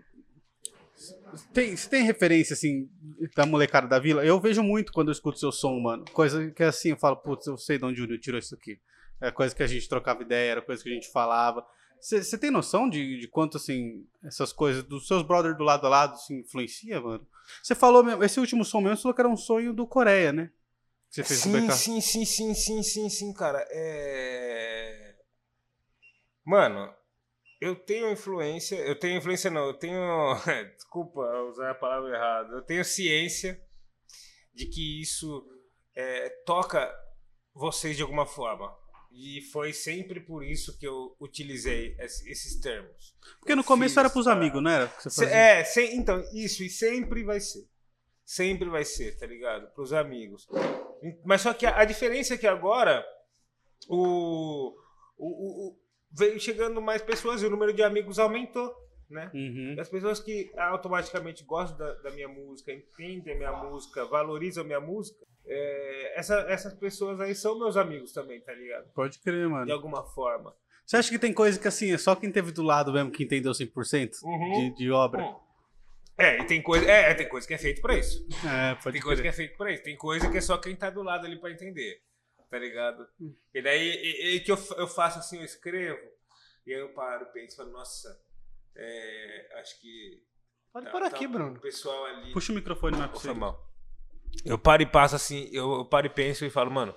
[1.52, 2.88] Tem, você tem referência, assim,
[3.34, 4.24] da molecada da vila?
[4.24, 6.04] Eu vejo muito quando eu escuto seu som, mano.
[6.12, 8.80] Coisa que assim, eu falo, putz, eu sei de onde o Júnior tirou isso aqui.
[9.20, 11.64] É coisa que a gente trocava ideia, era coisa que a gente falava.
[12.00, 15.90] Você tem noção de, de quanto, assim, essas coisas dos seus brothers do lado a
[15.90, 17.26] lado se influencia, mano?
[17.62, 20.32] Você falou mesmo, esse último som mesmo, você falou que era um sonho do Coreia,
[20.32, 20.50] né?
[21.10, 23.66] Que você fez Sim, sim, sim, sim, sim, sim, sim, cara.
[23.70, 25.14] É...
[26.44, 26.90] Mano,
[27.60, 28.76] eu tenho influência.
[28.76, 29.66] Eu tenho influência, não.
[29.66, 30.34] Eu tenho.
[30.76, 32.52] Desculpa usar a palavra errada.
[32.54, 33.60] Eu tenho ciência
[34.54, 35.46] de que isso
[35.94, 36.92] é, toca
[37.54, 38.74] vocês de alguma forma.
[39.12, 43.16] E foi sempre por isso que eu utilizei esse- esses termos.
[43.40, 44.32] Porque no começo era Fiz, pros tá.
[44.32, 44.92] amigos, não era?
[45.32, 47.68] É, sem- então, isso, e sempre vai ser.
[48.24, 49.66] Sempre vai ser, tá ligado?
[49.74, 50.46] Pros amigos.
[51.24, 53.04] Mas só que a, a diferença é que agora
[53.88, 54.76] o,
[55.18, 55.79] o- o-
[56.12, 58.74] veio chegando mais pessoas e o número de amigos aumentou,
[59.08, 59.30] né?
[59.34, 59.76] Uhum.
[59.78, 64.66] As pessoas que automaticamente gostam da, da minha música, entendem a minha música, valorizam a
[64.66, 68.88] minha música, é, essa- essas pessoas aí são meus amigos também, tá ligado?
[68.94, 69.72] Pode crer, De mano.
[69.72, 70.54] alguma forma.
[70.86, 73.22] Você acha que tem coisa que assim, é só quem teve do lado mesmo que
[73.24, 74.52] entendeu 100% Uhum.
[74.52, 75.22] de, de obra?
[75.22, 75.36] Hum.
[76.18, 78.26] É, e tem coisa, é, tem coisa que é feito pra isso.
[78.46, 79.32] É, pode Tem coisa que crer.
[79.32, 79.82] é feito pra isso.
[79.82, 81.98] Tem coisa que é só quem tá do lado ali pra entender.
[82.50, 83.06] Tá ligado?
[83.54, 86.00] E daí e, e que eu, eu faço assim, eu escrevo,
[86.66, 88.20] e aí eu paro e penso, falo, nossa,
[88.74, 90.20] é, acho que.
[90.72, 91.56] Pode tá- aqui, tá Bruno.
[91.56, 92.32] O pessoal ali.
[92.32, 93.32] Puxa o microfone mais pra você.
[93.32, 93.70] mal.
[94.44, 96.94] Eu paro e passo assim, eu, eu paro e penso e falo, mano,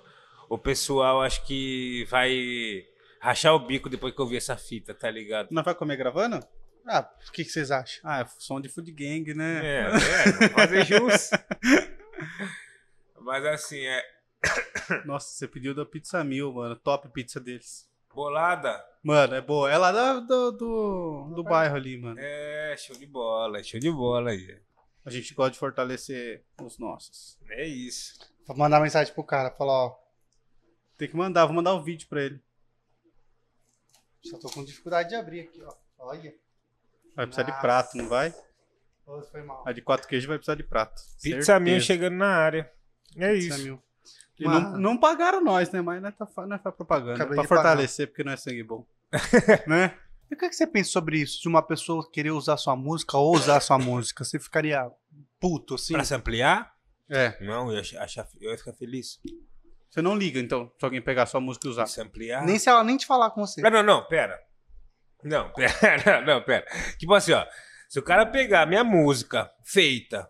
[0.50, 2.86] o pessoal acho que vai
[3.20, 5.50] rachar o bico depois que eu vi essa fita, tá ligado?
[5.52, 6.40] Não vai comer gravando?
[6.86, 8.02] Ah, o que, que vocês acham?
[8.04, 9.62] Ah, é som de food gang, né?
[9.66, 9.80] É,
[10.46, 11.30] é, fazer jus.
[13.22, 14.04] Mas assim, é
[15.06, 16.76] Nossa, você pediu da Pizza Mil, mano.
[16.76, 17.90] Top pizza deles.
[18.14, 18.84] bolada.
[19.02, 19.72] Mano, é boa.
[19.72, 22.18] É lá da- do, do, do bairro ali, mano.
[22.20, 24.60] É, show de bola, show de bola aí.
[25.06, 27.38] A gente gosta de fortalecer os nossos.
[27.50, 28.18] É isso.
[28.48, 30.00] Vou mandar mensagem pro cara, falar, ó,
[30.98, 32.40] Tem que mandar, vou mandar o vídeo pra ele.
[34.24, 35.74] só tô com dificuldade de abrir aqui, ó.
[36.00, 36.34] Olha.
[37.16, 37.62] Vai precisar de Nossa.
[37.62, 38.34] prato, não vai?
[39.06, 39.64] Ô, foi mal.
[39.68, 41.02] A de quatro queijos vai precisar de prato.
[41.22, 41.86] Pizza Mil Certeza.
[41.86, 42.72] chegando na área.
[43.18, 43.64] É Pizza isso.
[43.64, 43.84] mil.
[44.40, 45.82] E não, não pagaram nós, né?
[45.82, 47.16] Mas não é, tá, é pra propaganda.
[47.16, 47.62] Acabei é pra de pagar.
[47.62, 48.86] fortalecer, porque não é sangue bom.
[49.68, 49.98] né?
[50.30, 51.42] E o que, que você pensa sobre isso?
[51.42, 54.24] De uma pessoa querer usar sua música ou usar sua música?
[54.24, 54.90] Você ficaria
[55.40, 55.94] puto, assim?
[55.94, 56.74] Pra se ampliar?
[57.10, 57.38] É.
[57.42, 59.20] Não, eu ia, achar, eu ia ficar feliz.
[59.90, 61.86] Você não liga, então, se alguém pegar sua música e usar.
[61.86, 62.44] Se ampliar.
[62.44, 63.62] Nem se ela nem te falar com você.
[63.62, 64.40] Não, não, não, pera.
[65.24, 66.66] Não, pera, não, pera.
[66.98, 67.46] Tipo assim, ó.
[67.88, 70.28] Se o cara pegar minha música feita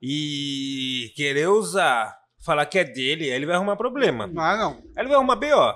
[0.00, 4.24] e querer usar, falar que é dele, aí ele vai arrumar problema.
[4.36, 4.72] Ah, não.
[4.96, 5.74] Aí ele vai arrumar B.O.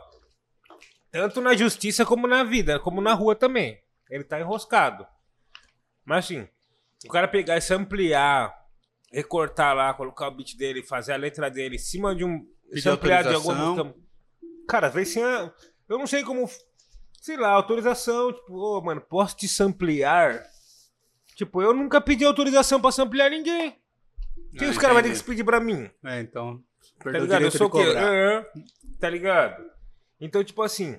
[1.11, 3.79] Tanto na justiça como na vida, como na rua também.
[4.11, 5.07] Ele tá enroscado.
[6.05, 6.49] Mas assim,
[7.05, 8.53] o cara pegar e se ampliar,
[9.13, 12.41] recortar lá, colocar o beat dele, fazer a letra dele em cima de um.
[12.69, 13.85] Pedir se ampliar de alguma autorização.
[13.87, 14.05] música.
[14.69, 15.53] Cara, sem a-
[15.89, 16.49] Eu não sei como.
[17.21, 20.43] Sei lá, autorização, tipo, ô, mano, posso te samplear?
[21.37, 23.79] Tipo, eu nunca pedi autorização pra samplear ninguém.
[24.55, 25.91] O que os caras vão ter que se pedir pra mim?
[26.05, 26.63] É, então.
[27.03, 27.43] Tá o ligado?
[27.43, 27.85] Eu sou o quê?
[27.85, 28.15] cobrar.
[28.15, 28.53] É,
[29.01, 29.65] tá ligado?
[30.21, 30.99] Então, tipo assim,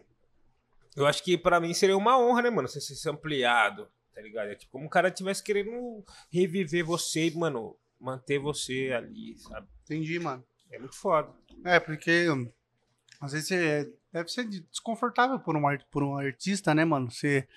[0.95, 2.67] eu acho que pra mim seria uma honra, né, mano?
[2.67, 4.49] Você ser ampliado, tá ligado?
[4.49, 9.67] É tipo como um cara tivesse querendo reviver você, e, mano, manter você ali, sabe?
[9.85, 10.43] Entendi, mano.
[10.71, 11.29] É muito foda.
[11.63, 12.27] É, porque
[13.21, 17.09] às vezes é- deve ser desconfortável por um, por um artista, né, mano?
[17.09, 17.47] Você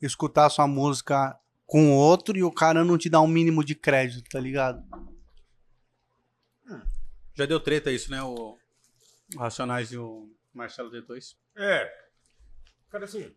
[0.00, 3.74] escutar a sua música com outro e o cara não te dá um mínimo de
[3.74, 4.82] crédito, tá ligado?
[7.34, 8.22] Já deu treta isso, né?
[8.22, 8.58] O
[9.34, 11.90] o Racionais e o Marcelo D2 É.
[12.90, 13.34] Cara, assim,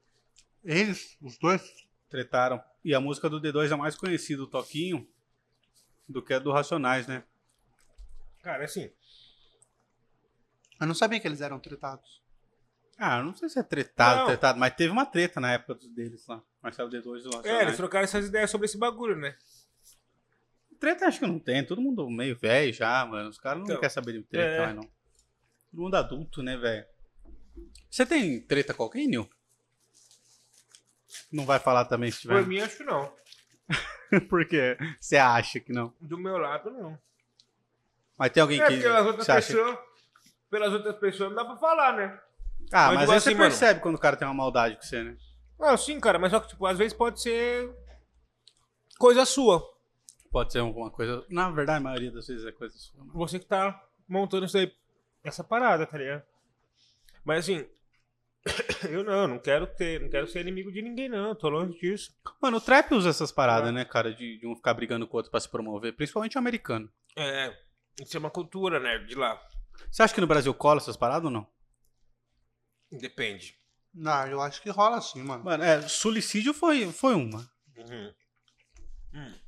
[0.63, 1.61] Eles, os dois?
[2.09, 2.61] tretaram.
[2.83, 5.07] E a música do D2 é mais conhecida, o Toquinho,
[6.07, 7.23] do que a do Racionais, né?
[8.43, 8.91] cara, assim,
[10.79, 12.21] Eu não sabia que eles eram tratados.
[12.97, 14.25] Ah, não sei se é tretado, Não.
[14.27, 16.41] tretado, mas teve uma treta na época dos deles lá.
[16.61, 17.61] Marcelo D2 e o é, Racionais.
[17.61, 19.37] eles trocaram essas ideias sobre esse bagulho, né?
[20.85, 23.27] Treta acho que não tem, todo mundo meio velho já, mano.
[23.29, 24.59] Os caras não Então, querem saber de treta é.
[24.59, 24.83] mais, não.
[24.83, 26.85] Todo mundo adulto, né, velho?
[27.89, 29.27] Você tem treta com alguém, Nil?
[31.31, 32.35] Não vai falar também se tiver.
[32.35, 33.11] Por mim, acho que não.
[34.29, 34.77] Por quê?
[34.99, 35.91] Você acha que não?
[35.99, 36.95] Do meu lado, não.
[38.15, 38.79] Mas tem alguém É, que.
[38.79, 39.79] pelas outras pessoas.
[40.51, 42.19] Pelas outras pessoas não dá pra falar, né?
[42.71, 43.49] Ah, Mas mas digo aí assim, você mano.
[43.49, 45.17] percebe quando o cara tem uma maldade com você, né?
[45.59, 47.73] Ah, sim, cara, mas só que, tipo, às vezes pode ser
[48.99, 49.73] coisa sua.
[50.35, 51.25] Pode ser alguma coisa.
[51.29, 53.05] Na verdade, a maioria das vezes é coisa sua.
[53.05, 53.09] né?
[53.13, 54.69] Você que tá montando isso aí,
[55.23, 56.23] essa parada, tá ligado?
[57.23, 57.65] Mas assim,
[58.91, 61.33] eu não, não quero ter, não quero ser inimigo de ninguém, não.
[61.35, 62.13] Tô longe disso.
[62.41, 64.13] Mano, o trap usa essas paradas, né, cara?
[64.13, 66.91] De, de um ficar brigando com o outro pra se promover, principalmente o americano.
[67.15, 67.57] É,
[68.01, 68.97] isso é uma cultura, né?
[68.97, 69.41] De lá.
[69.89, 71.47] Você acha que no Brasil cola essas paradas ou não?
[72.91, 73.57] Depende.
[73.93, 75.45] Não, eu acho que rola assim, mano.
[75.45, 77.49] Mano, é, suicídio foi, foi uma.
[77.77, 78.13] Uhum.
[79.13, 79.44] Hum.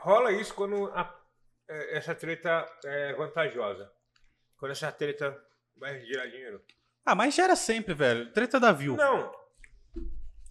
[0.00, 1.14] Rola isso quando a-
[1.68, 3.90] é, essa treta é vantajosa.
[4.58, 5.36] Quando essa treta
[5.76, 6.60] vai gerar dinheiro.
[7.04, 8.32] Ah, mas gera sempre, velho.
[8.32, 8.96] Treta da Viu.
[8.96, 9.32] Não.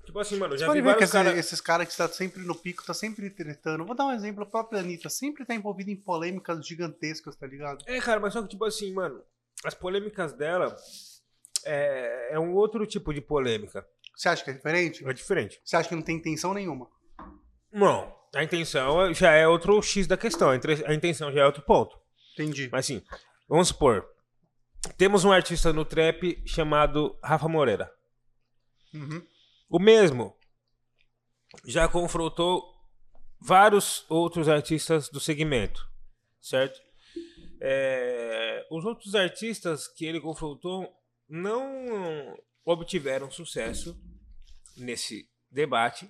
[0.06, 1.38] Tipo assim, mano, Você já vi ver que esse- caras.
[1.38, 3.86] esses caras que estão sempre no pico, tá sempre tretando.
[3.86, 7.84] Vou dar um exemplo, a própria Anitta sempre tá envolvida em polêmicas gigantescas, tá ligado?
[7.86, 9.22] É, cara, mas só que, tipo assim, mano,
[9.66, 10.74] as polêmicas dela
[11.66, 13.86] é, é um outro tipo de polêmica.
[14.16, 15.06] Você acha que é diferente?
[15.08, 15.62] É diferente.
[15.64, 16.90] Você acha que não tem intenção nenhuma?
[17.72, 20.50] Não, a intenção já é outro X da questão.
[20.50, 21.98] a intenção já é outro ponto.
[22.34, 22.70] Entendi.
[22.72, 23.02] Mas assim,
[23.48, 24.06] vamos supor.
[24.98, 27.92] Temos um artista no trap chamado Rafa Moreira.
[28.94, 29.26] Uhum.
[29.70, 30.36] O mesmo
[31.66, 32.64] já confrontou
[33.40, 35.88] vários outros artistas do segmento,
[36.40, 36.80] certo?
[37.60, 40.88] É, os outros artistas que ele confrontou
[41.28, 44.00] não obtiveram sucesso
[44.76, 46.10] nesse debate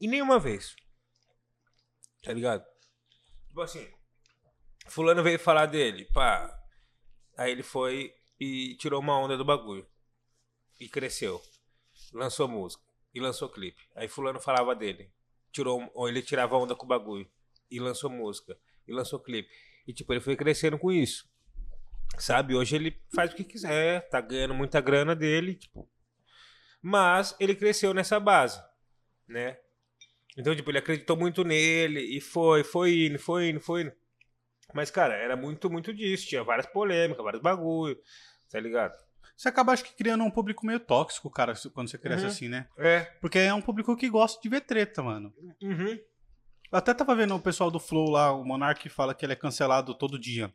[0.00, 0.74] e nenhuma vez.
[2.22, 2.64] Tá ligado?
[3.48, 3.88] Tipo assim,
[4.88, 6.52] fulano veio falar dele, pá.
[7.36, 9.86] Aí ele foi e tirou uma onda do bagulho.
[10.78, 11.40] E cresceu.
[12.12, 12.82] Lançou música.
[13.14, 13.80] E lançou clipe.
[13.94, 15.10] Aí fulano falava dele.
[15.50, 17.28] Tirou, ou ele tirava onda com o bagulho.
[17.70, 18.58] E lançou música.
[18.86, 19.50] E lançou clipe.
[19.86, 21.28] E tipo, ele foi crescendo com isso.
[22.18, 22.54] Sabe?
[22.54, 24.08] Hoje ele faz o que quiser.
[24.08, 25.54] Tá ganhando muita grana dele.
[25.54, 25.88] Tipo.
[26.82, 28.62] Mas ele cresceu nessa base.
[29.26, 29.58] Né?
[30.36, 32.00] Então, tipo, ele acreditou muito nele.
[32.00, 33.92] E foi, foi indo, foi indo, foi indo.
[34.74, 36.26] Mas, cara, era muito, muito disso.
[36.26, 37.98] Tinha várias polêmicas, vários bagulho.
[38.50, 38.94] Tá ligado?
[39.36, 42.28] Você acaba, acho que, criando um público meio tóxico, cara, quando você cresce Uhum.
[42.30, 42.68] assim, né?
[42.78, 43.00] É.
[43.20, 45.32] Porque é um público que gosta de ver treta, mano.
[45.62, 45.98] Uhum.
[46.72, 49.36] Eu até tava vendo o pessoal do Flow lá, o Monark fala que ele é
[49.36, 50.52] cancelado todo dia.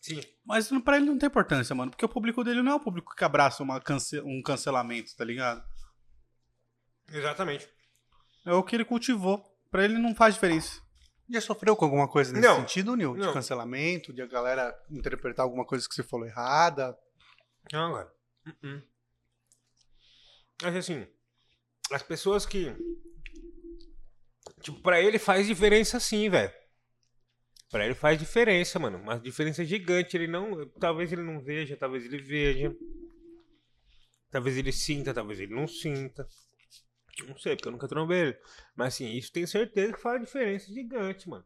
[0.00, 0.20] Sim.
[0.44, 1.90] Mas pra ele não tem importância, mano.
[1.90, 5.24] Porque o público dele não é um público que abraça uma cance- um cancelamento, tá
[5.24, 5.64] ligado?
[7.12, 7.68] Exatamente.
[8.46, 9.44] É o que ele cultivou.
[9.70, 10.80] Pra ele não faz diferença.
[11.28, 12.60] Já sofreu com alguma coisa nesse Não.
[12.60, 13.14] sentido, Nil?
[13.14, 13.32] De Não.
[13.32, 16.96] cancelamento, de a galera interpretar alguma coisa que você falou errada?
[17.72, 18.12] Não, cara.
[18.46, 18.82] Uh-uh.
[20.62, 21.06] Mas assim,
[21.90, 22.72] as pessoas que.
[24.60, 26.52] Tipo, pra ele faz diferença sim, velho.
[27.70, 28.98] Pra ele faz diferença, mano.
[28.98, 30.16] Uma diferença gigante.
[30.16, 30.64] Ele não.
[30.78, 32.74] Talvez ele não veja, talvez ele veja.
[34.30, 36.26] Talvez ele sinta, talvez ele não sinta.
[37.24, 38.38] Não sei, porque eu nunca trombei ele.
[38.74, 41.44] Mas assim, isso tenho certeza que faz diferença gigante, mano.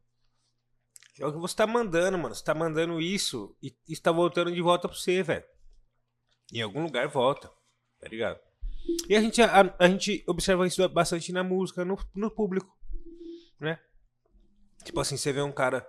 [1.18, 2.34] É o que você tá mandando, mano.
[2.34, 5.44] Você tá mandando isso e isso tá voltando de volta pra você, velho.
[6.52, 7.48] Em algum lugar volta,
[8.00, 8.40] tá ligado?
[9.08, 12.76] E a gente, a, a gente observa isso bastante na música, no, no público,
[13.60, 13.78] né?
[14.84, 15.86] Tipo assim, você vê um cara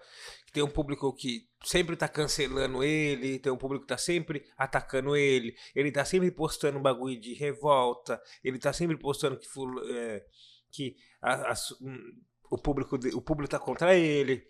[0.52, 5.16] tem um público que sempre tá cancelando ele, tem um público que tá sempre atacando
[5.16, 9.48] ele, ele tá sempre postando um bagulho de revolta, ele tá sempre postando que,
[9.94, 10.26] é,
[10.72, 14.46] que a- a hum, o, público o público tá contra ele,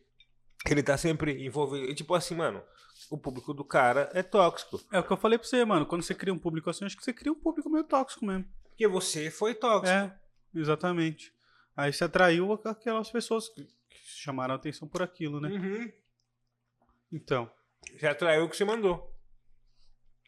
[0.69, 1.93] ele tá sempre envolvido.
[1.93, 2.63] Tipo assim, mano,
[3.09, 4.79] o público do cara é tóxico.
[4.91, 5.85] É o que eu falei pra você, mano.
[5.85, 8.45] Quando você cria um público assim, acho que você cria um público meio tóxico mesmo.
[8.69, 9.89] Porque você foi tóxico.
[9.95, 10.17] É,
[10.55, 11.31] exatamente.
[11.75, 15.49] Aí você atraiu aquelas pessoas que que chamaram a atenção por aquilo, né?
[15.49, 15.91] Uhum.
[17.11, 17.51] Então,
[17.97, 19.13] Você atraiu o que você mandou.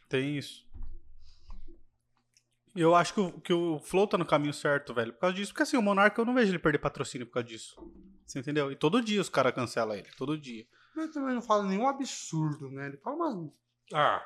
[0.09, 0.67] tem isso.
[2.75, 5.13] Eu acho que o, que o Flow tá no caminho certo, velho.
[5.13, 5.51] Por causa disso.
[5.51, 7.75] Porque assim, o Monarca eu não vejo ele perder patrocínio por causa disso.
[8.25, 8.71] Você entendeu?
[8.71, 10.09] E todo dia os caras cancelam ele.
[10.17, 10.65] Todo dia.
[10.95, 12.87] Mas também não fala nenhum absurdo, né?
[12.87, 13.51] Ele fala umas.
[13.93, 14.25] Ah,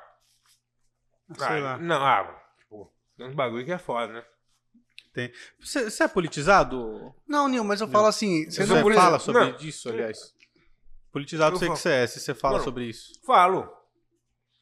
[1.36, 1.78] Sei ah, lá.
[1.78, 4.24] Não, ah, tipo, tem uns bagulho que é foda, né?
[5.60, 7.14] Você você é politizado?
[7.26, 7.92] Não, Nil, mas eu Não.
[7.92, 8.48] falo assim.
[8.50, 9.56] Você não politi- fala sobre Não.
[9.60, 10.34] isso, aliás?
[11.12, 12.64] Politizado eu sei Eu que você é, se você fala Mano.
[12.64, 13.12] sobre isso.
[13.26, 13.68] Falo.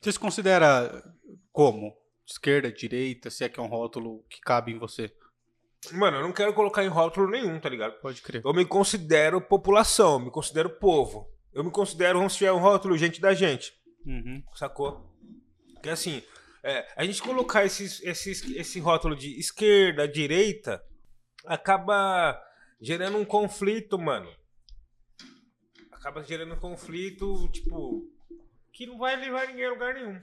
[0.00, 1.02] Você se considera
[1.52, 1.94] como?
[2.26, 5.12] Esquerda, direita, se é que é um rótulo que cabe em você?
[5.92, 8.00] Mano, eu não quero colocar em rótulo nenhum, tá ligado?
[8.00, 8.42] Pode crer.
[8.44, 11.28] Eu me considero população, me considero povo.
[11.52, 13.72] Eu me considero, vamos tiver um rótulo, gente da gente.
[14.04, 14.42] Uhum.
[14.54, 15.14] Sacou?
[15.74, 16.22] Porque assim,
[16.66, 20.84] é, a gente colocar esses, esses, esse rótulo de esquerda, direita,
[21.46, 22.36] acaba
[22.80, 24.28] gerando um conflito, mano.
[25.92, 28.12] Acaba gerando um conflito, tipo,
[28.72, 30.20] que não vai levar ninguém a lugar nenhum.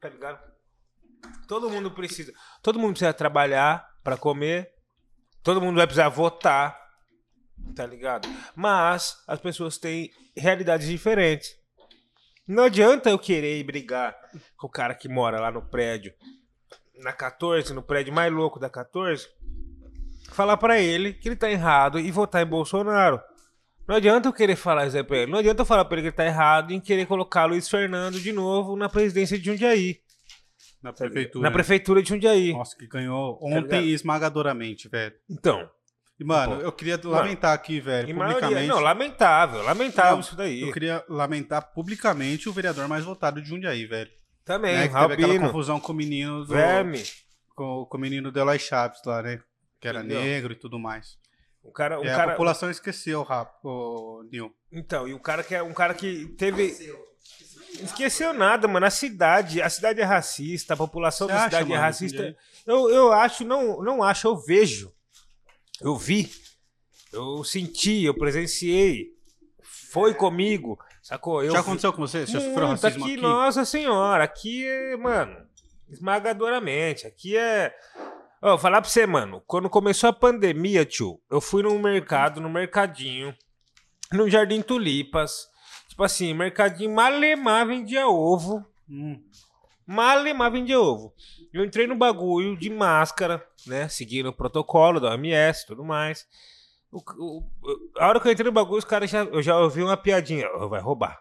[0.00, 0.52] Tá ligado?
[1.46, 2.32] Todo mundo precisa.
[2.60, 4.74] Todo mundo precisa trabalhar pra comer.
[5.44, 6.76] Todo mundo vai precisar votar.
[7.76, 8.28] Tá ligado?
[8.56, 11.56] Mas as pessoas têm realidades diferentes.
[12.46, 14.14] Não adianta eu querer ir brigar
[14.56, 16.12] com o cara que mora lá no prédio,
[17.02, 19.26] na 14, no prédio mais louco da 14,
[20.30, 23.20] falar pra ele que ele tá errado e votar em Bolsonaro.
[23.86, 25.30] Não adianta eu querer falar isso aí pra ele.
[25.30, 28.18] Não adianta eu falar pra ele que ele tá errado e querer colocar Luiz Fernando
[28.18, 30.00] de novo na presidência de Jundiaí.
[30.82, 31.42] Na prefeitura.
[31.42, 32.52] Na prefeitura de Jundiaí.
[32.52, 35.14] Nossa, que ganhou Tá ontem esmagadoramente, velho.
[35.30, 35.68] Então,
[36.18, 38.40] E, mano, eu queria lamentar aqui, velho, publicamente.
[38.40, 38.68] maioria.
[38.68, 40.60] Não, lamentável, lamentável Não, isso daí.
[40.60, 44.10] Eu queria lamentar publicamente o vereador mais votado de Jundiaí, velho.
[44.44, 46.54] Também, Né, que teve aquela confusão com o menino do.
[46.54, 47.02] Verme.
[47.54, 49.40] Com, com o menino do Eloy Chaves lá, né?
[49.80, 50.20] Que era Entendeu?
[50.20, 51.18] negro e tudo mais.
[51.62, 54.54] O cara, o a cara, população esqueceu, rap, o Nil.
[54.70, 56.74] Então, e o cara que é um cara que teve.
[57.82, 58.86] Esqueceu nada, mano.
[58.86, 62.16] A cidade, a cidade é racista, a população Você da acha, cidade é mano, racista.
[62.18, 62.36] Jundiaí?
[62.66, 64.92] Eu, eu acho, não, não acho, eu vejo.
[65.80, 66.30] Eu vi.
[67.12, 69.12] Eu senti, eu presenciei.
[69.90, 71.42] Foi comigo, sacou?
[71.42, 72.26] Eu Já vi- aconteceu com você?
[72.26, 73.22] Já sofreu racismo aqui, aqui?
[73.22, 75.36] nossa senhora, aqui é, mano,
[75.88, 77.06] esmagadoramente.
[77.06, 77.72] Aqui é.
[78.42, 82.50] Ó, falar pra você, mano, quando começou a pandemia, tio, eu fui num mercado, no
[82.50, 83.34] mercadinho,
[84.12, 85.48] no Jardim Tulipas.
[85.88, 88.64] Tipo assim, mercadinho malemar vendia ovo.
[88.90, 89.22] Hum.
[89.86, 91.14] Malemar vendia ovo.
[91.54, 93.88] Eu entrei no bagulho de máscara, né?
[93.88, 96.26] Seguindo o protocolo da OMS e tudo mais.
[96.90, 97.42] O- o-
[97.98, 99.22] a hora que eu entrei no bagulho, os caras já.
[99.24, 100.48] Eu já ouvi uma piadinha.
[100.56, 101.20] "Ô, Vai roubar.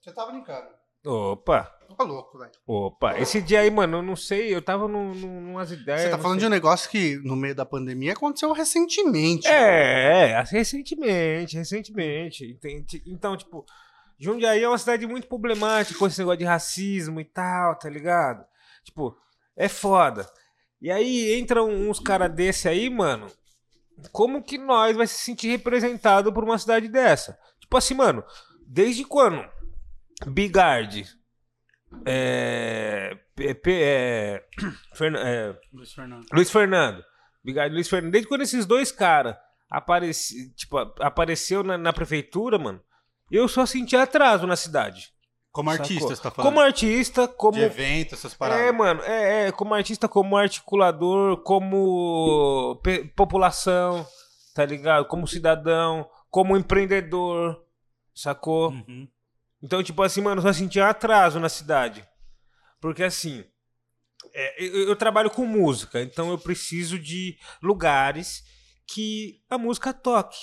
[0.00, 0.68] Você tá brincando.
[1.04, 2.50] Opa, Tô louco, velho.
[2.66, 3.16] opa.
[3.18, 6.00] Esse dia aí, mano, eu não sei, eu tava num, num, numas ideias.
[6.02, 6.48] Você tá falando de sei.
[6.48, 9.46] um negócio que no meio da pandemia aconteceu recentemente.
[9.46, 12.44] É, é, recentemente, recentemente.
[12.44, 13.02] Entende?
[13.06, 13.64] Então, tipo,
[14.18, 18.44] Jundiaí é uma cidade muito problemática com esse negócio de racismo e tal, tá ligado?
[18.84, 19.16] Tipo,
[19.56, 20.28] é foda.
[20.80, 23.26] E aí entram uns caras desse aí, mano.
[24.12, 27.38] Como que nós vai se sentir representado por uma cidade dessa?
[27.58, 28.22] Tipo assim, mano,
[28.66, 29.42] desde quando
[30.26, 31.06] Bigard,
[32.04, 34.44] é, é,
[34.94, 36.26] Fernan- é, Luiz Fernando.
[36.32, 37.04] Luiz Fernando.
[37.44, 38.12] Bigard Luiz Fernando.
[38.12, 39.36] Desde quando esses dois caras
[39.70, 42.82] apareci, tipo, apareceu na, na prefeitura, mano,
[43.30, 45.12] eu só senti atraso na cidade.
[45.56, 46.50] Como artista, você tá falando?
[46.50, 47.56] Como artista, como.
[47.56, 48.62] De evento, essas paradas.
[48.62, 52.78] É, mano, é, é, como artista, como articulador, como
[53.16, 54.06] população,
[54.54, 55.06] tá ligado?
[55.06, 57.64] Como cidadão, como empreendedor,
[58.14, 58.68] sacou?
[58.68, 59.08] Uhum.
[59.62, 62.06] Então, tipo assim, mano, eu só sentia atraso na cidade.
[62.78, 63.42] Porque assim,
[64.34, 68.44] é, eu, eu trabalho com música, então eu preciso de lugares
[68.86, 70.36] que a música toque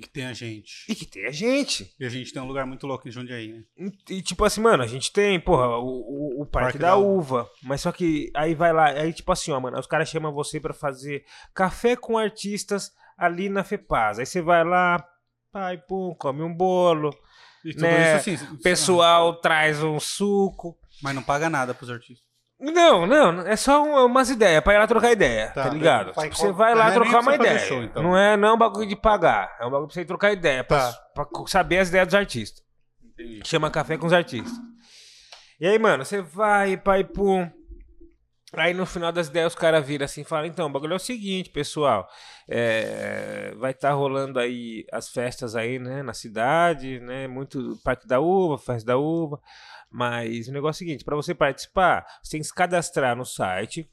[0.00, 0.86] E que tem a gente.
[0.88, 1.94] e que tenha gente.
[2.00, 3.62] E a gente tem um lugar muito louco em Jundiaí, né?
[4.08, 6.88] E, e, tipo assim, mano, a gente tem, porra, o, o, o Parque, Parque da,
[6.92, 7.46] da Uva.
[7.62, 10.58] Mas só que aí vai lá, aí tipo assim, ó, mano, os caras chamam você
[10.58, 11.24] pra fazer
[11.54, 14.18] café com artistas ali na FEPAS.
[14.18, 15.04] Aí você vai lá,
[15.52, 17.10] pai, pum, come um bolo,
[17.62, 18.54] E tudo Né, isso assim.
[18.54, 20.78] o pessoal traz um suco.
[21.02, 22.29] Mas não paga nada pros artistas.
[22.60, 26.12] Não, não, é só um- umas ideias, pra ir lá trocar ideia, tá, Tá, ligado?
[26.12, 27.58] Tipo, você vai lá é trocar pra uma ideia.
[27.60, 28.02] show, então.
[28.02, 30.62] Não é não é um bagulho de pagar, é um bagulho pra você trocar ideia,
[30.62, 31.24] pra, Tá.
[31.24, 32.62] pra saber as ideias dos artistas.
[33.02, 33.40] Entendi.
[33.46, 34.52] Chama café com os artistas.
[35.58, 37.48] E aí, mano, você vai, pai, pum.
[38.52, 40.96] Aí no final das ideias os caras viram assim e falam, então, o bagulho é
[40.96, 42.06] o seguinte, pessoal.
[42.52, 47.28] é, vai estar rolando aí as festas aí, né, na cidade, né?
[47.28, 49.38] Muito Parque da Uva, Festa da Uva.
[49.90, 53.24] Mas o negócio é o seguinte, para você participar, você tem que se cadastrar no
[53.24, 53.90] site,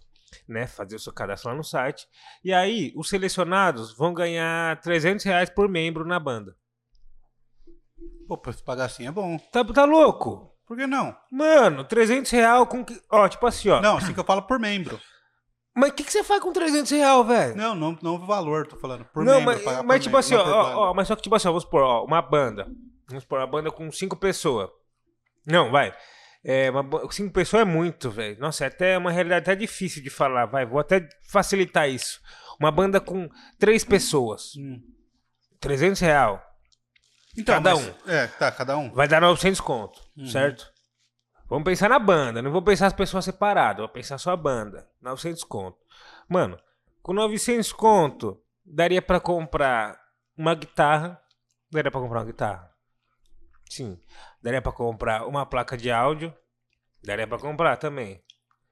[0.48, 0.68] né?
[0.68, 2.06] Fazer o seu cadastro lá no site.
[2.44, 6.56] E aí, os selecionados vão ganhar 300 reais por membro na banda.
[8.28, 9.38] Pô, pra se pagar assim é bom.
[9.52, 10.54] Tá, tá louco?
[10.68, 11.16] Por que não?
[11.32, 12.84] Mano, 300 real com.
[12.84, 13.80] que- Ó, tipo assim, ó.
[13.82, 15.00] Não, assim que eu falo por membro.
[15.74, 17.56] Mas o que, que você faz com 300 real, velho?
[17.56, 19.06] Não, não, não o valor, tô falando.
[19.06, 19.46] Por Não, membro.
[19.54, 20.78] mas, pagar por mas tipo membro, assim, não ó, por ó, banda.
[20.78, 22.68] ó, mas só que tipo assim, ó, vamos supor, ó, uma banda.
[23.08, 24.70] Vamos supor, uma banda com cinco pessoas.
[25.48, 25.96] Não, vai.
[26.44, 28.40] É, uma, cinco pessoas é muito, velho.
[28.40, 30.66] Nossa, é até uma realidade até difícil de falar, vai.
[30.66, 32.22] Vou até facilitar isso.
[32.60, 34.52] Uma banda com três pessoas.
[34.58, 34.82] Hum.
[35.60, 36.44] 300 real.
[37.38, 38.92] Então, Cada mas- É, tá, cada um.
[38.92, 40.26] Vai dar 900 conto, Uhum.
[40.28, 40.72] certo?
[41.50, 44.88] Vamos pensar na banda, não vou pensar as pessoas separadas, vou pensar só a banda.
[45.02, 45.78] 900 conto.
[46.28, 46.60] Mano,
[47.02, 49.98] com 900 conto, daria pra comprar
[50.38, 51.20] uma guitarra.
[51.72, 52.70] Daria pra comprar uma guitarra?
[53.70, 54.00] Sim.
[54.48, 56.34] Daria pra comprar uma placa de áudio.
[57.04, 58.22] Daria pra comprar também.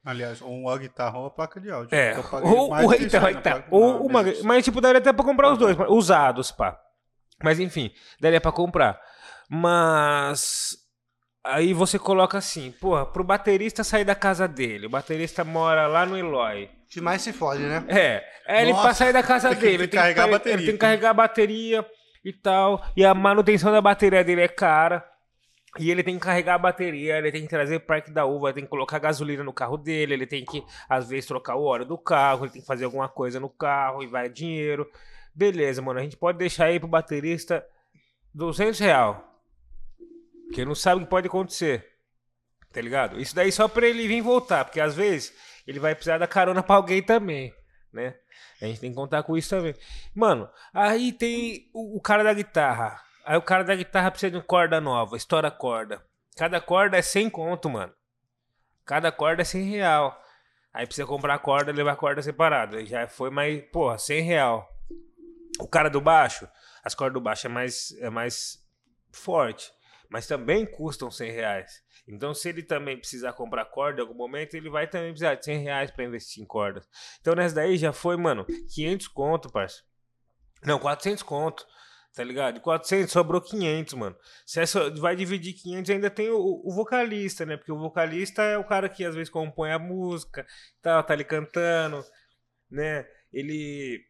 [0.05, 1.93] Aliás, ou uma guitarra ou uma placa de áudio.
[1.93, 5.57] É, ou, ou, que então, então, ou uma, mas tipo, daria até pra comprar os
[5.57, 6.79] dois, usados, pá.
[7.43, 7.91] Mas enfim,
[8.21, 8.97] daria pra comprar.
[9.49, 10.77] Mas
[11.43, 16.05] aí você coloca assim, porra, pro baterista sair da casa dele, o baterista mora lá
[16.05, 16.69] no Eloy.
[16.89, 17.83] que mais se fode, né?
[17.89, 20.31] É, é ele pra sair da casa tem que dele, ele tem, carregar que, a
[20.37, 20.53] bateria.
[20.55, 21.85] ele tem que carregar a bateria
[22.23, 25.05] e tal, e a manutenção da bateria dele é cara.
[25.77, 28.55] E ele tem que carregar a bateria, ele tem que trazer parque da uva, ele
[28.55, 31.85] tem que colocar gasolina no carro dele, ele tem que, às vezes, trocar o óleo
[31.85, 34.89] do carro, ele tem que fazer alguma coisa no carro e vai dinheiro.
[35.33, 37.65] Beleza, mano, a gente pode deixar aí pro baterista
[38.33, 39.41] 200 real.
[40.47, 41.85] Porque não sabe o que pode acontecer.
[42.71, 43.19] Tá ligado?
[43.19, 45.33] Isso daí só pra ele vir voltar, porque às vezes
[45.65, 47.53] ele vai precisar da carona pra alguém também,
[47.91, 48.15] né?
[48.61, 49.73] A gente tem que contar com isso também.
[50.13, 53.01] Mano, aí tem o, o cara da guitarra.
[53.25, 56.05] Aí o cara da guitarra precisa de uma corda nova, estoura a corda.
[56.37, 57.93] Cada corda é 100 conto, mano.
[58.85, 60.21] Cada corda é 100 real.
[60.71, 62.85] Aí precisa comprar a corda e levar a corda separada.
[62.85, 64.69] Já foi mais, porra, 100 real.
[65.59, 66.47] O cara do baixo,
[66.83, 68.63] as cordas do baixo é mais, é mais
[69.11, 69.71] forte.
[70.09, 71.83] mas também custam 100 reais.
[72.07, 75.45] Então, se ele também precisar comprar corda em algum momento, ele vai também precisar de
[75.45, 76.87] 100 reais pra investir em cordas.
[77.19, 79.83] Então, nessa daí já foi, mano, 500 conto, parça.
[80.63, 81.65] Não, 400 conto.
[82.15, 82.55] Tá ligado?
[82.55, 84.15] De 400 sobrou 500, mano.
[84.45, 84.61] Se
[84.99, 87.57] vai dividir 500, ainda tem o, o vocalista, né?
[87.57, 90.47] Porque o vocalista é o cara que às vezes compõe a música,
[90.81, 92.01] tá, tá ali cantando,
[92.71, 93.05] né?
[93.33, 94.01] Ele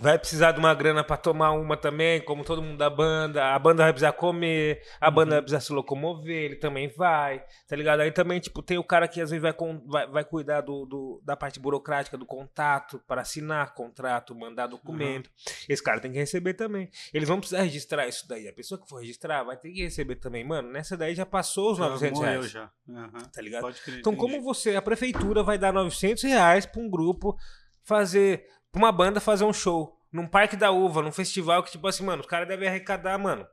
[0.00, 3.54] vai precisar de uma grana pra tomar uma também, como todo mundo da banda.
[3.54, 7.76] A banda vai precisar comer, a banda vai precisar se locomover, ele também vai, tá
[7.76, 8.00] ligado?
[8.00, 9.54] Aí também, tipo, tem o cara que às vezes vai,
[9.86, 15.30] vai, vai cuidar do, do- da parte burocrática, do contato, para assinar contrato, mandar documento.
[15.68, 16.90] Esse cara tem que receber também.
[17.12, 18.48] Eles vão precisar registrar isso daí.
[18.48, 20.44] A pessoa que for registrar vai ter que receber também.
[20.44, 22.50] Mano, nessa daí já passou os 900 morreu reais.
[22.50, 22.70] já.
[22.90, 23.18] Aham.
[23.32, 23.62] Tá ligado?
[23.62, 24.32] Pode crer, Então, entendi.
[24.32, 27.36] como você, a prefeitura vai dar 900 reais pra um grupo
[27.82, 31.86] fazer, pra uma banda fazer um show num Parque da Uva, num festival que, tipo
[31.86, 33.46] assim, mano, os caras devem arrecadar, mano,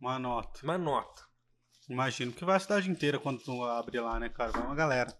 [0.00, 0.60] Uma nota.
[0.62, 1.22] uma nota.
[1.88, 4.52] Imagino que vai a cidade inteira quando tu abrir lá, né, cara?
[4.52, 5.12] Vai uma galera.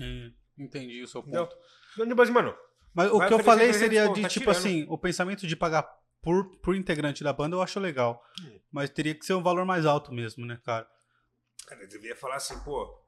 [0.00, 1.54] Hum, entendi o seu ponto.
[1.92, 2.56] Então, tipo assim, mano,
[2.94, 4.56] Mas o que eu falei 300 seria de, tá tipo tirando.
[4.56, 5.82] assim, o pensamento de pagar
[6.22, 8.22] por, por integrante da banda eu acho legal.
[8.42, 8.60] Hum.
[8.70, 10.86] Mas teria que ser um valor mais alto mesmo, né, cara?
[11.66, 13.02] cara, eu devia falar assim, pô,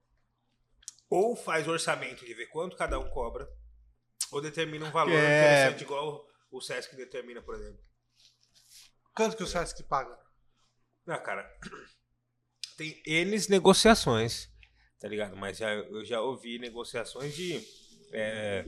[1.10, 3.48] ou faz orçamento de ver quanto cada um cobra,
[4.32, 5.16] ou determina um valor É.
[5.66, 7.80] interessante, igual o Sesc determina, por exemplo.
[9.14, 10.16] Quanto que o Sesc paga?
[11.06, 11.48] Ah, cara,
[12.76, 14.50] tem N negociações,
[15.00, 15.36] tá ligado?
[15.36, 17.60] Mas já, eu já ouvi negociações de,
[18.12, 18.64] é,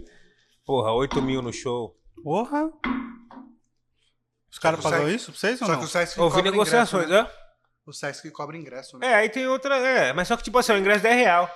[0.64, 1.98] porra, 8 mil no show.
[2.22, 2.70] Porra!
[4.50, 5.80] Os caras pagam Sesc- isso pra vocês ou Só não?
[5.80, 7.30] que o Sesc Ouvi cobra negociações, ingresso, né?
[7.30, 7.46] né?
[7.84, 9.06] O Sesc cobra ingresso, né?
[9.08, 11.50] É, aí tem outra, é, mas só que tipo assim, o ingresso 10 real.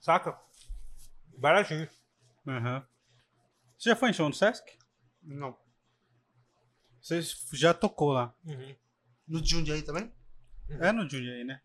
[0.00, 0.38] Saca?
[1.38, 1.88] Baratinho.
[2.46, 2.84] Aham.
[3.78, 4.76] Você já foi em show no Sesc?
[5.22, 5.56] Não.
[7.00, 7.20] Você
[7.52, 8.34] já tocou lá.
[9.26, 10.12] No de Jundiaí também?
[10.68, 11.60] É no Jundiaí, né?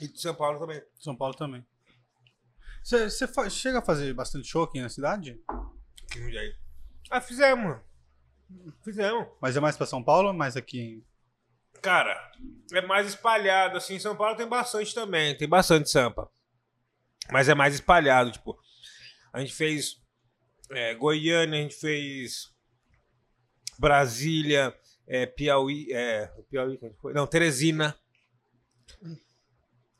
[0.00, 0.82] E de São Paulo também.
[0.98, 1.64] São Paulo também.
[2.82, 3.08] Você,
[3.48, 5.40] chega a fazer bastante show aqui na cidade?
[6.10, 6.56] Que Jundiaí.
[7.10, 7.78] Ah, fizemos.
[8.82, 9.28] Fizemos.
[9.40, 11.04] Mas é mais pra São Paulo ou mais aqui em...
[11.80, 12.32] Cara,
[12.72, 13.98] é mais espalhado, assim.
[13.98, 16.30] São Paulo tem bastante também, tem bastante sampa.
[17.30, 18.58] Mas é mais espalhado, tipo.
[19.34, 20.00] A gente fez
[20.70, 22.54] é, Goiânia, a gente fez
[23.78, 24.74] Brasília,
[25.06, 26.78] é, Piauí, é, Piauí?
[27.12, 27.94] Não, Teresina.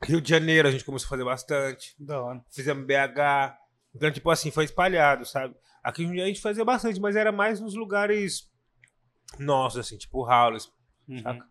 [0.03, 1.95] Rio de Janeiro a gente começou a fazer bastante.
[1.99, 2.43] Da hora.
[2.51, 3.57] Fizemos BH.
[3.93, 5.55] Então, tipo assim, foi espalhado, sabe?
[5.83, 8.49] Aqui em Jundiaí a gente fazia bastante, mas era mais nos lugares
[9.39, 10.71] nossos, assim, tipo Howlers.
[11.07, 11.21] Uhum.
[11.21, 11.45] Saca?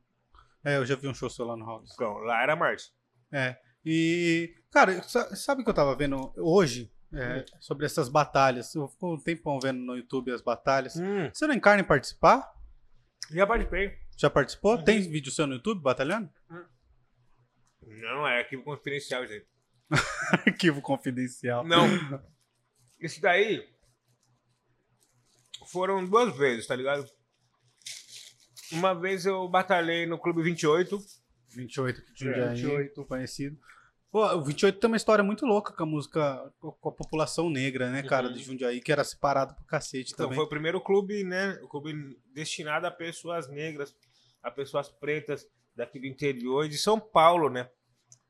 [0.64, 1.90] É, eu já vi um show seu lá no House.
[1.92, 2.90] Então, lá era Marte.
[3.30, 3.56] É.
[3.84, 6.90] E, cara, sa- sabe o que eu tava vendo hoje?
[7.12, 8.74] É, sobre essas batalhas.
[8.74, 10.96] Eu fico um tempão vendo no YouTube as batalhas.
[10.96, 12.52] Hum, Você não encarna em participar?
[13.30, 13.98] já participei.
[14.16, 14.76] Já participou?
[14.76, 14.84] Uhum.
[14.84, 16.30] Tem vídeo seu no YouTube batalhando?
[17.82, 19.46] Não, é arquivo confidencial, gente.
[20.46, 21.64] Arquivo confidencial.
[21.64, 21.86] Não.
[23.00, 23.62] Esse daí
[25.70, 27.08] foram duas vezes, tá ligado?
[28.72, 30.98] Uma vez eu batalhei no Clube 28.
[31.50, 33.58] 28 que tinha É, 28 conhecido.
[34.14, 37.90] Pô, o 28 tem uma história muito louca com a música, com a população negra,
[37.90, 38.32] né, cara, Uhum.
[38.32, 40.36] de Jundiaí, que era separado pro cacete Então, também.
[40.36, 41.58] foi o primeiro clube, né?
[41.64, 43.92] O clube destinado a pessoas negras,
[44.40, 47.68] a pessoas pretas daqui do interior e de São Paulo, né?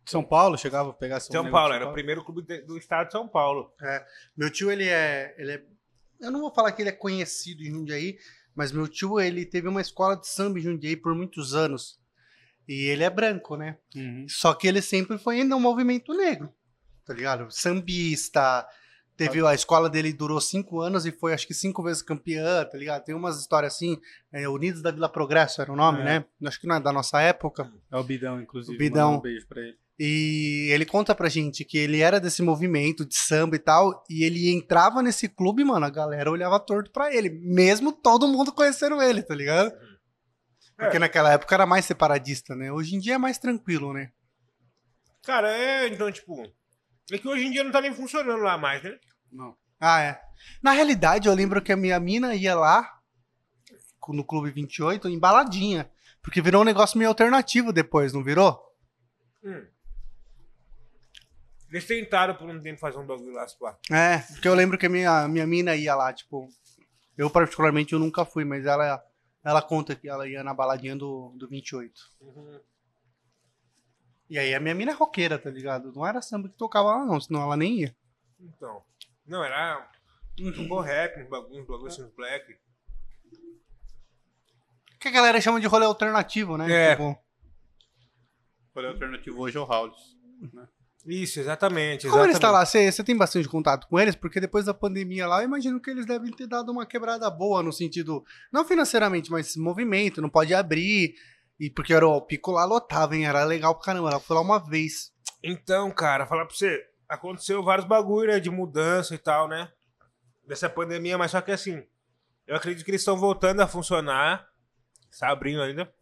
[0.07, 3.13] São Paulo, chegava a pegar São Paulo, era o primeiro clube de- do estado de
[3.13, 3.71] São Paulo.
[4.35, 5.65] Meu tio, ele é, ele é.
[6.19, 8.17] Eu não vou falar que ele é conhecido em Jundiaí,
[8.55, 12.03] mas meu tio, ele teve uma escola de samba em Jundiaí por muitos anos.
[12.69, 13.77] E ele é branco, né?
[13.95, 14.27] Uhum.
[14.29, 16.49] Só que ele sempre foi um movimento negro,
[17.05, 17.47] tá ligado?
[17.51, 18.67] Sambista.
[19.17, 22.77] Teve a escola dele durou cinco anos e foi acho que cinco vezes campeã, tá
[22.77, 23.05] ligado?
[23.05, 23.97] Tem umas histórias assim,
[24.33, 26.05] é, Unidos da Vila Progresso era o nome, É.
[26.05, 26.25] né?
[26.45, 27.73] Acho que não é da nossa época.
[27.93, 28.75] É o Bidão, inclusive.
[28.75, 29.15] O Bidão.
[29.15, 29.77] Um beijo pra ele.
[29.97, 34.25] E ele conta pra gente que ele era desse movimento de samba e tal, e
[34.25, 39.01] ele entrava nesse clube, mano, a galera olhava torto pra ele, mesmo todo mundo conhecendo
[39.01, 39.73] ele, tá ligado?
[40.77, 41.01] Porque É.
[41.01, 42.73] naquela época era mais separadista, né?
[42.73, 44.11] Hoje em dia é mais tranquilo, né?
[45.25, 46.43] Cara, é, então, tipo.
[47.13, 48.99] É que hoje em dia não tá nem funcionando lá mais, né?
[49.31, 49.57] Não.
[49.81, 50.21] Ah, é.
[50.63, 52.91] Na realidade, eu lembro que a minha mina ia lá
[54.09, 55.91] no Clube 28 em baladinha.
[56.23, 58.59] Porque virou um negócio meio alternativo depois, não virou?
[59.43, 59.67] Hum.
[61.71, 63.77] Eles tentaram por um tempo fazer um bagulho lá, pá.
[63.91, 66.49] É, porque eu lembro que a minha, minha mina ia lá, tipo.
[67.17, 69.03] Eu, particularmente, eu nunca fui, mas ela,
[69.45, 71.93] ela conta que ela ia na baladinha do, do 28.
[72.21, 72.61] Uhum.
[74.31, 75.93] E aí a minha mina é roqueira, tá ligado?
[75.93, 77.97] Não era samba que tocava lá, não, senão ela nem ia.
[78.41, 78.83] Então.
[79.27, 79.89] Não, era
[80.41, 82.57] um bom rap, um bagulho, um bagulho assim, uns black.
[84.99, 86.71] Que a galera chama de rolê alternativo, né?
[86.73, 86.91] É.
[86.93, 87.23] Tipo,
[88.75, 90.17] Rolê alternativo hoje é o Howlis.
[91.07, 92.09] Isso, exatamente.
[92.09, 92.35] como eles exatamente.
[92.35, 92.65] estão lá?
[92.65, 94.15] Você você tem bastante contato com eles?
[94.15, 97.63] Porque depois da pandemia lá, eu imagino que eles devem ter dado uma quebrada boa
[97.63, 101.15] no sentido, não financeiramente, mas movimento, não pode abrir.
[101.61, 103.27] E porque era o pico lá lotava, hein?
[103.27, 104.11] Era legal pra caramba.
[104.11, 105.13] Eu fui lá uma vez.
[105.43, 109.71] Então, cara, falar pra você, aconteceu vários bagulho né, de mudança e tal, né?
[110.47, 111.83] Dessa pandemia, mas só que assim,
[112.47, 114.47] eu acredito que eles estão voltando a funcionar.
[115.11, 115.93] Está abrindo ainda.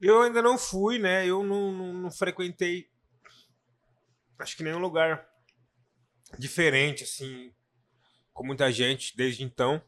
[0.00, 1.26] Eu ainda não fui, né?
[1.26, 2.86] Eu não, não, não frequentei.
[4.38, 5.26] Acho que nenhum lugar
[6.38, 7.52] diferente, assim,
[8.32, 9.82] com muita gente desde então.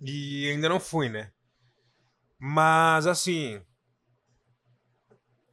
[0.00, 1.32] E ainda não fui, né?
[2.38, 3.60] Mas, assim.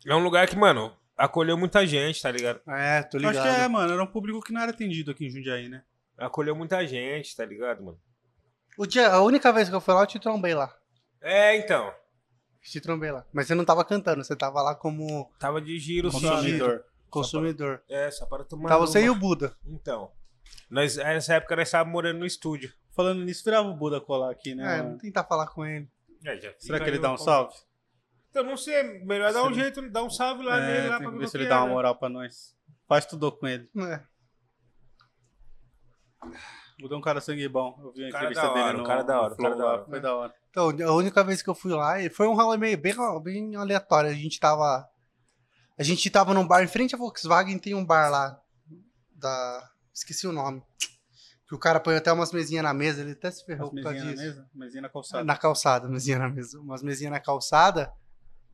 [0.05, 2.61] É um lugar que, mano, acolheu muita gente, tá ligado?
[2.67, 3.37] É, tô Eu ligado.
[3.37, 5.83] Acho que é, mano, era um público que não era atendido aqui em Jundiaí, né?
[6.17, 7.99] Acolheu muita gente, tá ligado, mano?
[8.77, 10.75] O dia, a única vez que eu fui lá, eu te trombei lá.
[11.21, 11.93] É, então.
[12.61, 13.25] Te trombei lá.
[13.31, 16.41] Mas você não tava cantando, você tava lá como Tava de giro só.
[17.11, 17.79] Consumidor.
[17.79, 17.83] consumidor.
[17.89, 18.69] É, só para tomar.
[18.69, 19.05] Tava você uma.
[19.05, 19.55] e o Buda.
[19.65, 20.11] Então.
[20.69, 22.73] Nós, nessa época nós estávamos morando no estúdio.
[22.95, 24.63] Falando nisso, virava o Buda colar aqui, né?
[24.63, 24.83] É, mano?
[24.89, 25.87] vamos tentar falar com ele.
[26.25, 27.53] É, já Será que ele dá um salve?
[28.29, 29.03] Então, não sei.
[29.03, 31.27] Melhor dar um jeito, dar um salve lá nele, É, lá tem pra que ver
[31.27, 31.73] se ele é, dá uma né?
[31.73, 32.55] moral pra nós.
[32.87, 33.69] Faz tudo com ele.
[33.77, 34.01] É.
[36.23, 37.77] O Buda é um cara sangue bom.
[37.83, 39.85] Eu vi a entrevista dele hora, no o cara da hora, cara da hora.
[39.85, 40.33] Foi da hora.
[40.49, 44.09] Então, a única vez que eu fui lá, foi um rolê meio bem, bem aleatório.
[44.09, 44.87] A gente tava.
[45.81, 48.39] A gente tava num bar em frente à Volkswagen, tem um bar lá.
[49.15, 49.67] Da.
[49.91, 50.61] Esqueci o nome.
[51.47, 53.81] Que o cara põe até umas mesinhas na mesa, ele até se ferrou As por
[53.81, 54.37] causa mesinhas na disso.
[54.37, 54.49] mesa?
[54.53, 55.23] Mesinha na calçada.
[55.23, 56.59] Na calçada, mesinha na mesa.
[56.59, 57.91] Umas mesinhas na calçada.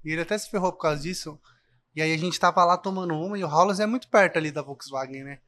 [0.06, 1.38] E ele até se ferrou por causa disso.
[1.94, 4.50] E aí a gente tava lá tomando uma, e o Hollis é muito perto ali
[4.50, 5.40] da Volkswagen, né?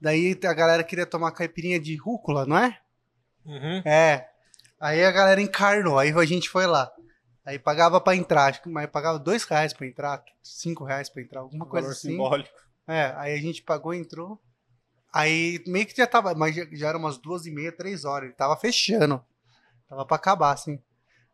[0.00, 2.78] Daí a galera queria tomar caipirinha de rúcula, não é?
[3.44, 3.82] Uhum.
[3.84, 4.28] É.
[4.78, 6.92] Aí a galera encarnou, aí a gente foi lá.
[7.44, 11.22] Aí pagava pra entrar, acho que mas pagava dois reais pra entrar, cinco reais pra
[11.22, 12.08] entrar, alguma coisa Valor assim.
[12.10, 12.50] simbólico.
[12.86, 14.40] É, aí a gente pagou, entrou.
[15.12, 18.26] Aí meio que já tava, mas já, já era umas duas e meia, três horas.
[18.28, 19.22] Ele tava fechando.
[19.88, 20.80] Tava pra acabar, assim.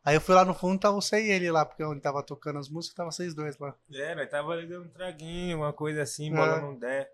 [0.04, 2.58] Aí eu fui lá no fundo, tava você e ele lá, porque onde tava tocando
[2.58, 3.74] as músicas, tava vocês dois lá.
[3.92, 6.34] É, nós tava ali dando um traguinho, uma coisa assim, É.
[6.34, 7.10] bola não der.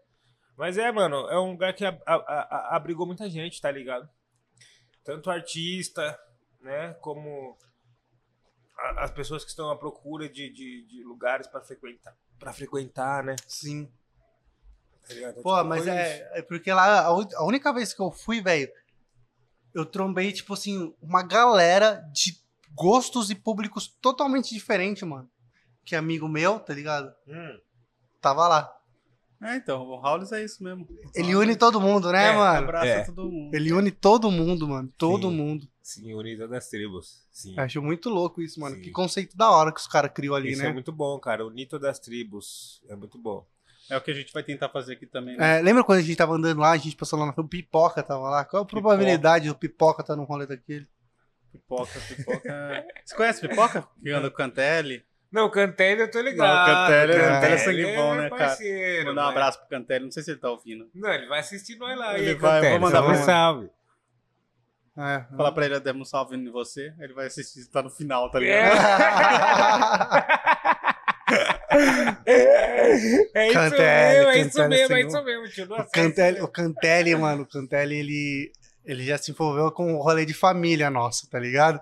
[0.56, 1.84] Mas é, mano, é um lugar que
[2.70, 4.08] abrigou muita gente, tá ligado?
[5.02, 6.16] Tanto artista,
[6.60, 7.58] né, como
[8.98, 13.36] as pessoas que estão à procura de, de, de lugares pra frequentar, pra frequentar, né?
[13.46, 13.88] Sim.
[15.06, 15.34] Tá ligado?
[15.42, 18.70] Pô, Tipo, mas é, é porque lá, a, a única vez que eu fui, velho,
[19.74, 22.38] eu trombei, tipo assim, uma galera de
[22.72, 25.28] gostos e públicos totalmente diferentes, mano.
[25.84, 27.14] Que é amigo meu, tá ligado?
[27.28, 27.60] Hum.
[28.20, 28.74] Tava lá.
[29.42, 30.88] É, então, o Howlis é isso mesmo.
[31.14, 32.58] Ele une todo mundo, né, É, mano?
[32.60, 33.04] Abraça É.
[33.04, 33.54] todo mundo.
[33.54, 34.90] Ele une todo mundo, mano.
[34.96, 35.36] Todo Sim.
[35.36, 35.68] mundo.
[35.84, 37.26] Sim, Unido das Tribos.
[37.30, 37.54] Sim.
[37.60, 38.74] Acho muito louco isso, mano.
[38.76, 38.80] Sim.
[38.80, 40.70] Que conceito da hora que os caras criou ali, Isso né?
[40.70, 41.44] é muito bom, cara.
[41.44, 42.82] O Nito das Tribos.
[42.88, 43.46] É muito bom.
[43.90, 45.58] É o que a gente vai tentar fazer aqui também, né?
[45.58, 47.48] É, lembra quando a gente tava andando lá, a gente passou lá na rua, o
[47.48, 48.46] Pipoca tava lá?
[48.46, 50.88] Qual a probabilidade do Pipoca estar tá num rolê daquele?
[51.52, 52.86] Pipoca, pipoca.
[53.04, 53.86] Você conhece pipoca?
[54.02, 55.04] Que anda com o Cantelli.
[55.30, 56.48] Não, o Cantelli eu tô ligado.
[56.48, 58.46] Não, o Cantelli- o Cantelli é sangue bom, né, cara?
[58.46, 60.04] parceiro, Mandar um abraço pro Cantelli.
[60.06, 60.88] Não sei se ele tá ouvindo.
[60.94, 62.18] Não, ele vai assistir nós lá.
[62.18, 63.22] Ele aí, vai, Cantelli, vou mandar pra ele.
[63.24, 63.70] salve.
[64.96, 65.24] É.
[65.36, 66.92] Falar pra ele, demos um salve em você.
[67.00, 68.42] Ele vai assistir, tá no final, tá É.
[68.42, 68.74] ligado?
[72.54, 72.96] É
[73.48, 75.08] isso Cantelli, mesmo, é isso Cantelli, mesmo, é senhor.
[75.08, 75.48] isso mesmo.
[75.48, 75.64] tio.
[75.64, 78.52] O Cantelli, é o Cantelli, mano, o Cantelli, ele,
[78.84, 81.80] ele já se envolveu com o rolê de família nosso, tá ligado?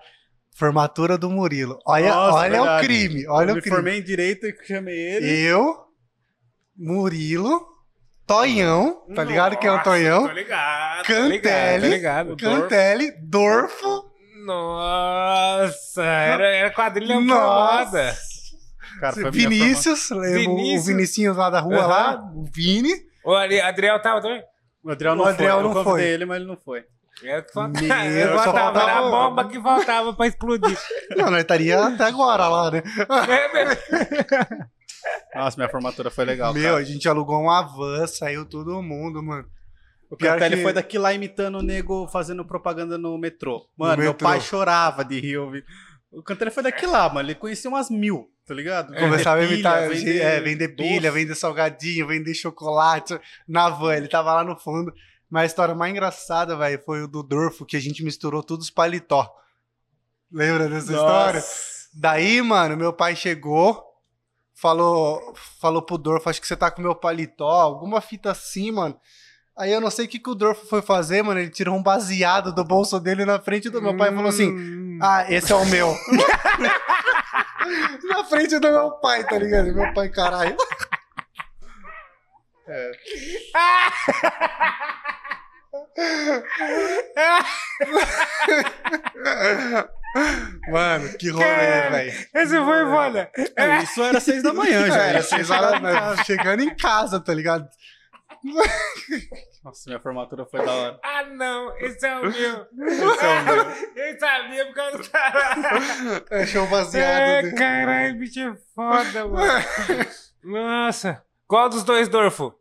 [0.55, 1.79] Formatura do Murilo.
[1.87, 3.77] Olha, Nossa, olha o crime, olha eu o me crime.
[3.77, 5.41] formei em direito e chamei ele.
[5.47, 5.85] Eu,
[6.77, 7.67] Murilo,
[8.37, 10.27] Tonhão, tá ligado quem é o Tonhão?
[10.27, 12.63] Tô ligado, tô Cantelli, ligado, tô ligado.
[12.63, 14.05] Cantelli, Dorfo,
[14.47, 17.85] Nossa, era, era quadrilha Nossa.
[17.91, 18.17] foda.
[19.01, 20.87] Cara, Vinícius, lembra o Vinícius.
[20.87, 21.87] Vinicinho lá da rua Aham.
[21.89, 22.93] lá, o Vini.
[23.25, 24.43] O Adriel tava também?
[24.83, 25.63] O Adriel não O Adriel foi.
[25.63, 26.13] não eu convidei foi.
[26.15, 26.85] ele, mas ele não foi.
[27.25, 27.85] É o que faltava.
[27.87, 27.97] Meu,
[28.33, 30.79] Eu só faltava, era a faltava- bomba que faltava pra explodir.
[31.17, 32.83] Não, nós estaria até agora lá, né?
[33.29, 34.72] É.
[35.35, 36.53] Nossa, minha formatura foi legal.
[36.53, 36.77] Meu, cara.
[36.77, 39.49] a gente alugou uma van, saiu todo mundo, mano.
[40.11, 43.66] O pior Cantelli que- foi daqui lá imitando o nego fazendo propaganda no metrô.
[43.77, 44.29] Mano, meu metrô.
[44.29, 45.39] pai chorava de rir.
[45.39, 45.65] ouvindo.
[46.11, 47.27] O Cantelli foi daqui lá, mano.
[47.29, 48.95] Ele conhecia umas mil, tá ligado?
[48.95, 51.11] Começava a imitar, pilha, vender, é, vender pilha, doce.
[51.20, 53.19] vender salgadinho, vender chocolate
[53.49, 53.97] na van.
[53.97, 54.93] Ele tava lá no fundo.
[55.31, 58.66] Mas a história mais engraçada, velho, foi o do Dorfo, que a gente misturou todos
[58.66, 59.35] os paletó.
[60.31, 61.41] Lembra dessa história?
[61.41, 61.89] Nossa.
[61.95, 63.83] Daí, mano, meu pai chegou,
[64.63, 68.97] falou, falou pro Dorfo, acho que você tá com meu paletó, alguma fita assim, mano.
[69.59, 71.41] Aí eu não sei o que, que o Dorfo foi fazer, mano.
[71.41, 74.51] Ele tirou um baseado do bolso dele na frente do meu pai e falou assim:
[74.51, 74.99] Hum.
[75.03, 75.95] Ah, esse é o meu.
[78.09, 79.73] Na frente do meu pai, tá ligado?
[79.73, 80.57] Meu pai, caralho.
[90.69, 92.13] Mano, que rolê, Cara, velho.
[92.35, 93.31] Esse foi foda.
[93.57, 95.05] É, Isso era seis da manhã já.
[95.07, 96.25] É, Era seis seis horas, né?
[96.25, 97.69] chegando em casa, tá ligado?
[99.65, 101.01] Nossa, minha formatura foi da hora.
[101.03, 102.31] Ah, não, esse é o meu.
[102.33, 103.57] Esse é o meu.
[103.97, 106.25] Eu sabia por causa do caralho.
[106.31, 107.07] É show baseado.
[107.07, 107.53] É, né?
[107.53, 109.63] caralho, bicho é foda, mano.
[110.43, 111.23] Nossa.
[111.47, 112.53] Qual dos dois, Dorfo?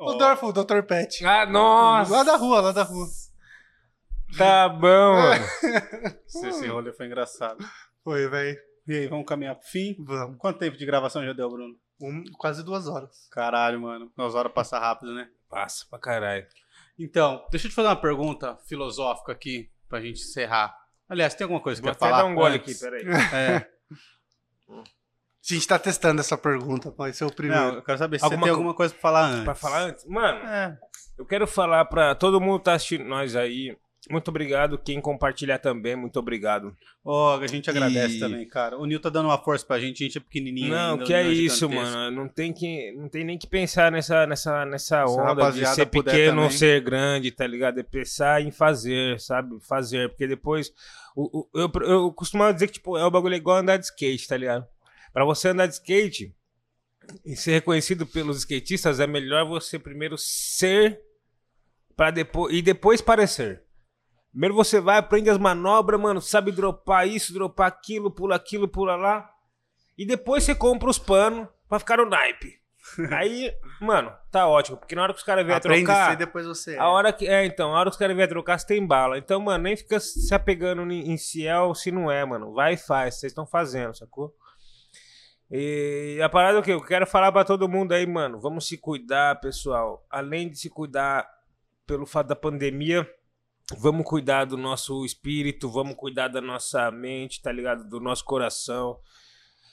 [0.00, 0.82] O Dorfo, o Dr.
[0.82, 1.26] Pet.
[1.26, 2.10] Ah, nossa.
[2.12, 3.06] Lá da rua, lá da rua.
[4.36, 5.44] Tá bom, mano.
[6.26, 7.64] Esse, rolê foi engraçado.
[8.04, 8.58] Foi, velho.
[8.86, 9.96] E aí, vamos caminhar pro fim?
[9.98, 10.36] Vamos.
[10.38, 11.74] Quanto tempo de gravação já deu, Bruno?
[12.00, 13.28] Um- quase duas horas.
[13.30, 14.10] Caralho, mano.
[14.16, 15.28] As horas passam rápido, né?
[15.48, 16.46] Passa pra caralho.
[16.98, 20.74] Então, deixa eu te fazer uma pergunta filosófica aqui, pra gente encerrar.
[21.08, 22.22] Aliás, tem alguma coisa que Vou quer até falar?
[22.22, 23.04] dar um gole aqui, peraí.
[23.34, 23.66] É.
[24.70, 27.62] A gente tá testando essa pergunta, vai ser o primeiro.
[27.68, 29.44] Não, eu quero saber se Alguma você tem alguma coisa pra falar antes.
[29.44, 30.04] Pra falar antes?
[30.04, 30.78] Mano, É.
[31.16, 33.76] eu quero falar pra todo mundo que tá assistindo nós aí.
[34.10, 34.78] Muito obrigado.
[34.78, 36.74] Quem compartilhar também, muito obrigado.
[37.04, 38.78] Ó, a gente agradece E- também, cara.
[38.78, 41.12] O Nil tá dando uma força pra gente, a gente é pequenininho Não, ainda, que
[41.12, 42.10] é não isso, mano.
[42.22, 45.86] Não tem, que, não tem nem que pensar nessa, nessa, nessa Se onda de ser
[45.86, 47.78] pequeno ou ser grande, tá ligado?
[47.80, 49.58] É pensar em fazer, sabe?
[49.60, 50.08] Fazer.
[50.10, 50.72] Porque depois.
[51.14, 54.26] O, o- eu, eu costumava dizer que, tipo, é o bagulho igual andar de skate,
[54.28, 54.66] tá ligado?
[55.12, 56.34] Pra você andar de skate
[57.24, 61.00] e ser reconhecido pelos skatistas, é melhor você primeiro ser
[61.96, 63.62] para depois e depois parecer.
[64.30, 68.94] Primeiro você vai, aprende as manobras, mano, sabe dropar isso, dropar aquilo, pula aquilo, pula
[68.94, 69.28] lá.
[69.96, 72.58] E depois você compra os panos pra ficar no naipe.
[73.12, 74.76] Aí, mano, tá ótimo.
[74.76, 76.16] Porque na hora que os caras vierem trocar.
[76.16, 76.78] depois você é.
[76.78, 77.26] A hora que.
[77.26, 79.18] É, então, a hora que os caras vierem trocar, você tem bala.
[79.18, 82.52] Então, mano, nem fica se apegando em, em Ciel se não é, mano.
[82.52, 83.16] Vai e faz.
[83.16, 84.34] Vocês estão fazendo, sacou?
[85.50, 88.38] E a parada é o que eu quero falar pra todo mundo aí, mano.
[88.38, 90.06] Vamos se cuidar, pessoal.
[90.10, 91.26] Além de se cuidar
[91.86, 93.08] pelo fato da pandemia,
[93.76, 97.88] vamos cuidar do nosso espírito, vamos cuidar da nossa mente, tá ligado?
[97.88, 98.98] Do nosso coração.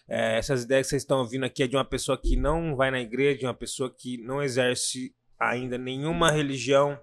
[0.08, 2.92] É, essas ideias que vocês estão ouvindo aqui é de uma pessoa que não vai
[2.92, 7.00] na igreja, de uma pessoa que não exerce ainda nenhuma religião,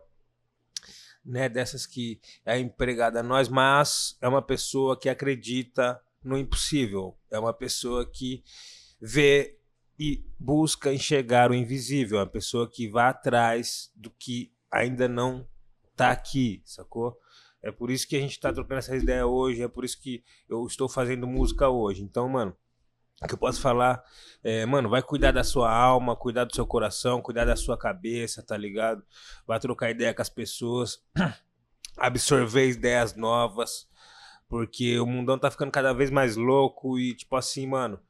[1.25, 1.49] né?
[1.49, 7.17] Dessas que é empregada a nós, mas é uma pessoa que acredita no impossível.
[7.31, 8.45] É uma pessoa que
[9.01, 9.59] vê
[9.99, 12.19] e busca enxergar o invisível.
[12.19, 15.47] É uma pessoa que vai atrás do que ainda não
[15.97, 17.19] tá aqui, sacou?
[17.63, 20.25] É por isso que a gente tá trocando essa ideia hoje, é por isso que
[20.49, 22.03] eu estou fazendo música hoje.
[22.03, 22.57] Então, mano,
[23.23, 24.03] o que eu posso falar
[24.43, 28.43] é, mano, vai cuidar da sua alma, cuidar do seu coração, cuidar da sua cabeça,
[28.43, 29.05] tá ligado?
[29.47, 31.01] Vai trocar ideia com as pessoas,
[31.97, 33.89] absorver ideias novas,
[34.49, 38.01] porque o mundão tá ficando cada vez mais louco e, tipo assim, mano,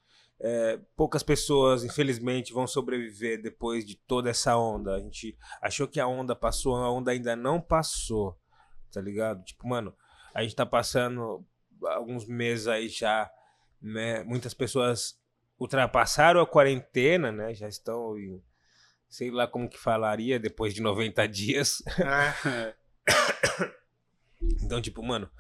[0.45, 4.97] é, poucas pessoas, infelizmente, vão sobreviver depois de toda essa onda.
[4.97, 8.37] A gente achou que a onda passou, a onda ainda não passou,
[8.91, 9.45] tá ligado?
[9.45, 9.95] Tipo, mano,
[10.35, 11.47] a gente tá passando
[11.85, 13.31] alguns meses aí já,
[13.81, 14.25] né?
[14.25, 15.17] Muitas pessoas
[15.61, 17.55] ultrapassaram a quarentena, né?
[17.55, 18.43] Já estão em,
[19.09, 21.85] sei lá como que falaria depois de 90 dias.
[22.01, 22.75] É.
[24.61, 25.31] Então, tipo, mano,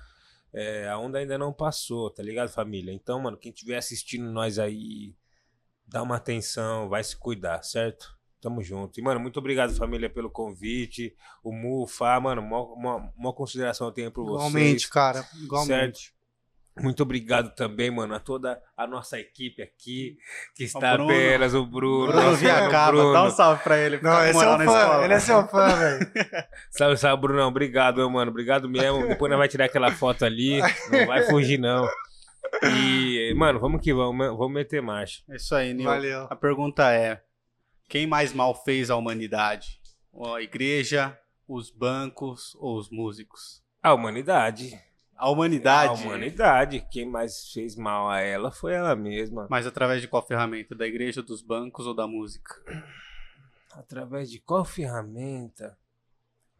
[0.52, 2.92] é, a onda ainda não passou, tá ligado, família?
[2.92, 5.14] Então, mano, quem estiver assistindo nós aí,
[5.86, 8.16] dá uma atenção, vai se cuidar, certo?
[8.40, 8.98] Tamo junto.
[8.98, 11.16] E, mano, muito obrigado, família, pelo convite.
[11.44, 14.48] O Mu, o Fá, mano, mó consideração eu tenho por vocês.
[14.48, 15.28] Igualmente, cara.
[15.40, 16.12] Igualmente.
[16.81, 20.16] Muito obrigado também, mano, a toda a nossa equipe aqui,
[20.55, 21.11] que está Bruno.
[21.11, 22.11] apenas o Bruno.
[22.11, 23.12] Bruno Viacaba, Bruno.
[23.12, 24.01] dá um salve pra ele.
[24.01, 24.65] Não, esse é na fã.
[24.65, 25.05] escola.
[25.05, 26.11] Ele é seu fã, velho.
[26.70, 27.49] Salve, salve, Brunão.
[27.49, 28.31] Obrigado, meu mano.
[28.31, 29.07] Obrigado mesmo.
[29.07, 30.61] Depois nós vai tirar aquela foto ali.
[30.90, 31.86] Não vai fugir, não.
[32.62, 34.27] E, mano, vamos que vamos.
[34.28, 35.23] Vamos meter marcha.
[35.28, 35.85] É isso aí, Nil.
[35.85, 36.27] Valeu.
[36.31, 37.23] A pergunta é:
[37.89, 39.78] quem mais mal fez a humanidade?
[40.35, 43.62] A igreja, os bancos ou os músicos?
[43.82, 44.78] A humanidade.
[45.23, 46.03] A humanidade.
[46.03, 46.85] A humanidade.
[46.90, 49.47] Quem mais fez mal a ela foi ela mesma.
[49.49, 50.74] Mas através de qual ferramenta?
[50.74, 52.53] Da igreja, dos bancos ou da música?
[53.73, 55.78] Através de qual ferramenta?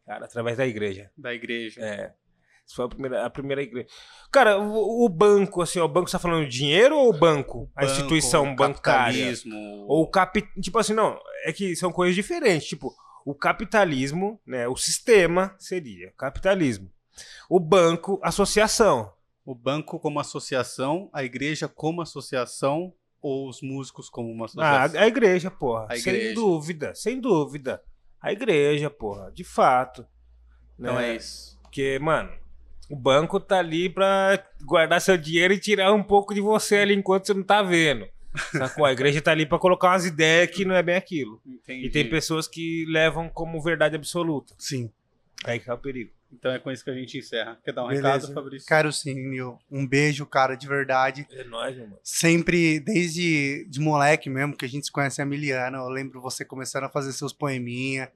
[0.07, 1.11] Cara, através da igreja.
[1.19, 1.81] Da igreja.
[1.81, 2.15] É.
[2.65, 3.89] Isso foi a primeira, a primeira igreja.
[4.31, 7.19] Cara, o, o banco, assim, ó, o banco você tá falando de dinheiro ou o
[7.19, 7.69] banco?
[7.75, 9.13] a Banco, instituição bancária?
[9.13, 9.57] capitalismo.
[9.89, 10.43] Ou o capi...
[10.61, 12.69] Tipo assim, não, é que são coisas diferentes.
[12.69, 12.95] Tipo,
[13.27, 14.69] o capitalismo, né?
[14.69, 16.89] O sistema seria capitalismo.
[17.49, 19.13] O banco, associação.
[19.45, 25.01] O banco como associação, a igreja como associação ou os músicos como uma Ah, associação?
[25.01, 25.87] a igreja, porra.
[25.91, 26.35] A Sem igreja.
[26.35, 27.83] dúvida, sem dúvida.
[28.21, 30.07] A igreja, porra, de fato.
[30.79, 31.11] Então né?
[31.13, 31.59] é isso.
[31.63, 32.31] Porque, mano,
[32.91, 36.95] O banco tá ali pra guardar seu dinheiro e tirar um pouco de você ali
[36.95, 38.07] enquanto você não tá vendo.
[38.53, 38.85] Sacou?
[38.85, 41.41] A igreja tá ali pra colocar umas ideias que não é bem aquilo.
[41.47, 41.87] Entendi.
[41.87, 44.55] E tem pessoas que levam como verdade absoluta.
[44.59, 44.91] Sim.
[45.45, 46.11] Aí que é o perigo.
[46.33, 47.59] Então é com isso que a gente encerra.
[47.63, 48.09] Quer dar um Beleza.
[48.09, 48.67] recado, Fabrício?
[48.67, 49.59] Quero sim, Nil.
[49.71, 51.27] Um beijo, cara, de verdade.
[51.31, 51.99] É nóis, meu mano.
[52.03, 56.45] Sempre, desde de moleque mesmo, que a gente se conhece a Miliana, eu lembro você
[56.45, 58.11] começando a fazer seus poeminha.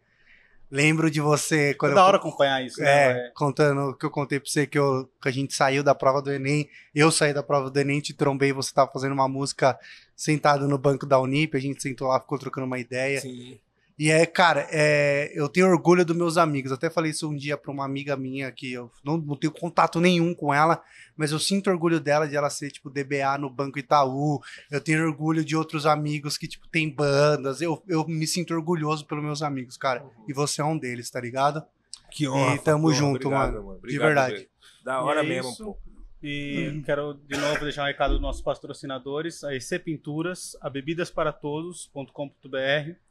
[0.68, 3.26] Lembro de você quando É eu da hora acompanhar isso, né?
[3.28, 5.94] É, contando o que eu contei pra você que, eu, que a gente saiu da
[5.94, 6.68] prova do Enem.
[6.92, 9.78] Eu saí da prova do Enem, te trombei, você tava fazendo uma música
[10.16, 13.20] sentado no banco da Unip, a gente sentou lá, ficou trocando uma ideia.
[13.20, 13.60] Sim.
[13.98, 16.70] E é, cara, é, eu tenho orgulho dos meus amigos.
[16.70, 19.98] Até falei isso um dia pra uma amiga minha que eu não, não tenho contato
[20.00, 20.82] nenhum com ela,
[21.16, 24.42] mas eu sinto orgulho dela de ela ser, tipo, DBA no Banco Itaú.
[24.70, 27.62] Eu tenho orgulho de outros amigos que, tipo, tem bandas.
[27.62, 30.04] Eu, eu me sinto orgulhoso pelos meus amigos, cara.
[30.28, 31.64] E você é um deles, tá ligado?
[32.10, 33.80] Que E tamo junto, mano.
[33.82, 34.46] De verdade.
[34.84, 35.64] Da hora é mesmo, isso.
[35.64, 35.78] pô.
[36.22, 43.05] E quero de novo deixar um recado dos nossos patrocinadores, a EC Pinturas, a bebidasparaTodos.com.br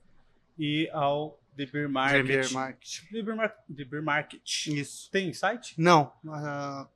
[0.57, 2.25] e ao The Beer Market.
[2.25, 3.01] Premier Market.
[3.11, 4.67] The Beer, Mar- The Beer Market.
[4.67, 5.09] Isso.
[5.11, 5.73] Tem site?
[5.77, 6.87] Não, ah,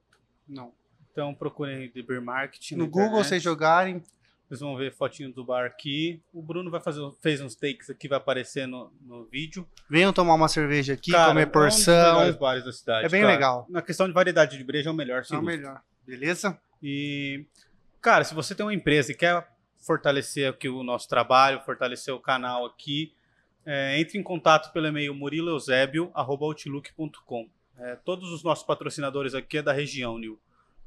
[0.48, 0.74] não.
[1.12, 2.72] Então procurem The Beer Market.
[2.72, 3.28] No Google, internet.
[3.28, 4.04] vocês jogarem.
[4.48, 6.24] Vocês vão ver fotinho do bar aqui.
[6.34, 9.68] O Bruno vai fazer, fez uns takes aqui, vai aparecer no, no vídeo.
[9.88, 12.14] Venham tomar uma cerveja aqui, Cara, comer é um dos porção.
[12.16, 13.06] melhores bares da cidade.
[13.06, 13.34] É bem cara.
[13.34, 13.68] legal.
[13.70, 15.80] Na questão de variedade de breja é o melhor, É sem o melhor.
[16.04, 16.60] Beleza?
[16.82, 17.46] E,
[18.02, 22.20] cara, se você tem uma empresa e quer fortalecer aqui o nosso trabalho, fortalecer o
[22.20, 23.14] canal aqui,
[23.66, 27.50] é, entre em contato pelo e-mail muriloeusebio.outlook.com.
[27.78, 30.38] É, todos os nossos patrocinadores aqui é da região, Nil.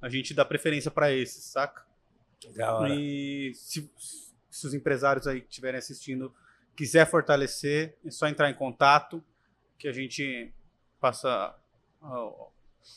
[0.00, 1.84] A gente dá preferência para esses, saca?
[2.56, 2.92] Da hora.
[2.94, 3.90] E se,
[4.50, 6.34] se os empresários aí que estiverem assistindo
[6.76, 9.24] quiser fortalecer, é só entrar em contato
[9.78, 10.52] que a gente
[11.00, 11.54] passa
[12.00, 12.48] ó,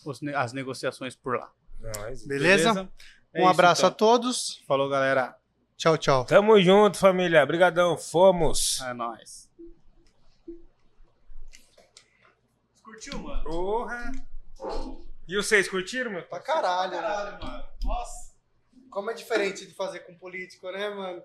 [0.06, 1.52] os as negociações por lá.
[1.80, 2.26] Nós.
[2.26, 2.90] Beleza?
[3.34, 3.90] É um isso, abraço então.
[3.90, 4.64] a todos.
[4.68, 5.36] Falou, galera.
[5.78, 6.26] Tchau, tchau.
[6.26, 7.44] Tamo junto, família.
[7.44, 7.98] Obrigadão.
[7.98, 8.80] Fomos.
[8.82, 9.45] É nóis.
[12.96, 13.44] Curtiu, mano?
[13.44, 14.12] Porra.
[15.28, 16.24] E vocês curtiram, meu?
[16.24, 17.38] Pra caralho, né?
[17.42, 17.66] mano.
[17.84, 18.34] Nossa.
[18.90, 21.22] Como é diferente de fazer com político, né, mano?